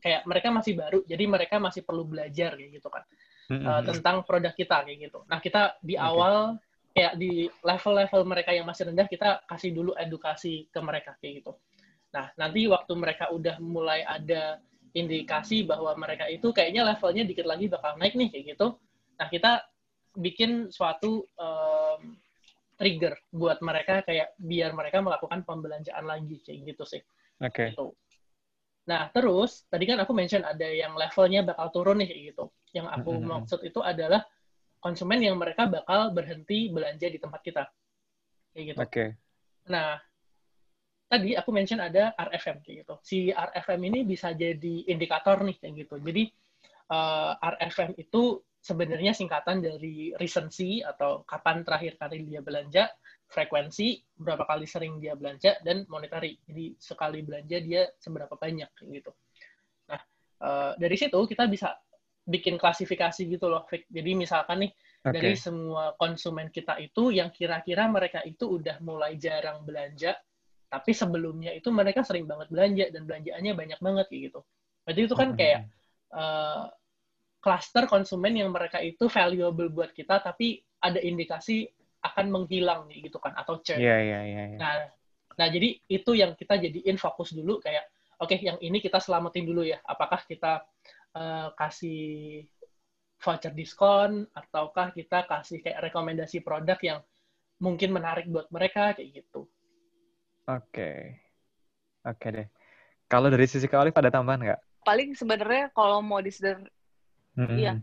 kayak 0.00 0.24
mereka 0.24 0.48
masih 0.48 0.72
baru 0.80 1.04
jadi 1.04 1.28
mereka 1.28 1.60
masih 1.60 1.84
perlu 1.84 2.08
belajar 2.08 2.56
kayak 2.56 2.72
gitu 2.72 2.88
kan. 2.88 3.04
Mm 3.50 3.58
-hmm. 3.60 3.66
uh, 3.66 3.82
tentang 3.84 4.16
produk 4.24 4.54
kita 4.54 4.86
kayak 4.86 5.10
gitu. 5.10 5.26
Nah, 5.26 5.42
kita 5.42 5.76
di 5.82 5.98
okay. 5.98 6.06
awal 6.06 6.56
kayak 6.90 7.14
di 7.16 7.46
level-level 7.62 8.22
mereka 8.26 8.50
yang 8.50 8.66
masih 8.66 8.90
rendah 8.90 9.06
kita 9.06 9.42
kasih 9.46 9.70
dulu 9.70 9.94
edukasi 9.94 10.66
ke 10.68 10.80
mereka 10.82 11.14
kayak 11.22 11.42
gitu. 11.42 11.52
Nah, 12.10 12.26
nanti 12.34 12.66
waktu 12.66 12.92
mereka 12.98 13.30
udah 13.30 13.62
mulai 13.62 14.02
ada 14.02 14.58
indikasi 14.90 15.62
bahwa 15.62 15.94
mereka 15.94 16.26
itu 16.26 16.50
kayaknya 16.50 16.82
levelnya 16.82 17.22
dikit 17.22 17.46
lagi 17.46 17.70
bakal 17.70 17.94
naik 17.94 18.18
nih 18.18 18.28
kayak 18.34 18.44
gitu. 18.58 18.74
Nah, 19.22 19.26
kita 19.30 19.62
bikin 20.18 20.74
suatu 20.74 21.22
um, 21.38 22.18
trigger 22.74 23.14
buat 23.30 23.62
mereka 23.62 24.02
kayak 24.02 24.34
biar 24.40 24.74
mereka 24.74 24.98
melakukan 24.98 25.46
pembelanjaan 25.46 26.02
lagi 26.02 26.42
kayak 26.42 26.74
gitu 26.74 26.82
sih. 26.82 27.02
Oke. 27.38 27.54
Okay. 27.54 27.68
Gitu. 27.70 27.94
Nah, 28.90 29.06
terus 29.14 29.70
tadi 29.70 29.86
kan 29.86 30.02
aku 30.02 30.10
mention 30.10 30.42
ada 30.42 30.66
yang 30.66 30.98
levelnya 30.98 31.46
bakal 31.46 31.70
turun 31.70 32.02
nih 32.02 32.10
kayak 32.10 32.22
gitu. 32.34 32.44
Yang 32.74 32.86
aku 32.90 33.10
mm 33.14 33.20
-hmm. 33.22 33.30
maksud 33.30 33.60
itu 33.62 33.78
adalah 33.78 34.26
konsumen 34.80 35.20
yang 35.20 35.36
mereka 35.36 35.68
bakal 35.68 36.10
berhenti 36.10 36.72
belanja 36.72 37.06
di 37.06 37.18
tempat 37.20 37.40
kita. 37.44 37.64
Kayak 38.50 38.64
gitu. 38.74 38.78
Oke. 38.80 38.90
Okay. 38.90 39.08
Nah, 39.70 40.00
tadi 41.06 41.36
aku 41.36 41.50
mention 41.52 41.78
ada 41.78 42.16
RFM 42.16 42.64
kayak 42.64 42.76
gitu. 42.82 42.94
Si 43.04 43.18
RFM 43.30 43.80
ini 43.92 44.00
bisa 44.02 44.32
jadi 44.32 44.88
indikator 44.88 45.44
nih 45.44 45.56
kayak 45.60 45.74
gitu. 45.86 45.94
Jadi 46.00 46.22
uh, 46.90 47.36
eh, 47.36 47.54
RFM 47.60 47.98
itu 48.00 48.40
sebenarnya 48.60 49.16
singkatan 49.16 49.64
dari 49.64 50.12
recency 50.20 50.84
atau 50.84 51.24
kapan 51.24 51.64
terakhir 51.64 51.96
kali 51.96 52.28
dia 52.28 52.44
belanja, 52.44 52.92
frekuensi, 53.26 54.04
berapa 54.20 54.44
kali 54.44 54.68
sering 54.68 55.00
dia 55.00 55.16
belanja, 55.16 55.56
dan 55.64 55.88
monetary. 55.88 56.36
Jadi 56.44 56.76
sekali 56.76 57.24
belanja 57.24 57.56
dia 57.58 57.88
seberapa 57.96 58.36
banyak 58.36 58.68
kayak 58.76 58.90
gitu. 59.00 59.12
Nah, 59.88 60.00
uh, 60.44 60.72
dari 60.76 60.96
situ 61.00 61.18
kita 61.24 61.48
bisa 61.48 61.72
bikin 62.30 62.54
klasifikasi 62.54 63.26
gitu 63.26 63.50
loh, 63.50 63.66
Fik. 63.66 63.90
Jadi 63.90 64.14
misalkan 64.14 64.62
nih 64.62 64.72
okay. 65.02 65.12
dari 65.18 65.34
semua 65.34 65.98
konsumen 65.98 66.46
kita 66.54 66.78
itu 66.78 67.10
yang 67.10 67.34
kira-kira 67.34 67.90
mereka 67.90 68.22
itu 68.22 68.46
udah 68.62 68.78
mulai 68.86 69.18
jarang 69.18 69.66
belanja, 69.66 70.14
tapi 70.70 70.94
sebelumnya 70.94 71.50
itu 71.50 71.74
mereka 71.74 72.06
sering 72.06 72.30
banget 72.30 72.46
belanja 72.54 72.86
dan 72.94 73.02
belanjaannya 73.04 73.52
banyak 73.58 73.78
banget 73.82 74.06
kayak 74.06 74.22
gitu. 74.30 74.40
Berarti 74.86 75.00
itu 75.02 75.16
kan 75.18 75.28
hmm. 75.34 75.38
kayak 75.38 75.60
uh, 76.14 76.70
konsumen 77.90 78.38
yang 78.38 78.54
mereka 78.54 78.78
itu 78.78 79.10
valuable 79.10 79.66
buat 79.74 79.90
kita, 79.90 80.22
tapi 80.22 80.62
ada 80.78 81.02
indikasi 81.02 81.66
akan 82.00 82.32
menghilang 82.32 82.88
gitu 82.88 83.18
kan 83.20 83.34
atau 83.36 83.60
churn. 83.60 83.82
Iya 83.82 83.96
iya 84.00 84.20
iya. 84.24 84.42
iya. 84.54 84.56
Nah, 84.56 84.74
nah 85.36 85.46
jadi 85.50 85.76
itu 85.90 86.10
yang 86.16 86.32
kita 86.38 86.56
jadiin 86.56 86.96
fokus 86.96 87.36
dulu 87.36 87.60
kayak 87.60 87.84
oke 88.20 88.32
okay, 88.32 88.40
yang 88.40 88.56
ini 88.62 88.80
kita 88.80 89.02
selamatin 89.02 89.44
dulu 89.44 89.66
ya. 89.66 89.82
Apakah 89.84 90.24
kita 90.24 90.64
uh, 91.16 91.54
kasih 91.56 92.44
voucher 93.20 93.52
diskon 93.52 94.24
ataukah 94.32 94.96
kita 94.96 95.28
kasih 95.28 95.60
kayak 95.60 95.92
rekomendasi 95.92 96.40
produk 96.40 96.78
yang 96.80 97.00
mungkin 97.60 97.92
menarik 97.92 98.24
buat 98.32 98.48
mereka 98.48 98.96
kayak 98.96 99.24
gitu. 99.24 99.44
Oke. 100.48 100.72
Okay. 100.72 100.98
Oke 102.08 102.16
okay 102.16 102.30
deh. 102.32 102.46
Kalau 103.10 103.28
dari 103.28 103.44
sisi 103.44 103.68
Kak 103.68 103.92
ada 103.92 104.08
tambahan 104.08 104.40
nggak? 104.40 104.60
Paling 104.86 105.12
sebenarnya 105.12 105.68
kalau 105.76 106.00
mau 106.00 106.24
diseder 106.24 106.64
mm-hmm. 107.36 107.58
iya. 107.60 107.74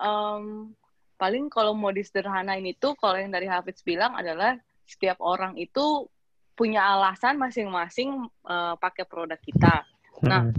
Um, 0.00 0.72
paling 1.20 1.52
kalau 1.52 1.76
mau 1.76 1.92
disederhanain 1.92 2.64
itu 2.64 2.96
kalau 2.96 3.20
yang 3.20 3.28
dari 3.28 3.44
Hafiz 3.44 3.84
bilang 3.84 4.16
adalah 4.16 4.56
setiap 4.88 5.20
orang 5.20 5.60
itu 5.60 6.08
punya 6.56 6.80
alasan 6.96 7.36
masing-masing 7.36 8.24
uh, 8.48 8.74
pakai 8.80 9.04
produk 9.04 9.36
kita. 9.36 9.84
Nah, 10.24 10.52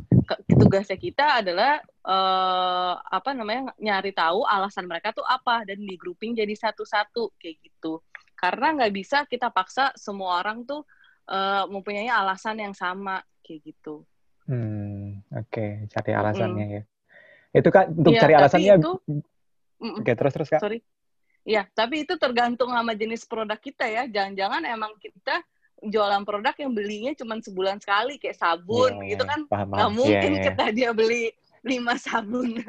tugasnya 0.48 0.98
kita 0.98 1.44
adalah 1.44 1.82
uh, 2.06 2.96
apa 3.00 3.32
namanya 3.36 3.74
nyari 3.80 4.12
tahu 4.16 4.44
alasan 4.46 4.86
mereka 4.86 5.12
tuh 5.12 5.26
apa 5.26 5.64
dan 5.66 5.82
di 5.82 5.96
grouping 5.98 6.36
jadi 6.36 6.52
satu-satu 6.52 7.36
kayak 7.40 7.60
gitu 7.64 8.00
karena 8.42 8.74
nggak 8.74 8.94
bisa 8.94 9.18
kita 9.30 9.54
paksa 9.54 9.94
semua 9.94 10.42
orang 10.42 10.66
tuh 10.66 10.82
uh, 11.30 11.70
mempunyai 11.70 12.10
alasan 12.10 12.58
yang 12.58 12.74
sama 12.74 13.22
kayak 13.46 13.70
gitu. 13.70 14.02
Hmm, 14.50 15.22
oke, 15.30 15.46
okay. 15.48 15.70
cari 15.94 16.12
alasannya 16.18 16.66
mm. 16.66 16.74
ya. 16.74 16.84
Itu 17.62 17.70
kan 17.70 17.94
untuk 17.94 18.18
ya, 18.18 18.22
cari 18.26 18.34
alasannya. 18.34 18.74
Itu, 18.82 18.94
oke, 18.98 20.02
okay, 20.02 20.14
terus 20.18 20.34
terus 20.34 20.50
kak. 20.50 20.62
Sorry. 20.66 20.82
Iya, 21.42 21.66
tapi 21.74 22.06
itu 22.06 22.18
tergantung 22.18 22.74
sama 22.74 22.94
jenis 22.98 23.26
produk 23.26 23.58
kita 23.58 23.86
ya. 23.86 24.10
Jangan-jangan 24.10 24.62
emang 24.66 24.94
kita 24.98 25.42
jualan 25.82 26.22
produk 26.22 26.54
yang 26.62 26.72
belinya 26.78 27.12
cuma 27.18 27.42
sebulan 27.42 27.82
sekali 27.82 28.22
kayak 28.22 28.38
sabun 28.38 29.02
yeah, 29.02 29.10
gitu 29.18 29.24
kan 29.26 29.42
nggak 29.50 29.92
mungkin 29.92 30.32
yeah, 30.32 30.38
yeah. 30.38 30.46
kita 30.54 30.66
dia 30.74 30.90
beli 30.94 31.34
lima 31.66 31.98
sabun 31.98 32.62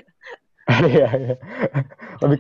Iya, 0.63 1.09
iya. 1.19 1.37
Lebih 2.23 2.39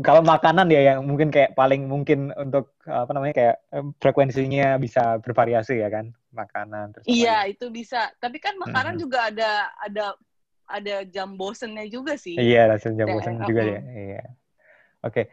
kalau 0.00 0.24
makanan 0.24 0.72
ya 0.72 0.80
yang 0.92 1.04
mungkin 1.04 1.28
kayak 1.28 1.52
paling 1.52 1.84
mungkin 1.84 2.32
untuk 2.32 2.72
apa 2.88 3.12
namanya 3.12 3.34
kayak 3.36 3.56
frekuensinya 4.00 4.80
bisa 4.80 5.20
bervariasi 5.20 5.84
ya 5.84 5.92
kan 5.92 6.16
makanan. 6.32 6.96
Terus 6.96 7.04
iya 7.04 7.44
itu 7.44 7.68
bisa. 7.68 8.08
Tapi 8.16 8.40
kan 8.40 8.56
makanan 8.56 8.96
hmm. 8.96 9.02
juga 9.04 9.28
ada 9.28 9.68
ada 9.84 10.16
ada 10.66 10.96
jam 11.06 11.36
bosennya 11.36 11.84
juga 11.92 12.16
sih. 12.16 12.40
Iya, 12.40 12.72
rasa 12.72 12.96
jam 12.96 13.06
bosen 13.12 13.36
juga 13.44 13.62
ya. 13.62 13.80
Iya. 13.84 14.24
Oke. 15.04 15.28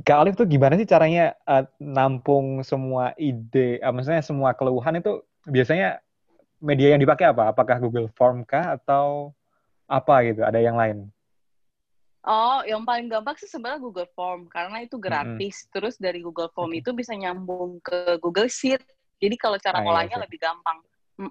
Kak 0.00 0.18
Alif 0.24 0.34
tuh 0.40 0.48
gimana 0.48 0.80
sih 0.80 0.88
caranya 0.88 1.36
uh, 1.44 1.68
nampung 1.76 2.64
semua 2.64 3.12
ide, 3.20 3.76
uh, 3.84 3.92
maksudnya 3.92 4.24
semua 4.24 4.56
keluhan 4.56 4.96
itu 4.96 5.20
biasanya 5.44 6.00
media 6.58 6.96
yang 6.96 7.00
dipakai 7.04 7.28
apa? 7.28 7.52
Apakah 7.52 7.76
Google 7.76 8.08
Form 8.16 8.48
kah 8.48 8.80
atau 8.80 9.36
apa 9.84 10.24
gitu? 10.24 10.40
Ada 10.40 10.58
yang 10.64 10.76
lain? 10.80 11.12
Oh, 12.24 12.60
yang 12.64 12.84
paling 12.84 13.08
gampang 13.08 13.36
sih 13.40 13.48
sebenarnya 13.48 13.80
Google 13.80 14.10
Form 14.12 14.48
karena 14.48 14.84
itu 14.84 14.96
gratis. 14.96 15.64
Mm-hmm. 15.64 15.72
Terus 15.72 15.94
dari 15.96 16.20
Google 16.24 16.52
Form 16.52 16.72
itu 16.72 16.92
bisa 16.96 17.12
nyambung 17.12 17.80
ke 17.84 18.16
Google 18.20 18.48
Sheet. 18.48 18.84
Jadi 19.20 19.36
kalau 19.36 19.56
cara 19.60 19.80
ah, 19.80 19.84
ngolahnya 19.84 20.16
iya, 20.20 20.24
lebih 20.24 20.38
gampang. 20.40 20.78
Oke, 21.20 21.28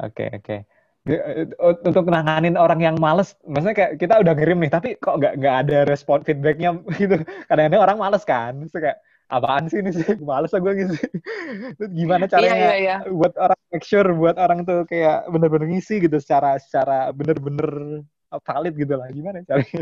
oke. 0.00 0.10
Okay, 0.10 0.28
okay. 0.38 0.60
Eh, 1.08 1.48
untuk 1.80 2.12
nanganin 2.12 2.60
orang 2.60 2.84
yang 2.84 2.96
males, 3.00 3.32
maksudnya 3.48 3.72
kayak 3.72 3.92
kita 3.96 4.20
udah 4.20 4.36
ngirim 4.36 4.60
nih, 4.60 4.68
tapi 4.68 4.88
kok 5.00 5.16
nggak 5.16 5.40
nggak 5.40 5.56
ada 5.64 5.78
respon 5.88 6.20
feedbacknya 6.28 6.76
gitu. 7.00 7.24
Kadang-kadang 7.48 7.80
orang 7.80 7.96
males 7.96 8.20
kan, 8.28 8.52
terus 8.68 8.76
kayak 8.76 8.98
apaan 9.32 9.64
sih 9.72 9.80
ini 9.80 9.96
sih, 9.96 10.04
males 10.28 10.52
gue 10.52 10.72
ngisi. 10.76 11.00
gimana 11.98 12.28
iya, 12.28 12.32
caranya 12.36 12.52
iya, 12.52 12.72
iya, 12.76 12.76
iya. 12.76 12.96
buat 13.08 13.32
orang 13.40 13.60
make 13.72 13.86
sure, 13.88 14.08
buat 14.12 14.36
orang 14.36 14.68
tuh 14.68 14.84
kayak 14.84 15.24
bener-bener 15.32 15.72
ngisi 15.72 16.04
gitu 16.04 16.20
secara 16.20 16.60
secara 16.60 17.08
bener-bener 17.16 18.04
valid 18.44 18.74
gitu 18.76 18.92
lah. 19.00 19.08
Gimana 19.08 19.40
caranya? 19.48 19.80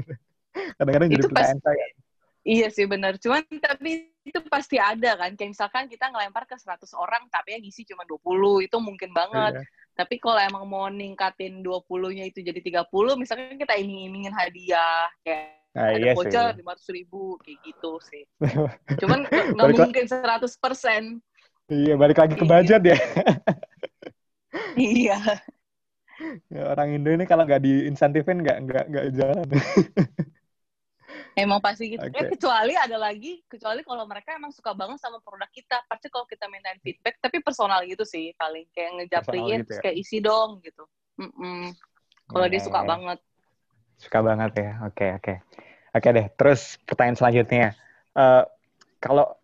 Kadang-kadang 0.78 1.08
jadi 1.18 1.22
pertanyaan 1.26 1.60
saya. 1.66 1.86
Iya 2.46 2.70
sih 2.70 2.86
benar. 2.86 3.18
Cuman 3.18 3.42
tapi 3.58 4.06
itu 4.22 4.38
pasti 4.46 4.78
ada 4.78 5.18
kan. 5.18 5.34
Kayak 5.34 5.50
misalkan 5.50 5.84
kita 5.90 6.14
ngelempar 6.14 6.46
ke 6.46 6.54
100 6.54 6.94
orang 6.94 7.26
tapi 7.26 7.58
yang 7.58 7.62
ngisi 7.66 7.82
cuma 7.90 8.06
20, 8.06 8.70
itu 8.70 8.76
mungkin 8.78 9.10
banget. 9.10 9.60
Iya. 9.60 9.66
Tapi 9.98 10.14
kalau 10.22 10.38
emang 10.38 10.62
mau 10.70 10.86
ningkatin 10.86 11.58
20-nya 11.58 12.30
itu 12.30 12.38
jadi 12.38 12.62
30, 12.62 12.86
misalkan 13.18 13.58
kita 13.58 13.74
iming-imingin 13.74 14.30
hadiah, 14.30 15.10
kayak 15.26 15.58
nah, 15.74 15.90
ada 15.90 15.98
iya 15.98 16.14
voucher 16.14 16.54
lima 16.54 16.78
ratus 16.78 16.88
ribu, 16.94 17.34
kayak 17.42 17.58
gitu 17.66 17.98
sih. 18.06 18.22
Cuman 19.02 19.26
nggak 19.26 19.66
mungkin 19.74 20.06
100 20.06 20.22
persen. 20.62 21.18
Iya, 21.66 21.98
balik 21.98 22.22
lagi 22.22 22.38
ke 22.38 22.46
budget 22.46 22.82
ya. 22.86 22.98
iya. 24.78 25.18
Ya, 26.46 26.62
orang 26.70 26.94
Indo 26.94 27.10
ini 27.10 27.26
kalau 27.26 27.42
nggak 27.42 27.66
diinsentifin 27.66 28.38
nggak 28.46 28.58
nggak 28.70 28.84
nggak 28.94 29.06
jalan. 29.18 29.46
Emang 31.38 31.62
pasti 31.62 31.94
gitu. 31.94 32.02
Okay. 32.02 32.26
Eh, 32.26 32.30
kecuali 32.34 32.74
ada 32.74 32.98
lagi, 32.98 33.38
kecuali 33.46 33.86
kalau 33.86 34.04
mereka 34.10 34.34
emang 34.34 34.50
suka 34.50 34.74
banget 34.74 34.98
sama 34.98 35.22
produk 35.22 35.46
kita. 35.54 35.86
Pasti 35.86 36.10
kalau 36.10 36.26
kita 36.26 36.50
mintain 36.50 36.82
feedback, 36.82 37.22
tapi 37.22 37.38
personal 37.38 37.86
gitu 37.86 38.02
sih 38.02 38.34
paling. 38.34 38.66
Kayak 38.74 38.90
ngejapriin, 38.98 39.62
gitu 39.62 39.78
ya? 39.78 39.80
kayak 39.86 39.96
isi 39.96 40.18
dong 40.18 40.58
gitu. 40.66 40.82
Mm 41.18 41.30
-mm. 41.30 41.62
Kalau 42.28 42.46
yeah, 42.46 42.52
dia 42.52 42.60
suka 42.60 42.80
yeah. 42.82 42.88
banget. 42.90 43.18
Suka 43.98 44.18
banget 44.22 44.52
ya, 44.58 44.70
oke 44.82 44.94
okay, 44.94 45.10
oke. 45.14 45.22
Okay. 45.22 45.36
Oke 45.88 46.04
okay 46.04 46.10
deh, 46.12 46.26
terus 46.36 46.60
pertanyaan 46.84 47.18
selanjutnya. 47.18 47.68
Uh, 48.12 48.44
kalau 49.00 49.38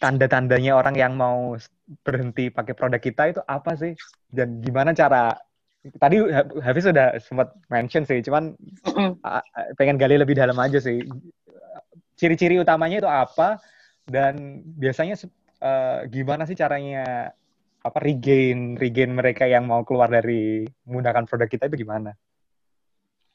tanda-tandanya 0.00 0.74
orang 0.74 0.96
yang 0.96 1.12
mau 1.14 1.54
berhenti 2.02 2.48
pakai 2.48 2.74
produk 2.74 3.00
kita 3.02 3.22
itu 3.30 3.40
apa 3.44 3.76
sih? 3.76 3.92
Dan 4.32 4.64
gimana 4.64 4.96
cara 4.96 5.36
tadi 6.00 6.16
Hafiz 6.60 6.84
sudah 6.88 7.18
sempat 7.20 7.52
mention 7.68 8.04
sih, 8.08 8.20
cuman 8.24 8.56
pengen 9.78 10.00
gali 10.00 10.16
lebih 10.16 10.36
dalam 10.36 10.56
aja 10.60 10.80
sih. 10.80 11.02
Ciri-ciri 12.14 12.62
utamanya 12.62 13.02
itu 13.02 13.10
apa? 13.10 13.58
dan 14.04 14.60
biasanya 14.76 15.16
uh, 15.64 16.04
gimana 16.08 16.44
sih 16.44 16.56
caranya 16.56 17.32
apa 17.84 17.98
regain 18.00 18.76
regain 18.80 19.12
mereka 19.12 19.44
yang 19.44 19.68
mau 19.68 19.84
keluar 19.84 20.08
dari 20.08 20.64
menggunakan 20.88 21.24
produk 21.28 21.48
kita 21.48 21.68
itu 21.68 21.84
gimana? 21.84 22.12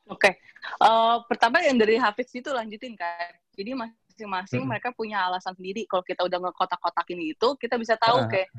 Oke, 0.09 0.33
okay. 0.33 0.33
uh, 0.81 1.21
pertama 1.29 1.61
yang 1.61 1.77
dari 1.77 1.93
Hafiz 2.01 2.33
itu 2.33 2.49
lanjutin 2.49 2.97
kan. 2.97 3.29
Jadi 3.53 3.77
masing-masing 3.77 4.65
hmm. 4.65 4.69
mereka 4.73 4.89
punya 4.89 5.29
alasan 5.29 5.53
sendiri. 5.53 5.85
Kalau 5.85 6.01
kita 6.01 6.25
udah 6.25 6.49
ngekotak-kotak 6.49 7.05
ini 7.13 7.37
itu, 7.37 7.49
kita 7.61 7.77
bisa 7.77 7.93
tahu 7.93 8.25
uh. 8.25 8.29
kayak 8.29 8.49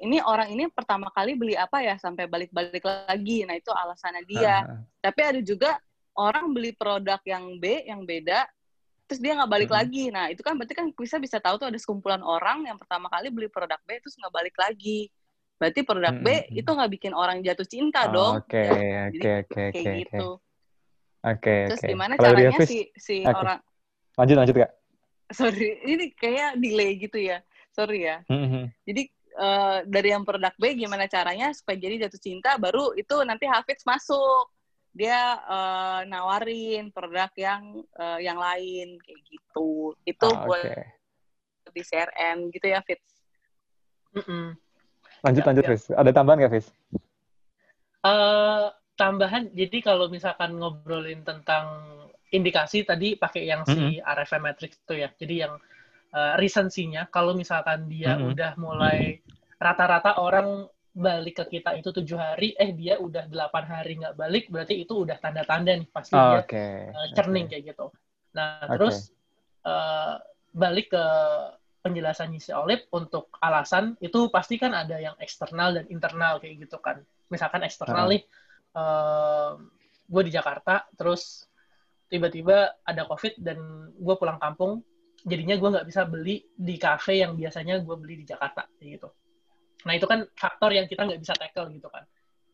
ini 0.00 0.18
orang 0.20 0.52
ini 0.52 0.68
pertama 0.68 1.08
kali 1.12 1.38
beli 1.38 1.54
apa 1.56 1.80
ya 1.80 1.96
sampai 1.96 2.28
balik-balik 2.28 2.84
lagi. 2.84 3.44
Nah 3.48 3.56
itu 3.56 3.70
alasannya 3.72 4.22
dia. 4.28 4.66
Uh. 4.66 4.82
Tapi 5.00 5.20
ada 5.24 5.40
juga 5.40 5.80
orang 6.18 6.52
beli 6.52 6.74
produk 6.74 7.20
yang 7.24 7.56
B 7.56 7.86
yang 7.86 8.04
beda 8.04 8.44
terus 9.10 9.18
dia 9.18 9.34
nggak 9.34 9.50
balik 9.50 9.70
hmm. 9.74 9.78
lagi 9.82 10.04
nah 10.14 10.30
itu 10.30 10.38
kan 10.38 10.54
berarti 10.54 10.70
kan 10.70 10.86
bisa 10.94 11.18
bisa 11.18 11.42
tahu 11.42 11.58
tuh 11.58 11.66
ada 11.66 11.78
sekumpulan 11.82 12.22
orang 12.22 12.62
yang 12.62 12.78
pertama 12.78 13.10
kali 13.10 13.26
beli 13.34 13.50
produk 13.50 13.82
B 13.82 13.98
terus 13.98 14.14
nggak 14.14 14.30
balik 14.30 14.54
lagi 14.54 15.10
berarti 15.58 15.82
produk 15.82 16.14
hmm. 16.14 16.22
B 16.22 16.28
itu 16.54 16.70
nggak 16.70 16.90
bikin 16.94 17.12
orang 17.18 17.42
jatuh 17.42 17.66
cinta 17.66 18.06
oh, 18.06 18.14
dong 18.14 18.34
oke 18.46 18.64
oke 19.10 19.30
oke 19.42 19.60
oke 19.74 19.82
gitu 20.06 20.28
oke 21.26 21.56
terus 21.74 21.82
okay. 21.82 21.90
gimana 21.90 22.14
Kalau 22.14 22.38
caranya 22.38 22.62
si 22.62 22.86
si 22.94 23.26
okay. 23.26 23.34
orang 23.34 23.58
lanjut 24.14 24.36
lanjut 24.38 24.54
kak 24.62 24.72
sorry 25.34 25.68
ini 25.90 26.04
kayak 26.14 26.50
delay 26.62 26.90
gitu 26.94 27.18
ya 27.18 27.42
sorry 27.74 28.06
ya 28.06 28.22
hmm. 28.30 28.70
jadi 28.86 29.02
uh, 29.40 29.78
dari 29.88 30.12
yang 30.12 30.28
produk 30.28 30.52
B 30.60 30.76
gimana 30.76 31.08
caranya 31.08 31.50
supaya 31.56 31.80
jadi 31.80 32.06
jatuh 32.06 32.20
cinta 32.20 32.60
baru 32.60 32.92
itu 32.94 33.16
nanti 33.24 33.48
Hafiz 33.48 33.80
masuk 33.88 34.52
dia 34.90 35.38
uh, 35.46 36.02
nawarin 36.04 36.90
produk 36.90 37.30
yang 37.38 37.80
uh, 37.94 38.18
yang 38.18 38.36
lain 38.36 38.98
kayak 39.00 39.20
gitu 39.30 39.94
itu 40.02 40.28
ah, 40.28 40.44
buat 40.44 40.66
okay. 40.66 40.86
di 41.70 41.82
CRM 41.86 42.50
gitu 42.50 42.66
ya 42.66 42.82
Fitz 42.82 43.08
mm 44.18 44.22
-mm. 44.26 44.46
lanjut 45.22 45.42
ya, 45.42 45.46
lanjut 45.46 45.64
ya. 45.64 45.70
Fitz 45.74 45.84
ada 45.94 46.10
tambahan 46.10 46.38
nggak 46.42 46.52
Fitz 46.58 46.68
uh, 48.02 48.74
tambahan 48.98 49.54
jadi 49.54 49.78
kalau 49.78 50.10
misalkan 50.10 50.58
ngobrolin 50.58 51.22
tentang 51.22 51.86
indikasi 52.34 52.82
tadi 52.82 53.14
pakai 53.14 53.46
yang 53.46 53.62
si 53.66 53.78
mm 53.78 54.02
-hmm. 54.02 54.06
RFM 54.06 54.42
matrix 54.42 54.74
itu 54.74 54.94
ya 54.98 55.08
jadi 55.14 55.34
yang 55.46 55.54
uh, 56.14 56.34
recensinya 56.34 57.06
kalau 57.14 57.38
misalkan 57.38 57.86
dia 57.86 58.18
mm 58.18 58.26
-hmm. 58.26 58.30
udah 58.34 58.52
mulai 58.58 59.22
rata-rata 59.60 60.16
orang 60.16 60.64
balik 60.90 61.44
ke 61.44 61.60
kita 61.60 61.78
itu 61.78 61.94
tujuh 61.94 62.18
hari, 62.18 62.56
eh 62.58 62.74
dia 62.74 62.98
udah 62.98 63.30
delapan 63.30 63.64
hari 63.68 64.00
nggak 64.00 64.16
balik, 64.18 64.50
berarti 64.50 64.82
itu 64.82 65.06
udah 65.06 65.20
tanda-tanda 65.22 65.78
nih 65.78 65.88
pasti 65.92 66.18
oh, 66.18 66.34
dia 66.34 66.42
okay. 66.42 66.90
uh, 66.90 67.08
churning 67.14 67.46
okay. 67.46 67.62
kayak 67.62 67.76
gitu. 67.76 67.86
Nah 68.34 68.66
okay. 68.66 68.74
terus 68.74 68.96
uh, 69.62 70.18
balik 70.50 70.90
ke 70.90 71.04
penjelasannya 71.80 72.42
si 72.42 72.50
Olip 72.50 72.90
untuk 72.90 73.30
alasan 73.38 73.94
itu 74.02 74.28
pasti 74.34 74.58
kan 74.58 74.74
ada 74.74 74.98
yang 74.98 75.14
eksternal 75.22 75.78
dan 75.78 75.86
internal 75.92 76.42
kayak 76.42 76.66
gitu 76.66 76.82
kan. 76.82 76.98
Misalkan 77.30 77.62
eksternal 77.62 78.10
uh. 78.10 78.10
nih, 78.10 78.22
uh, 78.74 79.52
gue 80.10 80.22
di 80.26 80.32
Jakarta, 80.34 80.90
terus 80.98 81.46
tiba-tiba 82.10 82.82
ada 82.82 83.06
COVID 83.06 83.38
dan 83.38 83.58
gue 83.94 84.14
pulang 84.18 84.42
kampung, 84.42 84.82
jadinya 85.22 85.54
gue 85.54 85.68
nggak 85.70 85.86
bisa 85.86 86.02
beli 86.02 86.42
di 86.50 86.74
cafe 86.74 87.22
yang 87.22 87.38
biasanya 87.38 87.78
gue 87.78 87.94
beli 87.94 88.24
di 88.24 88.26
Jakarta 88.26 88.66
kayak 88.74 88.90
gitu 88.98 89.08
Nah 89.86 89.92
itu 89.96 90.06
kan 90.08 90.26
faktor 90.36 90.70
yang 90.74 90.86
kita 90.90 91.06
nggak 91.06 91.20
bisa 91.20 91.34
tackle 91.36 91.70
gitu 91.72 91.88
kan. 91.88 92.04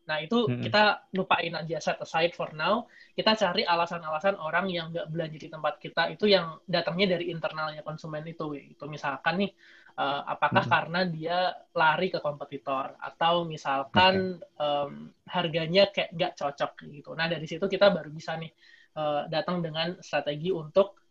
Nah 0.07 0.23
itu 0.23 0.47
hmm. 0.47 0.63
kita 0.63 1.11
lupain 1.13 1.51
aja 1.51 1.77
set 1.83 1.99
aside 1.99 2.31
for 2.31 2.55
now. 2.55 2.87
Kita 3.11 3.35
cari 3.35 3.67
alasan-alasan 3.67 4.39
orang 4.39 4.71
yang 4.71 4.95
nggak 4.95 5.11
belanja 5.11 5.37
di 5.37 5.49
tempat 5.51 5.73
kita 5.83 6.07
itu 6.15 6.31
yang 6.31 6.63
datangnya 6.63 7.19
dari 7.19 7.27
internalnya 7.27 7.83
konsumen 7.83 8.23
itu. 8.23 8.55
Itu 8.55 8.87
misalkan 8.87 9.43
nih 9.43 9.51
uh, 9.99 10.21
apakah 10.31 10.63
hmm. 10.63 10.71
karena 10.71 10.99
dia 11.11 11.37
lari 11.75 12.07
ke 12.07 12.23
kompetitor 12.23 12.95
atau 13.03 13.43
misalkan 13.43 14.39
okay. 14.39 14.63
um, 14.63 15.11
harganya 15.27 15.91
kayak 15.91 16.15
nggak 16.15 16.33
cocok 16.39 16.71
gitu. 16.87 17.11
Nah 17.11 17.27
dari 17.27 17.43
situ 17.43 17.67
kita 17.67 17.91
baru 17.91 18.07
bisa 18.07 18.39
nih 18.39 18.51
uh, 18.95 19.27
datang 19.27 19.59
dengan 19.59 19.99
strategi 19.99 20.55
untuk 20.55 21.03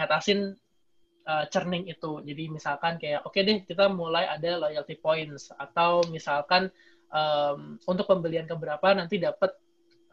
ngatasin 0.00 0.56
uh, 1.26 1.44
churning 1.48 1.88
itu. 1.90 2.20
Jadi 2.24 2.48
misalkan 2.48 2.96
kayak 2.96 3.26
oke 3.26 3.34
okay 3.34 3.42
deh 3.44 3.58
kita 3.66 3.90
mulai 3.90 4.28
ada 4.28 4.60
loyalty 4.60 4.96
points 4.96 5.52
atau 5.56 6.04
misalkan 6.08 6.70
um, 7.12 7.76
untuk 7.84 8.06
pembelian 8.08 8.46
keberapa 8.46 8.94
nanti 8.94 9.20
dapat 9.20 9.52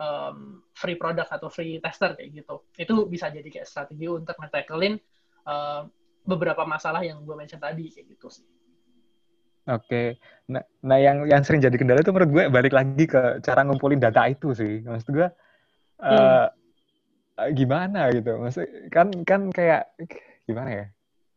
um, 0.02 0.62
free 0.74 0.98
product 0.98 1.30
atau 1.32 1.48
free 1.48 1.78
tester 1.80 2.18
kayak 2.18 2.44
gitu. 2.44 2.66
Itu 2.78 3.06
bisa 3.08 3.30
jadi 3.30 3.48
kayak 3.48 3.68
strategi 3.68 4.08
untuk 4.10 4.36
nge-tacklein 4.38 4.98
uh, 5.46 5.86
beberapa 6.28 6.68
masalah 6.68 7.02
yang 7.06 7.24
gue 7.24 7.36
mention 7.38 7.62
tadi 7.62 7.88
kayak 7.88 8.08
gitu 8.18 8.28
sih. 8.28 8.46
Oke, 9.68 10.16
nah, 10.48 10.64
nah 10.80 10.96
yang 10.96 11.28
yang 11.28 11.44
sering 11.44 11.60
jadi 11.60 11.76
kendala 11.76 12.00
itu 12.00 12.16
menurut 12.16 12.32
gue 12.32 12.44
balik 12.48 12.72
lagi 12.72 13.04
ke 13.04 13.44
cara 13.44 13.68
ngumpulin 13.68 14.00
data 14.00 14.24
itu 14.32 14.56
sih. 14.56 14.80
Maksud 14.80 15.12
gue 15.12 15.28
uh, 16.08 16.48
hmm. 16.48 17.52
gimana 17.52 18.08
gitu, 18.16 18.40
maksud 18.40 18.64
kan 18.88 19.12
kan 19.28 19.52
kayak 19.52 19.92
gimana 20.48 20.70
ya? 20.72 20.86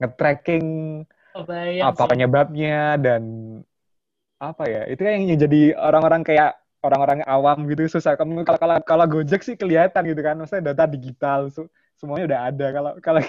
Nge-tracking 0.01 0.67
oh, 1.37 1.45
apa 1.45 2.03
sih. 2.05 2.09
penyebabnya 2.09 2.97
dan 2.97 3.23
apa 4.41 4.65
ya 4.65 4.83
itu 4.89 5.01
kan 5.05 5.13
yang 5.21 5.37
jadi 5.37 5.77
orang-orang 5.77 6.25
kayak 6.25 6.61
orang-orang 6.81 7.21
awam 7.29 7.69
gitu 7.69 7.87
susah. 7.89 8.17
Kamu 8.17 8.45
kalau 8.45 8.59
kalau 8.59 8.77
kalau 8.83 9.05
Gojek 9.05 9.45
sih 9.45 9.57
kelihatan 9.57 10.01
gitu 10.09 10.21
kan 10.25 10.37
maksudnya 10.41 10.73
data 10.73 10.89
digital 10.89 11.53
so, 11.53 11.69
semuanya 12.01 12.25
udah 12.33 12.41
ada. 12.49 12.67
Kalau 12.73 12.93
kalau 13.05 13.21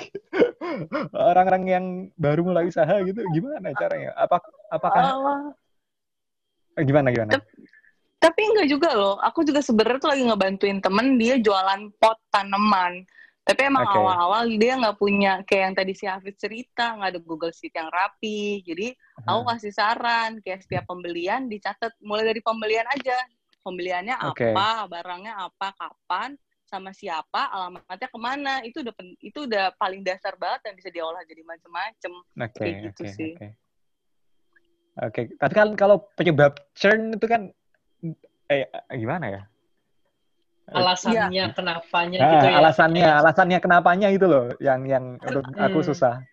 orang-orang 1.36 1.64
yang 1.68 1.86
baru 2.16 2.42
mulai 2.48 2.68
usaha 2.68 2.96
gitu 3.04 3.20
gimana 3.36 3.76
caranya? 3.76 4.16
Apa 4.16 4.40
apakah 4.72 5.04
uh, 6.80 6.84
gimana 6.84 7.12
gimana? 7.12 7.44
Tapi 8.22 8.42
enggak 8.54 8.70
juga 8.70 8.90
loh. 8.96 9.20
Aku 9.20 9.44
juga 9.44 9.60
sebenarnya 9.60 10.00
tuh 10.00 10.12
lagi 10.16 10.24
ngebantuin 10.24 10.80
temen 10.80 11.20
dia 11.20 11.36
jualan 11.42 11.92
pot 12.00 12.18
tanaman 12.32 13.04
tapi 13.42 13.62
emang 13.66 13.90
okay. 13.90 13.98
awal-awal 13.98 14.46
dia 14.54 14.78
nggak 14.78 14.98
punya 15.02 15.42
kayak 15.50 15.64
yang 15.66 15.76
tadi 15.76 15.94
si 15.98 16.06
Hafiz 16.06 16.38
cerita, 16.38 16.94
nggak 16.94 17.10
ada 17.18 17.22
Google 17.26 17.50
Sheet 17.50 17.74
yang 17.74 17.90
rapi. 17.90 18.62
Jadi 18.62 18.94
uh-huh. 18.94 19.34
aku 19.34 19.42
kasih 19.50 19.74
saran 19.74 20.38
kayak 20.46 20.62
setiap 20.62 20.86
pembelian 20.86 21.50
dicatat 21.50 21.90
mulai 22.06 22.30
dari 22.30 22.42
pembelian 22.46 22.86
aja. 22.94 23.18
Pembeliannya 23.62 24.18
okay. 24.30 24.54
apa, 24.54 24.90
barangnya 24.90 25.34
apa, 25.38 25.74
kapan, 25.78 26.34
sama 26.66 26.94
siapa, 26.94 27.50
alamatnya 27.50 28.10
ke 28.10 28.20
mana. 28.22 28.54
Itu 28.62 28.86
udah 28.86 28.94
itu 29.22 29.40
udah 29.50 29.74
paling 29.78 30.06
dasar 30.06 30.38
banget 30.38 30.62
dan 30.70 30.74
bisa 30.78 30.90
diolah 30.94 31.22
jadi 31.26 31.42
macam-macam. 31.42 32.12
Okay, 32.46 32.58
kayak 32.62 32.74
gitu 32.94 33.04
okay, 33.04 33.14
sih. 33.18 33.32
Oke. 33.34 33.42
Okay. 33.42 33.52
okay. 35.02 35.24
tapi 35.42 35.54
kan 35.58 35.70
kalau 35.74 35.98
penyebab 36.14 36.62
churn 36.78 37.18
itu 37.18 37.26
kan 37.26 37.50
eh 38.54 38.70
gimana 38.94 39.26
ya? 39.34 39.42
Alasannya 40.72 41.52
ya. 41.52 41.54
kenapanya 41.54 42.18
nah, 42.20 42.32
gitu 42.32 42.46
ya. 42.48 42.56
Alasannya, 42.64 43.10
alasannya 43.24 43.60
kenapanya 43.60 44.08
itu 44.12 44.26
loh 44.26 44.46
yang 44.64 44.88
yang 44.88 45.20
hmm. 45.20 45.60
aku 45.60 45.84
susah. 45.84 46.24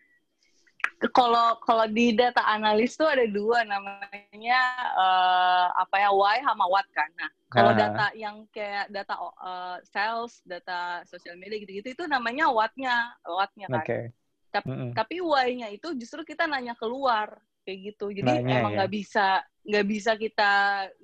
Kalau 1.14 1.62
kalau 1.62 1.86
di 1.86 2.10
data 2.10 2.42
analis 2.42 2.98
tuh 2.98 3.06
ada 3.06 3.22
dua 3.30 3.62
namanya 3.62 4.62
uh, 4.98 5.66
apa 5.78 5.94
ya 5.94 6.10
why 6.10 6.42
sama 6.42 6.66
what 6.66 6.86
kan. 6.90 7.06
Nah, 7.14 7.30
kalau 7.54 7.70
nah. 7.72 7.78
data 7.86 8.06
yang 8.18 8.44
kayak 8.50 8.90
data 8.90 9.14
uh, 9.16 9.78
sales, 9.86 10.42
data 10.42 11.06
sosial 11.06 11.38
media 11.38 11.62
gitu-gitu 11.62 11.94
itu 11.94 12.04
namanya 12.10 12.50
what-nya, 12.50 13.14
what-nya 13.24 13.66
kan. 13.70 13.86
Okay. 13.86 14.02
Tapi, 14.48 14.68
mm 14.68 14.76
-hmm. 14.76 14.90
tapi 14.92 15.16
why-nya 15.22 15.68
itu 15.70 15.92
justru 15.96 16.24
kita 16.26 16.50
nanya 16.50 16.74
keluar 16.74 17.40
kayak 17.68 17.92
gitu. 17.92 18.08
Jadi 18.08 18.32
Nanya, 18.32 18.64
emang 18.64 18.72
ya? 18.72 18.76
nggak 18.80 18.90
ya? 18.90 18.96
bisa 18.96 19.26
nggak 19.68 19.84
bisa 19.84 20.16
kita 20.16 20.52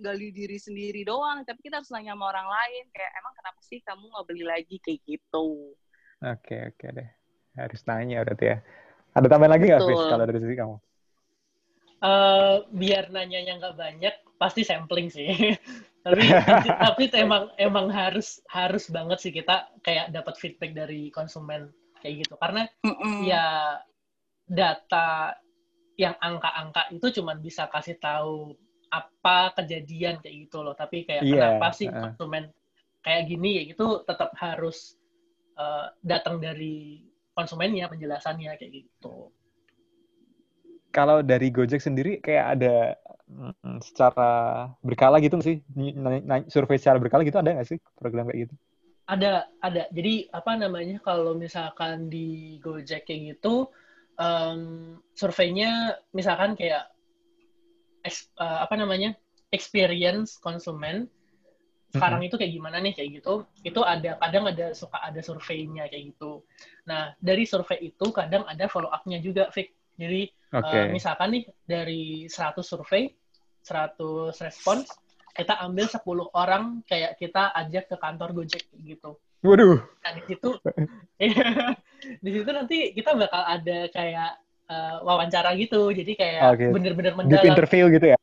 gali 0.01 0.33
diri 0.33 0.57
sendiri 0.57 1.05
doang, 1.05 1.45
tapi 1.45 1.61
kita 1.69 1.85
harus 1.85 1.93
nanya 1.93 2.17
sama 2.17 2.33
orang 2.33 2.49
lain 2.49 2.85
kayak 2.97 3.13
emang 3.21 3.35
kenapa 3.37 3.61
sih 3.61 3.79
kamu 3.85 4.05
nggak 4.09 4.27
beli 4.27 4.45
lagi 4.49 4.77
kayak 4.81 5.01
gitu. 5.05 5.77
Oke 6.25 6.73
oke 6.73 6.87
deh, 6.97 7.11
harus 7.61 7.81
nanya 7.85 8.25
berarti 8.25 8.45
ya. 8.49 8.57
Ada 9.15 9.27
tambahan 9.29 9.53
lagi 9.55 9.65
nggak, 9.69 9.83
Fis, 9.85 10.05
kalau 10.11 10.25
dari 10.27 10.41
sisi 10.43 10.57
kamu? 10.57 10.77
Uh, 12.03 12.57
biar 12.75 13.13
nanyanya 13.13 13.53
nggak 13.61 13.77
banyak, 13.79 14.15
pasti 14.41 14.65
sampling 14.65 15.13
sih. 15.13 15.29
tapi 16.05 16.25
tapi 16.85 17.05
emang 17.17 17.49
emang 17.57 17.89
harus 17.89 18.45
harus 18.53 18.93
banget 18.93 19.19
sih 19.25 19.33
kita 19.33 19.73
kayak 19.81 20.13
dapat 20.13 20.37
feedback 20.37 20.77
dari 20.77 21.09
konsumen 21.09 21.73
kayak 22.05 22.29
gitu 22.29 22.37
karena 22.37 22.69
mm 22.85 22.93
-mm. 22.93 23.17
ya 23.25 23.81
data 24.45 25.33
yang 25.95 26.15
angka-angka 26.19 26.91
itu 26.91 27.23
cuma 27.23 27.39
bisa 27.39 27.71
kasih 27.71 27.99
tahu 28.03 28.55
apa 28.91 29.55
kejadian 29.59 30.23
kayak 30.23 30.47
gitu 30.47 30.63
loh. 30.63 30.75
Tapi 30.75 31.07
kayak 31.07 31.23
yeah. 31.27 31.59
kenapa 31.59 31.67
sih 31.75 31.91
konsumen 31.91 32.51
kayak 33.05 33.29
gini 33.29 33.51
ya 33.61 33.63
itu 33.75 33.87
tetap 34.07 34.33
harus 34.39 34.97
uh, 35.59 35.91
datang 36.03 36.39
dari 36.39 37.05
konsumennya 37.35 37.91
penjelasannya 37.91 38.55
kayak 38.59 38.73
gitu. 38.73 39.31
Kalau 40.95 41.27
dari 41.27 41.51
Gojek 41.51 41.83
sendiri 41.83 42.23
kayak 42.23 42.47
ada 42.59 42.95
mm, 43.27 43.83
secara 43.83 44.31
berkala 44.79 45.19
gitu 45.19 45.35
nggak 45.39 45.49
sih? 45.51 45.59
Survei 46.47 46.79
secara 46.79 47.03
berkala 47.03 47.27
gitu 47.27 47.43
ada 47.43 47.51
nggak 47.51 47.69
sih 47.69 47.79
program 47.99 48.31
kayak 48.31 48.47
gitu? 48.47 48.55
Ada 49.05 49.51
ada. 49.59 49.91
Jadi 49.91 50.31
apa 50.31 50.55
namanya 50.55 51.03
kalau 51.03 51.35
misalkan 51.35 52.07
di 52.07 52.57
Gojek 52.63 53.11
kayak 53.11 53.37
gitu 53.37 53.69
um, 54.19 54.61
surveinya 55.15 55.95
misalkan 56.15 56.55
kayak 56.59 56.91
uh, 58.39 58.59
apa 58.65 58.75
namanya 58.77 59.17
experience 59.51 60.37
konsumen 60.39 61.09
sekarang 61.95 62.19
mm 62.19 62.27
-hmm. 62.27 62.35
itu 62.35 62.41
kayak 62.43 62.53
gimana 62.59 62.77
nih 62.83 62.93
kayak 62.99 63.11
gitu 63.23 63.35
itu 63.63 63.81
ada 63.87 64.19
kadang 64.19 64.45
ada 64.51 64.67
suka 64.75 64.99
ada 64.99 65.21
surveinya 65.23 65.87
kayak 65.87 66.15
gitu 66.15 66.43
nah 66.85 67.15
dari 67.23 67.47
survei 67.47 67.95
itu 67.95 68.07
kadang 68.11 68.43
ada 68.51 68.67
follow 68.67 68.91
up-nya 68.91 69.23
juga 69.23 69.47
Fik. 69.55 69.71
jadi 69.95 70.27
okay. 70.51 70.81
uh, 70.83 70.87
misalkan 70.91 71.39
nih 71.39 71.45
dari 71.63 72.27
100 72.27 72.59
survei 72.67 73.15
100 73.63 74.35
respons 74.43 74.91
kita 75.35 75.59
ambil 75.63 75.87
10 75.87 76.03
orang 76.35 76.65
kayak 76.87 77.19
kita 77.19 77.55
ajak 77.55 77.91
ke 77.91 77.97
kantor 77.99 78.43
Gojek 78.43 78.67
gitu 78.83 79.19
Waduh. 79.45 79.77
Nah, 79.77 80.11
di 80.17 80.23
situ 80.25 80.57
di 82.21 82.31
situ 82.31 82.51
nanti 82.51 82.93
kita 82.93 83.17
bakal 83.17 83.43
ada 83.43 83.79
kayak 83.91 84.33
uh, 84.69 84.97
wawancara 85.05 85.57
gitu. 85.57 85.93
Jadi 85.93 86.13
kayak 86.17 86.43
okay. 86.57 86.69
bener-bener 86.71 87.13
mendalam. 87.17 87.43
Deep 87.43 87.51
interview 87.53 87.89
gitu 87.93 88.07
ya? 88.15 88.19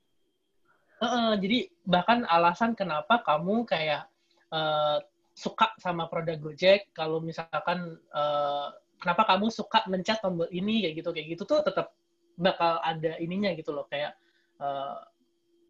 Uh, 1.01 1.05
uh, 1.05 1.29
jadi 1.37 1.69
bahkan 1.81 2.25
alasan 2.29 2.77
kenapa 2.77 3.25
kamu 3.25 3.65
kayak 3.65 4.05
uh, 4.53 5.01
suka 5.33 5.73
sama 5.81 6.05
produk 6.05 6.37
Gojek, 6.37 6.93
kalau 6.93 7.17
misalkan 7.23 7.97
uh, 8.13 8.69
kenapa 9.01 9.25
kamu 9.25 9.49
suka 9.49 9.81
mencet 9.89 10.21
tombol 10.21 10.45
ini 10.53 10.85
kayak 10.85 10.95
gitu 11.01 11.09
kayak 11.09 11.27
gitu 11.33 11.43
tuh 11.49 11.65
tetap 11.65 11.97
bakal 12.37 12.77
ada 12.85 13.17
ininya 13.17 13.49
gitu 13.57 13.73
loh 13.73 13.89
kayak 13.89 14.13
uh, 14.61 15.01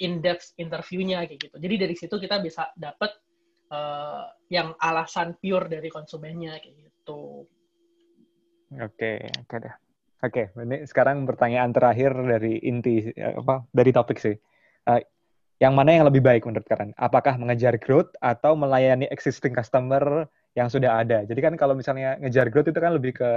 in-depth 0.04 0.58
interviewnya 0.60 1.24
kayak 1.24 1.48
gitu. 1.48 1.56
Jadi 1.62 1.76
dari 1.78 1.96
situ 1.96 2.16
kita 2.20 2.44
bisa 2.44 2.74
dapat 2.76 3.16
uh, 3.72 4.28
yang 4.52 4.76
alasan 4.82 5.38
pure 5.40 5.72
dari 5.72 5.88
konsumennya 5.88 6.60
kayak 6.60 6.76
gitu. 6.76 7.48
Oke, 8.80 9.28
oke 9.28 9.56
deh. 9.60 9.76
Oke, 10.22 10.54
ini 10.54 10.86
sekarang 10.86 11.26
pertanyaan 11.26 11.74
terakhir 11.74 12.14
dari 12.14 12.62
inti 12.62 13.10
apa 13.18 13.66
dari 13.74 13.90
topik 13.92 14.22
sih. 14.22 14.38
Uh, 14.86 15.02
yang 15.58 15.74
mana 15.74 15.98
yang 15.98 16.06
lebih 16.08 16.22
baik 16.24 16.46
menurut 16.46 16.66
kalian? 16.66 16.94
Apakah 16.96 17.36
mengejar 17.42 17.76
growth 17.82 18.14
atau 18.22 18.54
melayani 18.54 19.10
existing 19.10 19.52
customer 19.52 20.30
yang 20.54 20.70
sudah 20.70 21.02
ada? 21.02 21.26
Jadi 21.26 21.40
kan 21.42 21.54
kalau 21.58 21.74
misalnya 21.74 22.22
ngejar 22.22 22.54
growth 22.54 22.70
itu 22.70 22.80
kan 22.80 22.94
lebih 22.96 23.18
ke 23.18 23.30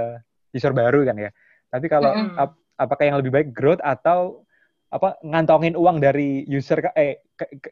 user 0.55 0.71
baru 0.71 1.03
kan 1.09 1.17
ya. 1.19 1.29
Tapi 1.73 1.85
kalau 1.89 2.13
mm 2.15 2.25
-hmm. 2.31 2.41
ap 2.41 2.51
apakah 2.79 3.03
yang 3.03 3.17
lebih 3.19 3.33
baik 3.33 3.49
growth 3.51 3.81
atau 3.83 4.45
apa 4.93 5.19
ngantongin 5.25 5.75
uang 5.75 5.99
dari 5.99 6.45
user 6.47 6.79
eh 6.95 7.25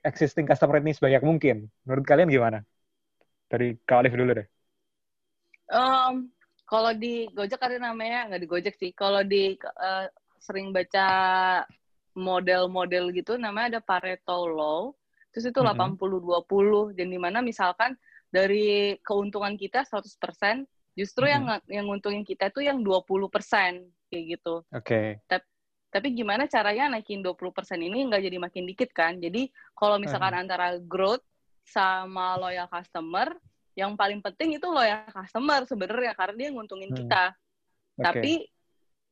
existing 0.04 0.50
customer 0.50 0.82
ini 0.82 0.92
sebanyak 0.92 1.22
mungkin? 1.24 1.70
Menurut 1.88 2.04
kalian 2.04 2.28
gimana? 2.28 2.60
Dari 3.48 3.78
Kak 3.86 4.04
Alif 4.04 4.18
dulu 4.18 4.42
deh. 4.42 4.48
Um, 5.70 6.34
kalau 6.64 6.92
di 6.96 7.28
Gojek 7.32 7.60
karena 7.60 7.92
namanya 7.92 8.32
nggak 8.32 8.42
di 8.42 8.50
Gojek 8.50 8.76
sih. 8.80 8.92
Kalau 8.96 9.22
di 9.22 9.54
uh, 9.60 10.08
sering 10.40 10.72
baca 10.72 11.08
model-model 12.14 13.10
gitu 13.16 13.36
namanya 13.36 13.78
ada 13.78 13.82
Pareto 13.84 14.48
Law. 14.48 14.94
Terus 15.34 15.50
itu 15.50 15.60
mm 15.60 15.76
-hmm. 15.76 15.98
80 15.98 16.94
20 16.94 16.98
dan 16.98 17.08
di 17.10 17.20
mana 17.20 17.40
misalkan 17.42 17.98
dari 18.30 18.98
keuntungan 19.02 19.58
kita 19.58 19.86
100% 19.86 20.66
justru 20.94 21.26
mm 21.26 21.30
-hmm. 21.30 21.34
yang 21.34 21.44
yang 21.70 21.86
nguntungin 21.90 22.24
kita 22.26 22.54
itu 22.54 22.66
yang 22.66 22.82
20% 22.82 23.30
kayak 24.10 24.24
gitu. 24.38 24.62
Oke. 24.70 24.86
Okay. 24.86 25.08
Tapi 25.26 25.46
tapi 25.94 26.10
gimana 26.18 26.50
caranya 26.50 26.98
naikin 26.98 27.22
20% 27.22 27.38
ini 27.78 28.10
nggak 28.10 28.26
jadi 28.26 28.38
makin 28.42 28.66
dikit 28.66 28.90
kan? 28.98 29.22
Jadi 29.22 29.54
kalau 29.78 30.02
misalkan 30.02 30.34
uh 30.34 30.38
-huh. 30.42 30.44
antara 30.50 30.68
growth 30.82 31.22
sama 31.62 32.34
loyal 32.42 32.66
customer 32.66 33.30
yang 33.74 33.98
paling 33.98 34.22
penting 34.22 34.58
itu 34.62 34.68
loyal 34.70 35.06
customer 35.10 35.66
sebenarnya 35.66 36.14
karena 36.14 36.36
dia 36.38 36.50
nguntungin 36.54 36.92
hmm. 36.94 37.00
kita. 37.06 37.24
Okay. 37.98 38.04
Tapi 38.06 38.34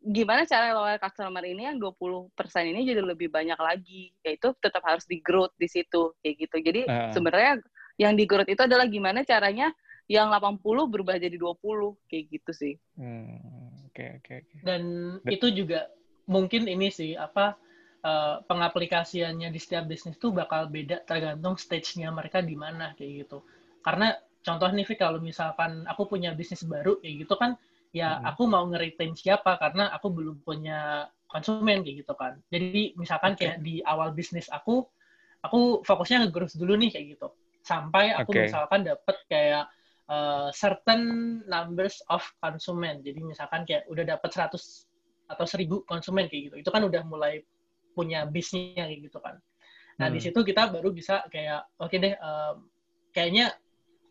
gimana 0.01 0.41
cara 0.49 0.74
loyal 0.74 0.99
customer 1.01 1.43
ini 1.45 1.70
yang 1.70 1.78
20% 1.78 2.34
ini 2.66 2.80
jadi 2.86 3.01
lebih 3.01 3.30
banyak 3.30 3.57
lagi. 3.57 4.14
Yaitu 4.22 4.53
tetap 4.62 4.86
harus 4.86 5.05
di 5.09 5.22
growth 5.22 5.53
di 5.57 5.66
situ 5.70 6.14
kayak 6.22 6.36
gitu. 6.47 6.57
Jadi 6.62 6.82
uh. 6.86 7.09
sebenarnya 7.14 7.62
yang 7.97 8.14
di 8.14 8.26
growth 8.30 8.49
itu 8.49 8.62
adalah 8.62 8.86
gimana 8.89 9.26
caranya 9.26 9.74
yang 10.09 10.28
80 10.28 10.59
berubah 10.91 11.16
jadi 11.16 11.38
20 11.39 12.09
kayak 12.09 12.26
gitu 12.28 12.51
sih. 12.51 12.74
Hmm, 12.99 13.88
oke 13.88 13.95
okay, 13.95 14.09
oke 14.20 14.26
okay, 14.28 14.38
okay. 14.43 14.59
Dan 14.66 14.82
itu 15.30 15.47
juga 15.55 15.88
mungkin 16.28 16.68
ini 16.68 16.91
sih 16.91 17.16
apa 17.16 17.55
uh, 18.03 18.43
pengaplikasiannya 18.45 19.49
di 19.49 19.59
setiap 19.62 19.88
bisnis 19.88 20.20
tuh 20.20 20.36
bakal 20.36 20.68
beda 20.68 21.05
tergantung 21.07 21.55
stage-nya 21.55 22.12
mereka 22.12 22.43
di 22.43 22.59
mana 22.59 22.91
kayak 22.97 23.26
gitu. 23.26 23.45
Karena 23.82 24.14
contoh 24.41 24.69
nih 24.73 24.85
kalau 24.97 25.21
misalkan 25.21 25.85
aku 25.85 26.09
punya 26.09 26.33
bisnis 26.33 26.65
baru 26.65 26.97
kayak 26.97 27.25
gitu 27.25 27.35
kan 27.37 27.55
ya 27.91 28.17
hmm. 28.17 28.29
aku 28.33 28.43
mau 28.49 28.65
nge 28.71 28.97
siapa 29.19 29.59
karena 29.61 29.91
aku 29.93 30.07
belum 30.09 30.41
punya 30.41 31.09
konsumen 31.29 31.85
kayak 31.85 32.03
gitu 32.03 32.13
kan 32.17 32.39
jadi 32.49 32.95
misalkan 32.97 33.37
okay. 33.37 33.55
kayak 33.55 33.57
di 33.63 33.79
awal 33.85 34.11
bisnis 34.11 34.49
aku 34.49 34.83
aku 35.45 35.85
fokusnya 35.85 36.27
nge 36.27 36.57
dulu 36.57 36.73
nih 36.75 36.89
kayak 36.91 37.05
gitu 37.17 37.27
sampai 37.61 38.15
aku 38.17 38.33
okay. 38.33 38.49
misalkan 38.49 38.81
dapet 38.81 39.17
kayak 39.29 39.69
uh, 40.09 40.49
certain 40.51 41.01
numbers 41.45 42.01
of 42.09 42.25
konsumen 42.41 43.05
jadi 43.05 43.21
misalkan 43.21 43.63
kayak 43.63 43.85
udah 43.85 44.03
dapet 44.17 44.29
100 44.33 44.57
atau 45.31 45.45
1000 45.47 45.87
konsumen 45.87 46.25
kayak 46.27 46.51
gitu 46.51 46.55
itu 46.65 46.69
kan 46.73 46.83
udah 46.83 47.05
mulai 47.05 47.45
punya 47.93 48.25
bisnisnya 48.25 48.89
kayak 48.89 49.01
gitu 49.07 49.19
kan 49.21 49.37
nah 49.99 50.07
hmm. 50.09 50.15
di 50.17 50.19
situ 50.23 50.39
kita 50.41 50.73
baru 50.73 50.89
bisa 50.89 51.27
kayak 51.29 51.69
oke 51.77 51.91
okay 51.91 51.97
deh 52.01 52.13
uh, 52.17 52.55
kayaknya 53.11 53.53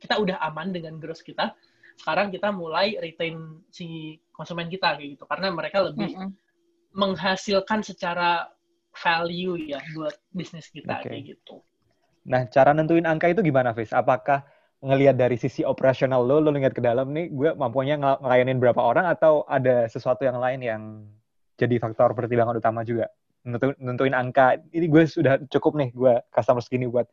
kita 0.01 0.17
udah 0.17 0.41
aman 0.41 0.73
dengan 0.73 0.97
gross 0.97 1.21
kita 1.21 1.53
sekarang 2.01 2.33
kita 2.33 2.49
mulai 2.49 2.97
retain 2.97 3.61
si 3.69 4.17
konsumen 4.33 4.73
kita 4.73 4.97
kayak 4.97 5.21
gitu 5.21 5.25
karena 5.29 5.53
mereka 5.53 5.85
lebih 5.85 6.17
mm 6.17 6.21
-hmm. 6.25 6.31
menghasilkan 6.97 7.85
secara 7.85 8.49
value 8.97 9.71
ya 9.71 9.79
buat 9.95 10.17
bisnis 10.35 10.73
kita 10.73 10.99
okay. 11.01 11.09
kayak 11.09 11.23
gitu. 11.37 11.63
Nah, 12.27 12.47
cara 12.51 12.77
nentuin 12.77 13.07
angka 13.07 13.31
itu 13.31 13.41
gimana, 13.41 13.73
Fis? 13.73 13.95
Apakah 13.95 14.45
ngelihat 14.81 15.17
dari 15.17 15.37
sisi 15.37 15.65
operasional 15.65 16.25
lo, 16.25 16.41
lo 16.41 16.51
lihat 16.53 16.73
ke 16.73 16.83
dalam 16.83 17.13
nih, 17.13 17.33
gue 17.33 17.51
mampunya 17.57 17.97
ng 17.97 18.25
ngelayanin 18.25 18.59
berapa 18.61 18.81
orang 18.81 19.09
atau 19.09 19.45
ada 19.49 19.89
sesuatu 19.89 20.25
yang 20.25 20.41
lain 20.41 20.61
yang 20.61 20.83
jadi 21.57 21.77
faktor 21.81 22.13
pertimbangan 22.17 22.61
utama 22.61 22.85
juga? 22.85 23.09
Nentuin, 23.45 23.77
nentuin 23.81 24.13
angka, 24.13 24.61
ini 24.73 24.87
gue 24.89 25.05
sudah 25.09 25.41
cukup 25.49 25.81
nih, 25.81 25.91
gue 25.97 26.15
customer 26.29 26.61
segini 26.61 26.89
buat 26.89 27.09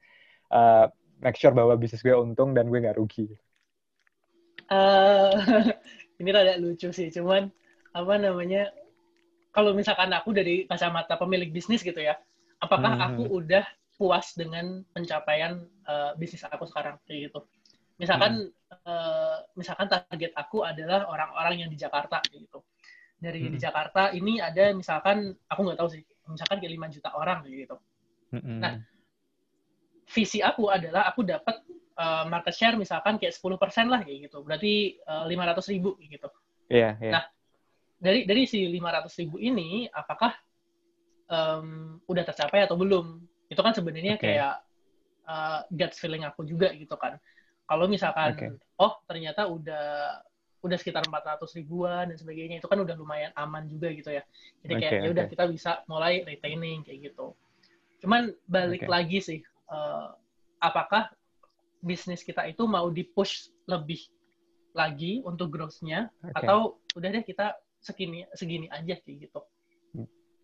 uh, 0.51 0.91
make 1.21 1.37
sure 1.37 1.53
bahwa 1.53 1.73
bisnis 1.77 2.05
gue 2.05 2.13
untung 2.13 2.53
dan 2.53 2.69
gue 2.69 2.79
nggak 2.81 2.97
rugi? 2.97 3.33
Uh, 4.67 5.31
ini 6.19 6.29
rada 6.29 6.59
lucu 6.59 6.91
sih, 6.91 7.09
cuman 7.09 7.49
apa 7.95 8.13
namanya? 8.19 8.69
Kalau 9.55 9.73
misalkan 9.73 10.13
aku 10.13 10.37
dari 10.37 10.69
kacamata 10.69 11.17
pemilik 11.17 11.49
bisnis 11.49 11.81
gitu 11.81 11.97
ya, 11.97 12.13
apakah 12.61 12.93
hmm. 12.93 13.05
aku 13.09 13.23
udah 13.41 13.65
puas 13.97 14.37
dengan 14.37 14.85
pencapaian 14.93 15.65
uh, 15.89 16.13
bisnis 16.13 16.45
aku 16.45 16.69
sekarang 16.69 17.01
kayak 17.09 17.31
gitu? 17.31 17.39
Misalkan 17.97 18.53
hmm. 18.53 18.85
uh, 18.85 19.41
misalkan 19.57 19.89
target 19.89 20.29
aku 20.37 20.61
adalah 20.61 21.09
orang-orang 21.09 21.65
yang 21.65 21.69
di 21.73 21.77
Jakarta 21.79 22.21
kayak 22.21 22.45
gitu. 22.45 22.61
Dari 23.17 23.49
hmm. 23.49 23.53
di 23.53 23.57
Jakarta 23.57 24.13
ini 24.13 24.37
ada 24.37 24.69
misalkan 24.77 25.33
aku 25.49 25.59
nggak 25.65 25.79
tahu 25.81 25.89
sih, 25.89 26.05
misalkan 26.29 26.61
kayak 26.61 26.77
5 26.77 26.95
juta 27.01 27.09
orang 27.17 27.41
kayak 27.41 27.57
gitu. 27.65 27.75
Hmm. 28.37 28.61
Nah, 28.61 28.73
visi 30.07 30.39
aku 30.39 30.71
adalah 30.71 31.11
aku 31.11 31.27
dapat 31.27 31.59
uh, 31.99 32.23
market 32.31 32.55
share 32.55 32.75
misalkan 32.79 33.19
kayak 33.19 33.35
10% 33.35 33.91
lah 33.91 33.99
kayak 34.05 34.31
gitu. 34.31 34.39
Berarti 34.45 34.97
uh, 35.03 35.27
500 35.27 35.73
ribu 35.75 35.99
gitu. 35.99 36.29
Iya, 36.71 36.95
yeah, 36.99 37.03
yeah. 37.03 37.13
Nah, 37.19 37.23
dari 37.97 38.23
dari 38.23 38.45
si 38.45 38.63
500 38.69 39.09
ribu 39.25 39.41
ini 39.41 39.89
apakah 39.89 40.31
um, 41.27 41.97
udah 42.07 42.23
tercapai 42.23 42.63
atau 42.63 42.79
belum? 42.79 43.19
Itu 43.51 43.59
kan 43.63 43.73
sebenarnya 43.75 44.15
okay. 44.15 44.37
kayak 44.37 44.55
uh, 45.27 45.59
gut 45.67 45.93
feeling 45.97 46.23
aku 46.23 46.47
juga 46.47 46.71
gitu 46.71 46.95
kan. 46.95 47.19
Kalau 47.67 47.85
misalkan 47.91 48.31
okay. 48.37 48.49
oh 48.79 48.95
ternyata 49.03 49.49
udah 49.49 50.23
udah 50.65 50.77
sekitar 50.79 51.05
400 51.05 51.43
ribuan 51.59 52.09
dan 52.09 52.17
sebagainya 52.17 52.59
itu 52.59 52.67
kan 52.67 52.81
udah 52.81 52.95
lumayan 52.97 53.31
aman 53.35 53.67
juga 53.67 53.91
gitu 53.91 54.09
ya. 54.11 54.23
Jadi 54.63 54.73
kayak 54.79 54.93
okay, 54.93 55.05
ya 55.05 55.09
udah 55.11 55.25
okay. 55.27 55.33
kita 55.35 55.43
bisa 55.51 55.71
mulai 55.85 56.23
retaining 56.23 56.81
kayak 56.83 57.11
gitu. 57.11 57.35
Cuman 58.03 58.31
balik 58.47 58.85
okay. 58.85 58.91
lagi 58.91 59.19
sih 59.19 59.39
uh, 59.71 60.15
apakah 60.61 61.11
bisnis 61.81 62.25
kita 62.25 62.45
itu 62.49 62.65
mau 62.65 62.89
di-push 62.89 63.53
lebih 63.69 64.01
lagi 64.73 65.21
untuk 65.25 65.53
growth-nya 65.53 66.09
okay. 66.21 66.33
atau 66.43 66.77
udah 66.93 67.09
deh 67.09 67.25
kita 67.25 67.57
segini 67.81 68.25
segini 68.33 68.67
aja 68.69 68.97
kayak 68.97 69.29
gitu. 69.29 69.41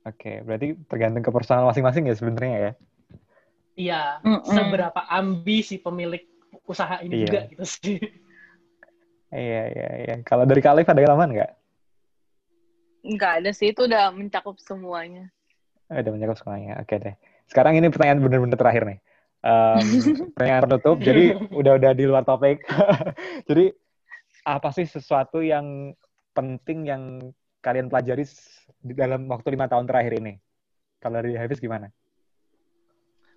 Oke, 0.04 0.20
okay, 0.20 0.36
berarti 0.44 0.76
tergantung 0.92 1.24
ke 1.24 1.32
personal 1.32 1.64
masing-masing 1.72 2.12
ya 2.12 2.16
sebenarnya 2.18 2.58
ya. 2.60 2.72
Iya, 3.74 4.02
mm 4.20 4.30
-mm. 4.30 4.52
seberapa 4.52 5.02
ambisi 5.08 5.80
pemilik 5.80 6.28
usaha 6.68 7.00
ini 7.00 7.24
iya. 7.24 7.26
juga 7.26 7.40
gitu 7.48 7.66
sih. 7.66 7.98
Iya, 9.34 9.64
iya, 9.74 9.90
iya. 10.04 10.16
Kalau 10.22 10.46
dari 10.46 10.62
Kalif 10.62 10.86
ada 10.86 11.02
tambahan 11.08 11.32
nggak? 11.34 11.52
Nggak 13.16 13.32
ada 13.42 13.50
sih, 13.56 13.74
itu 13.74 13.88
udah 13.88 14.12
mencakup 14.14 14.60
semuanya. 14.62 15.32
Oh, 15.90 15.98
udah 15.98 16.12
mencakup 16.12 16.38
semuanya, 16.38 16.84
oke 16.84 16.94
deh. 17.00 17.16
Sekarang 17.48 17.74
ini 17.80 17.88
pertanyaan 17.90 18.22
bener-bener 18.22 18.60
terakhir 18.60 18.84
nih 18.86 19.00
um, 19.44 19.84
pertanyaan 20.34 20.64
penutup. 20.66 20.98
Jadi 21.04 21.24
udah-udah 21.60 21.92
di 21.94 22.04
luar 22.08 22.24
topik. 22.24 22.64
Jadi 23.50 23.70
apa 24.44 24.70
sih 24.76 24.88
sesuatu 24.88 25.44
yang 25.44 25.92
penting 26.34 26.90
yang 26.90 27.04
kalian 27.64 27.88
pelajari 27.88 28.28
di 28.84 28.94
dalam 28.96 29.28
waktu 29.30 29.54
lima 29.54 29.70
tahun 29.70 29.88
terakhir 29.88 30.20
ini? 30.20 30.34
Kalau 31.00 31.20
dari 31.20 31.36
Hafiz 31.36 31.60
gimana? 31.60 31.92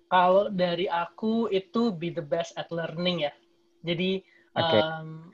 Kalau 0.07 0.47
dari 0.47 0.87
aku 0.87 1.51
itu 1.51 1.91
be 1.91 2.15
the 2.15 2.23
best 2.23 2.55
at 2.55 2.71
learning 2.71 3.27
ya. 3.27 3.33
Jadi 3.83 4.23
okay. 4.55 4.79
um, 4.79 5.27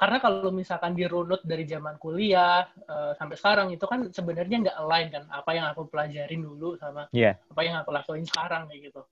karena 0.00 0.16
kalau 0.16 0.48
misalkan 0.48 0.96
dirunut 0.96 1.44
dari 1.44 1.68
zaman 1.68 2.00
kuliah 2.00 2.64
uh, 2.88 3.12
sampai 3.20 3.36
sekarang 3.36 3.68
itu 3.68 3.84
kan 3.84 4.08
sebenarnya 4.08 4.56
nggak 4.64 4.78
align 4.80 5.12
kan 5.12 5.24
apa 5.28 5.50
yang 5.52 5.68
aku 5.68 5.84
pelajarin 5.92 6.40
dulu 6.40 6.72
sama 6.80 7.04
yeah. 7.12 7.36
apa 7.52 7.60
yang 7.60 7.76
aku 7.84 7.92
lakuin 7.92 8.24
sekarang 8.24 8.64
kayak 8.72 8.88
gitu. 8.88 9.04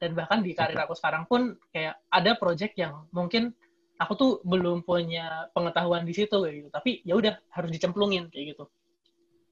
Dan 0.00 0.16
bahkan 0.16 0.40
di 0.40 0.56
karir 0.56 0.80
aku 0.80 0.96
sekarang 0.96 1.28
pun 1.28 1.60
kayak 1.68 2.00
ada 2.08 2.32
project 2.40 2.72
yang 2.80 3.04
mungkin 3.12 3.52
aku 4.00 4.12
tuh 4.16 4.32
belum 4.48 4.80
punya 4.80 5.52
pengetahuan 5.52 6.08
di 6.08 6.16
situ 6.16 6.40
kayak 6.40 6.56
gitu. 6.64 6.68
Tapi 6.72 6.90
ya 7.04 7.14
udah 7.20 7.34
harus 7.52 7.70
dicemplungin 7.70 8.32
kayak 8.32 8.56
gitu. 8.56 8.64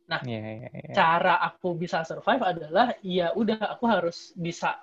Nah, 0.09 0.25
yeah, 0.25 0.65
yeah, 0.65 0.73
yeah. 0.73 0.95
cara 0.97 1.37
aku 1.45 1.77
bisa 1.77 2.01
survive 2.01 2.41
adalah 2.41 2.97
ya 3.05 3.29
udah 3.37 3.77
aku 3.77 3.85
harus 3.85 4.33
bisa 4.33 4.81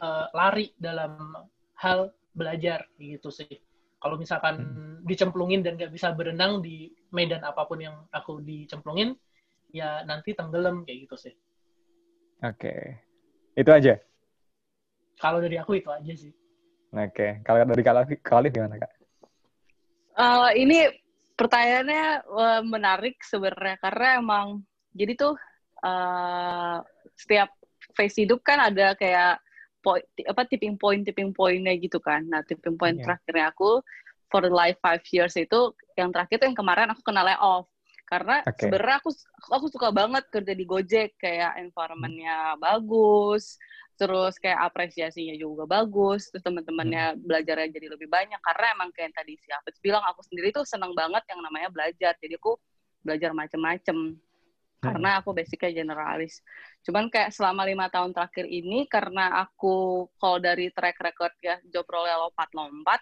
uh, 0.00 0.26
lari 0.32 0.72
dalam 0.80 1.36
hal 1.76 2.16
belajar 2.32 2.88
gitu 2.96 3.28
sih. 3.28 3.60
Kalau 4.00 4.16
misalkan 4.16 4.64
hmm. 4.64 4.96
dicemplungin 5.04 5.60
dan 5.60 5.76
nggak 5.76 5.92
bisa 5.92 6.16
berenang 6.16 6.64
di 6.64 6.88
medan 7.12 7.44
apa 7.44 7.68
pun 7.68 7.80
yang 7.80 8.08
aku 8.08 8.40
dicemplungin, 8.40 9.16
ya 9.72 10.00
nanti 10.08 10.32
tenggelam 10.32 10.88
kayak 10.88 11.08
gitu 11.08 11.16
sih. 11.28 11.34
Oke, 12.44 12.60
okay. 12.60 12.80
itu 13.56 13.68
aja. 13.72 13.94
Kalau 15.16 15.38
dari 15.40 15.56
aku 15.56 15.80
itu 15.80 15.88
aja 15.88 16.12
sih. 16.12 16.32
Oke, 16.96 17.12
okay. 17.12 17.30
kalau 17.44 17.64
dari 17.64 17.84
Kalif 18.20 18.50
gimana 18.52 18.76
kak? 18.80 18.92
Uh, 20.16 20.48
ini 20.56 20.88
pertanyaannya 21.36 22.24
uh, 22.24 22.62
menarik 22.64 23.20
sebenarnya 23.20 23.76
karena 23.84 24.08
emang 24.16 24.64
jadi 24.96 25.12
tuh 25.12 25.34
uh, 25.84 26.80
setiap 27.12 27.52
phase 27.92 28.24
hidup 28.24 28.40
kan 28.40 28.72
ada 28.72 28.96
kayak 28.96 29.36
point 29.84 30.04
apa 30.24 30.48
tipping 30.48 30.80
point 30.80 31.04
tipping 31.04 31.36
pointnya 31.36 31.76
gitu 31.76 32.00
kan. 32.00 32.24
Nah 32.24 32.40
tipping 32.48 32.80
point 32.80 32.96
yeah. 32.96 33.04
terakhirnya 33.04 33.52
aku 33.52 33.70
for 34.32 34.40
the 34.40 34.52
life 34.52 34.80
five 34.80 35.04
years 35.12 35.36
itu 35.36 35.76
yang 36.00 36.08
terakhir 36.10 36.40
tuh 36.40 36.48
yang 36.48 36.58
kemarin 36.58 36.88
aku 36.90 37.04
kena 37.04 37.22
layoff 37.22 37.68
karena 38.06 38.42
okay. 38.46 38.70
sebenarnya 38.70 38.96
aku 39.02 39.10
aku 39.50 39.66
suka 39.66 39.88
banget 39.90 40.24
kerja 40.30 40.52
di 40.54 40.64
Gojek 40.64 41.18
kayak 41.18 41.58
environmentnya 41.58 42.54
hmm. 42.54 42.62
bagus 42.62 43.58
terus 43.96 44.36
kayak 44.36 44.60
apresiasinya 44.68 45.32
juga 45.40 45.64
bagus 45.64 46.28
terus 46.28 46.44
teman-temannya 46.44 47.16
hmm. 47.16 47.20
belajarnya 47.24 47.68
jadi 47.72 47.86
lebih 47.96 48.08
banyak 48.12 48.40
karena 48.44 48.66
emang 48.76 48.92
kayak 48.92 49.16
tadi 49.16 49.40
si 49.40 49.48
Hafiz 49.48 49.80
bilang 49.80 50.04
aku 50.04 50.20
sendiri 50.28 50.52
tuh 50.52 50.68
seneng 50.68 50.92
banget 50.92 51.24
yang 51.32 51.40
namanya 51.40 51.72
belajar 51.72 52.12
jadi 52.20 52.36
aku 52.36 52.60
belajar 53.00 53.32
macem-macem 53.32 53.96
hmm. 53.96 54.84
karena 54.84 55.10
aku 55.24 55.32
basicnya 55.32 55.72
generalis 55.72 56.44
cuman 56.84 57.08
kayak 57.08 57.32
selama 57.32 57.64
lima 57.64 57.88
tahun 57.88 58.12
terakhir 58.12 58.44
ini 58.44 58.84
karena 58.84 59.48
aku 59.48 60.06
kalau 60.20 60.38
dari 60.38 60.68
track 60.76 61.00
record 61.00 61.32
ya 61.40 61.56
job 61.72 61.88
role 61.88 62.06
lompat-lompat 62.06 63.00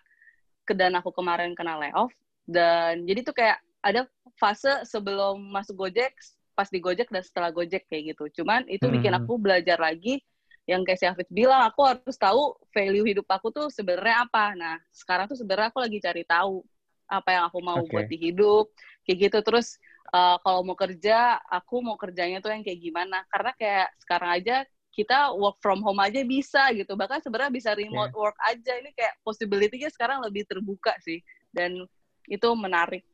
dan 0.79 0.95
aku 0.97 1.11
kemarin 1.11 1.59
kena 1.59 1.77
layoff 1.77 2.15
dan 2.47 3.03
jadi 3.03 3.21
tuh 3.27 3.35
kayak 3.35 3.59
ada 3.85 4.07
fase 4.41 4.87
sebelum 4.89 5.43
masuk 5.53 5.77
Gojek 5.77 6.15
pas 6.55 6.71
di 6.71 6.79
Gojek 6.79 7.11
dan 7.11 7.21
setelah 7.21 7.51
Gojek 7.51 7.85
kayak 7.91 8.15
gitu 8.15 8.41
cuman 8.41 8.63
itu 8.71 8.87
bikin 8.87 9.13
hmm. 9.13 9.27
aku 9.27 9.37
belajar 9.37 9.77
lagi 9.77 10.23
yang 10.65 10.81
kayak 10.81 10.99
si 11.01 11.05
Hafiz 11.05 11.29
bilang 11.29 11.61
aku 11.69 11.85
harus 11.85 12.17
tahu 12.17 12.57
value 12.73 13.05
hidup 13.05 13.29
aku 13.29 13.53
tuh 13.53 13.69
sebenarnya 13.69 14.25
apa. 14.25 14.57
Nah 14.57 14.77
sekarang 14.91 15.29
tuh 15.29 15.37
sebenarnya 15.37 15.69
aku 15.69 15.81
lagi 15.85 15.99
cari 16.01 16.25
tahu 16.25 16.65
apa 17.05 17.29
yang 17.37 17.45
aku 17.53 17.59
mau 17.61 17.85
okay. 17.85 17.93
buat 17.93 18.07
di 18.09 18.17
hidup 18.17 18.67
kayak 19.05 19.19
gitu. 19.29 19.39
Terus 19.45 19.77
uh, 20.17 20.41
kalau 20.41 20.65
mau 20.65 20.73
kerja 20.73 21.37
aku 21.53 21.85
mau 21.85 22.01
kerjanya 22.01 22.41
tuh 22.41 22.49
yang 22.49 22.65
kayak 22.65 22.81
gimana? 22.81 23.29
Karena 23.29 23.53
kayak 23.61 23.89
sekarang 24.01 24.31
aja 24.33 24.57
kita 24.95 25.35
work 25.37 25.59
from 25.61 25.85
home 25.85 26.01
aja 26.01 26.25
bisa 26.25 26.73
gitu. 26.73 26.97
Bahkan 26.97 27.21
sebenarnya 27.21 27.53
bisa 27.53 27.71
remote 27.77 28.15
yeah. 28.15 28.21
work 28.25 28.39
aja. 28.49 28.73
Ini 28.81 28.91
kayak 28.97 29.21
possibility-nya 29.21 29.93
sekarang 29.93 30.25
lebih 30.25 30.49
terbuka 30.49 30.97
sih. 31.05 31.21
Dan 31.53 31.85
itu 32.25 32.49
menarik. 32.57 33.05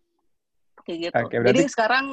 Kayak 0.87 0.99
gitu. 1.11 1.15
Okay, 1.27 1.39
berarti... 1.43 1.51
jadi 1.51 1.63
sekarang 1.67 2.07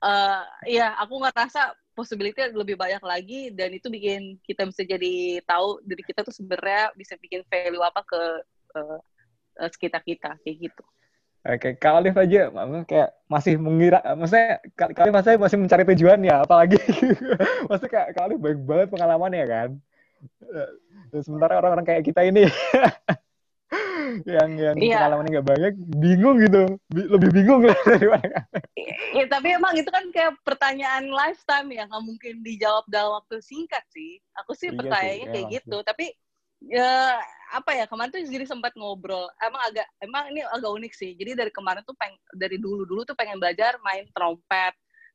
uh, 0.00 0.42
ya 0.64 0.96
aku 0.96 1.14
nggak 1.20 1.36
rasa 1.36 1.76
possibility 1.96 2.38
lebih 2.52 2.76
banyak 2.76 3.00
lagi 3.00 3.48
dan 3.56 3.72
itu 3.72 3.88
bikin 3.88 4.36
kita 4.44 4.68
bisa 4.68 4.84
jadi 4.84 5.40
tahu 5.48 5.80
dari 5.80 6.02
kita 6.04 6.20
tuh 6.20 6.36
sebenarnya 6.36 6.92
bisa 6.92 7.16
bikin 7.16 7.40
value 7.48 7.80
apa 7.80 8.04
ke 8.04 8.22
uh, 8.76 9.00
sekitar 9.72 10.04
kita 10.04 10.36
kayak 10.44 10.68
gitu. 10.68 10.84
Oke, 11.46 11.78
Kak 11.78 12.02
Alif 12.02 12.18
aja, 12.18 12.50
kayak 12.90 13.10
masih 13.30 13.54
mengira, 13.54 14.02
maksudnya 14.18 14.58
Kak 14.74 14.98
Alif 14.98 15.14
masih 15.14 15.38
masih 15.38 15.58
mencari 15.62 15.84
tujuan 15.94 16.18
ya, 16.26 16.42
apalagi, 16.42 16.74
maksudnya 17.70 17.90
Kak, 17.94 18.06
Kak 18.18 18.34
baik 18.34 18.58
banget 18.66 18.88
pengalamannya 18.90 19.44
kan. 19.46 19.68
Sementara 21.22 21.62
orang-orang 21.62 21.86
kayak 21.86 22.02
kita 22.02 22.26
ini 22.26 22.50
yang 24.24 24.50
yang 24.56 24.76
iya. 24.78 24.96
pengalamannya 25.00 25.30
nggak 25.38 25.48
banyak 25.48 25.72
bingung 25.98 26.36
gitu. 26.42 26.62
Lebih 26.92 27.30
bingung 27.34 27.60
daripada 27.90 28.46
ya, 29.16 29.24
tapi 29.28 29.48
emang 29.54 29.74
itu 29.76 29.90
kan 29.90 30.04
kayak 30.12 30.36
pertanyaan 30.42 31.08
lifetime 31.10 31.68
yang 31.72 31.86
nggak 31.90 32.04
mungkin 32.04 32.34
dijawab 32.44 32.84
dalam 32.90 33.20
waktu 33.20 33.40
singkat 33.42 33.82
sih. 33.90 34.20
Aku 34.44 34.52
sih 34.52 34.70
iya 34.70 34.78
pertanyaannya 34.78 35.26
sih, 35.26 35.32
kayak 35.32 35.46
gitu 35.62 35.76
sih. 35.80 35.86
tapi 35.86 36.06
ya 36.66 37.20
apa 37.52 37.70
ya 37.76 37.84
kemarin 37.86 38.10
tuh 38.10 38.22
jadi 38.24 38.46
sempat 38.48 38.72
ngobrol. 38.74 39.28
Emang 39.40 39.62
agak 39.66 39.86
emang 40.02 40.24
ini 40.32 40.42
agak 40.44 40.70
unik 40.70 40.92
sih. 40.92 41.12
Jadi 41.14 41.32
dari 41.36 41.52
kemarin 41.52 41.82
tuh 41.86 41.96
peng 41.96 42.14
dari 42.34 42.56
dulu 42.58 42.84
dulu 42.84 43.02
tuh 43.06 43.16
pengen 43.18 43.38
belajar 43.38 43.78
main 43.82 44.06
trompet. 44.12 44.74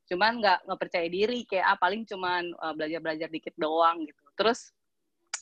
Cuman 0.10 0.42
nggak 0.42 0.68
nggak 0.68 0.80
percaya 0.80 1.08
diri 1.08 1.48
kayak 1.48 1.66
ah 1.66 1.78
paling 1.78 2.04
cuman 2.08 2.52
uh, 2.60 2.74
belajar 2.76 3.00
belajar 3.00 3.28
dikit 3.32 3.56
doang 3.56 4.04
gitu. 4.06 4.24
Terus 4.36 4.74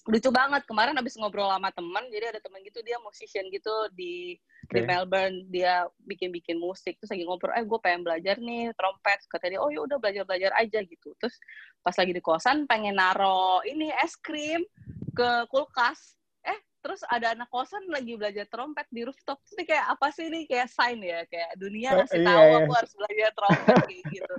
lucu 0.07 0.29
banget. 0.31 0.63
Kemarin 0.63 0.95
abis 0.95 1.19
ngobrol 1.19 1.49
sama 1.51 1.73
temen 1.75 2.03
jadi 2.07 2.31
ada 2.35 2.39
temen 2.39 2.63
gitu 2.63 2.79
dia 2.85 2.95
musician 3.03 3.45
gitu 3.51 3.73
di 3.91 4.39
okay. 4.69 4.79
di 4.79 4.87
Melbourne. 4.87 5.37
Dia 5.51 5.83
bikin 6.07 6.29
bikin 6.31 6.57
musik 6.61 6.95
terus 7.01 7.11
lagi 7.11 7.25
ngobrol 7.27 7.55
eh 7.57 7.65
gue 7.65 7.79
pengen 7.83 8.07
belajar 8.07 8.39
nih 8.39 8.71
trompet 8.77 9.19
kata 9.27 9.45
dia. 9.51 9.59
Oh 9.59 9.73
ya 9.73 9.83
udah 9.83 9.97
belajar 9.99 10.23
belajar 10.23 10.51
aja 10.55 10.79
gitu. 10.85 11.11
Terus 11.19 11.35
pas 11.83 11.95
lagi 11.95 12.11
di 12.15 12.23
kosan 12.23 12.69
pengen 12.69 12.95
naro 12.95 13.59
ini 13.67 13.91
es 13.99 14.15
krim 14.15 14.63
ke 15.11 15.29
kulkas. 15.51 16.15
Eh 16.45 16.59
terus 16.79 17.03
ada 17.11 17.35
anak 17.35 17.51
kosan 17.51 17.83
lagi 17.91 18.15
belajar 18.15 18.47
trompet 18.47 18.87
di 18.93 19.03
rooftop. 19.03 19.43
Terus 19.43 19.67
kayak 19.67 19.85
apa 19.99 20.07
sih 20.15 20.31
ini? 20.31 20.47
Kayak 20.47 20.71
sign 20.71 21.03
ya 21.03 21.27
kayak 21.27 21.51
dunia 21.59 21.89
oh, 21.91 21.95
ngasih 22.03 22.19
iya, 22.23 22.27
tahu 22.29 22.43
iya. 22.45 22.57
aku 22.63 22.71
harus 22.77 22.91
belajar 22.95 23.29
trompet 23.35 23.75
kayak 23.83 24.03
gitu. 24.15 24.35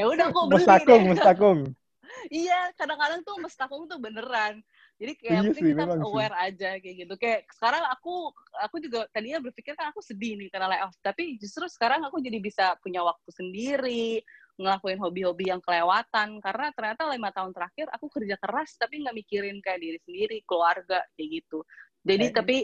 Ya 0.00 0.04
udah 0.08 0.26
aku 0.32 0.40
beli 0.48 0.64
mustakung 0.64 1.02
mustakung 1.10 1.60
iya 2.32 2.70
kadang-kadang 2.78 3.20
tuh 3.22 3.36
mustakung 3.38 3.82
tuh 3.86 3.98
beneran 4.00 4.62
jadi 4.96 5.12
kayak 5.12 5.28
iya 5.28 5.40
mungkin 5.44 5.60
sih, 5.60 5.72
kita 5.76 5.84
aware 6.00 6.32
sih. 6.36 6.46
aja 6.48 6.70
kayak 6.80 6.96
gitu. 7.04 7.14
Kayak 7.20 7.40
sekarang 7.52 7.84
aku 7.92 8.14
aku 8.56 8.76
juga 8.80 9.04
tadinya 9.12 9.44
berpikir 9.44 9.76
kan 9.76 9.92
aku 9.92 10.00
sedih 10.00 10.40
nih 10.40 10.48
karena 10.48 10.72
layoff, 10.72 10.96
tapi 11.04 11.36
justru 11.36 11.68
sekarang 11.68 12.00
aku 12.08 12.16
jadi 12.24 12.40
bisa 12.40 12.80
punya 12.80 13.04
waktu 13.04 13.28
sendiri, 13.28 14.24
ngelakuin 14.56 14.96
hobi-hobi 14.96 15.52
yang 15.52 15.60
kelewatan 15.60 16.40
karena 16.40 16.72
ternyata 16.72 17.12
lima 17.12 17.28
tahun 17.28 17.52
terakhir 17.52 17.92
aku 17.92 18.08
kerja 18.08 18.40
keras 18.40 18.72
tapi 18.80 19.04
nggak 19.04 19.16
mikirin 19.20 19.60
kayak 19.60 19.84
diri 19.84 19.98
sendiri, 20.00 20.36
keluarga 20.48 21.04
kayak 21.12 21.28
gitu. 21.44 21.60
Jadi 22.00 22.26
okay. 22.32 22.36
tapi 22.40 22.56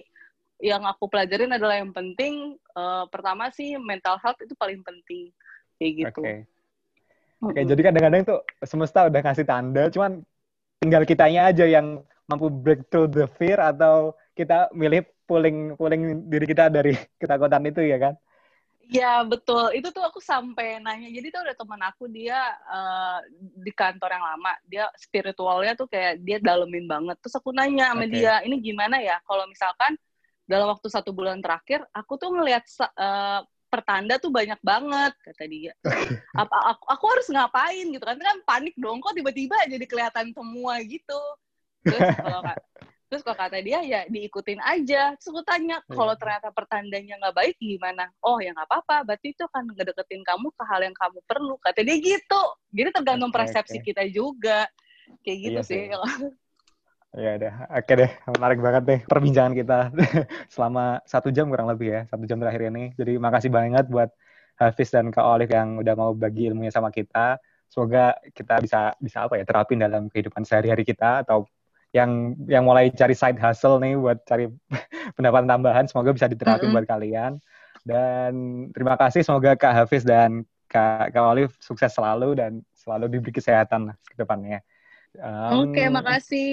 yang 0.63 0.89
aku 0.89 1.13
pelajarin 1.13 1.53
adalah 1.53 1.77
yang 1.85 1.93
penting 1.93 2.57
uh, 2.73 3.05
pertama 3.13 3.53
sih 3.53 3.77
mental 3.77 4.17
health 4.25 4.41
itu 4.41 4.57
paling 4.57 4.81
penting 4.81 5.29
kayak 5.77 5.93
gitu. 6.01 6.21
Oke. 6.21 6.25
Okay. 6.25 6.39
Oke, 7.43 7.59
okay, 7.59 7.65
jadi 7.67 7.91
kadang-kadang 7.91 8.23
tuh 8.23 8.39
semesta 8.63 9.11
udah 9.11 9.19
kasih 9.19 9.43
tanda, 9.43 9.91
cuman 9.91 10.23
tinggal 10.79 11.03
kitanya 11.03 11.51
aja 11.51 11.67
yang 11.67 11.99
mampu 12.31 12.49
break 12.49 12.87
through 12.89 13.11
the 13.11 13.27
fear 13.39 13.59
atau 13.59 14.15
kita 14.33 14.71
milih 14.73 15.05
pulling 15.27 15.77
pulling 15.77 16.29
diri 16.29 16.47
kita 16.49 16.69
dari 16.69 16.93
ketakutan 17.21 17.65
itu 17.69 17.83
ya 17.85 17.99
kan? 17.99 18.15
Ya 18.93 19.25
betul, 19.25 19.73
itu 19.73 19.89
tuh 19.89 20.05
aku 20.05 20.21
sampai 20.21 20.77
nanya. 20.77 21.09
Jadi 21.09 21.33
tuh 21.33 21.41
ada 21.41 21.57
teman 21.57 21.81
aku 21.81 22.13
dia 22.13 22.37
uh, 22.69 23.25
di 23.65 23.73
kantor 23.73 24.21
yang 24.21 24.25
lama, 24.27 24.53
dia 24.69 24.85
spiritualnya 25.01 25.73
tuh 25.73 25.89
kayak 25.89 26.21
dia 26.21 26.37
dalemin 26.43 26.85
banget. 26.85 27.17
Terus 27.25 27.41
aku 27.41 27.57
nanya 27.57 27.95
sama 27.95 28.05
okay. 28.05 28.21
dia, 28.21 28.45
ini 28.45 28.61
gimana 28.61 29.01
ya? 29.01 29.17
Kalau 29.25 29.49
misalkan 29.49 29.97
dalam 30.45 30.69
waktu 30.69 30.93
satu 30.93 31.09
bulan 31.15 31.41
terakhir, 31.41 31.81
aku 31.95 32.21
tuh 32.21 32.37
ngelihat 32.37 32.69
uh, 32.99 33.41
pertanda 33.73 34.21
tuh 34.21 34.29
banyak 34.29 34.61
banget 34.61 35.17
kata 35.25 35.45
dia. 35.49 35.73
Apa 36.45 36.77
aku, 36.77 36.85
aku 36.93 37.05
harus 37.17 37.27
ngapain 37.33 37.87
gitu 37.89 38.05
kan? 38.05 38.19
Kan 38.21 38.45
panik 38.45 38.77
dong, 38.77 39.01
kok 39.01 39.17
tiba-tiba 39.17 39.57
jadi 39.73 39.89
kelihatan 39.89 40.37
semua 40.37 40.77
gitu 40.85 41.23
terus 41.83 42.17
kalau 42.19 42.43
terus 43.13 43.21
kalau 43.29 43.37
kata 43.37 43.61
dia 43.61 43.85
ya 43.85 44.01
diikutin 44.09 44.57
aja. 44.65 45.13
Terus 45.21 45.29
aku 45.29 45.45
tanya 45.45 45.85
iya. 45.85 45.93
kalau 45.93 46.17
ternyata 46.17 46.49
pertandanya 46.49 47.21
nggak 47.21 47.37
baik 47.37 47.55
gimana? 47.61 48.09
Oh 48.25 48.41
ya 48.41 48.57
nggak 48.57 48.65
apa-apa. 48.65 49.05
Berarti 49.05 49.37
itu 49.37 49.45
akan 49.45 49.77
ngedeketin 49.77 50.25
kamu 50.25 50.49
ke 50.57 50.65
hal 50.65 50.81
yang 50.81 50.97
kamu 50.97 51.21
perlu. 51.29 51.61
Kata 51.61 51.85
dia 51.85 51.97
gitu. 52.01 52.43
Jadi 52.73 52.89
tergantung 52.89 53.29
okay, 53.29 53.45
persepsi 53.45 53.79
okay. 53.85 53.87
kita 53.93 54.03
juga. 54.09 54.65
Kayak 55.21 55.39
gitu 55.45 55.61
iya 55.61 55.69
sih, 55.69 55.83
Ya 57.13 57.37
deh, 57.37 57.53
oke 57.53 57.93
deh, 57.93 58.11
menarik 58.41 58.61
banget 58.65 58.83
deh 58.89 59.01
perbincangan 59.05 59.53
kita 59.53 59.93
selama 60.57 60.97
satu 61.05 61.29
jam 61.29 61.53
kurang 61.53 61.69
lebih 61.69 61.93
ya, 61.93 62.01
satu 62.09 62.25
jam 62.25 62.41
terakhir 62.41 62.73
ini. 62.73 62.97
Jadi 62.97 63.21
makasih 63.21 63.53
banget 63.53 63.85
buat 63.93 64.09
Hafiz 64.57 64.89
dan 64.89 65.13
Kak 65.13 65.21
Olive 65.21 65.53
yang 65.53 65.77
udah 65.77 65.93
mau 65.93 66.17
bagi 66.17 66.49
ilmunya 66.49 66.73
sama 66.73 66.89
kita. 66.89 67.37
Semoga 67.69 68.17
kita 68.33 68.65
bisa 68.65 68.97
bisa 68.97 69.29
apa 69.29 69.37
ya 69.37 69.45
terapin 69.45 69.85
dalam 69.85 70.09
kehidupan 70.09 70.41
sehari-hari 70.49 70.89
kita 70.89 71.21
atau 71.21 71.45
yang 71.93 72.37
yang 72.49 72.65
mulai 72.65 72.89
cari 72.89 73.13
side 73.13 73.37
hustle 73.37 73.77
nih 73.77 73.97
buat 73.97 74.25
cari 74.25 74.49
pendapatan 75.17 75.49
tambahan 75.49 75.85
semoga 75.89 76.13
bisa 76.17 76.29
diterapin 76.29 76.69
mm 76.69 76.69
-hmm. 76.73 76.77
buat 76.81 76.87
kalian 76.89 77.33
dan 77.83 78.33
terima 78.73 78.95
kasih 78.95 79.27
semoga 79.27 79.59
Kak 79.59 79.75
Hafiz 79.75 80.07
dan 80.07 80.47
Kak, 80.73 81.13
Kak 81.13 81.25
Olive 81.37 81.53
sukses 81.61 81.93
selalu 81.93 82.39
dan 82.39 82.65
selalu 82.73 83.13
diberi 83.13 83.37
kesehatan 83.37 83.93
ke 84.09 84.17
depannya. 84.17 84.65
Um, 85.21 85.69
Oke, 85.69 85.85
okay, 85.85 85.87
makasih. 85.93 86.53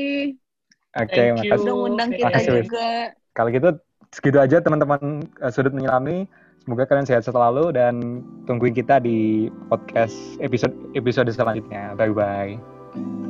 Oke, 0.99 1.07
okay, 1.07 1.27
makasih. 1.31 1.63
Udah 1.63 1.75
undang 1.87 2.09
kita 2.11 2.27
makasih, 2.27 2.51
juga. 2.67 2.89
Kalau 3.31 3.49
gitu 3.55 3.69
segitu 4.11 4.37
aja 4.43 4.57
teman-teman 4.59 5.23
uh, 5.39 5.51
sudut 5.53 5.71
menyelami. 5.71 6.27
Semoga 6.59 6.83
kalian 6.91 7.07
sehat 7.07 7.23
selalu 7.23 7.71
dan 7.71 8.21
tungguin 8.43 8.75
kita 8.75 8.99
di 8.99 9.47
podcast 9.71 10.13
episode 10.43 10.75
episode 10.91 11.31
selanjutnya. 11.31 11.95
Bye 11.95 12.11
bye. 12.11 13.28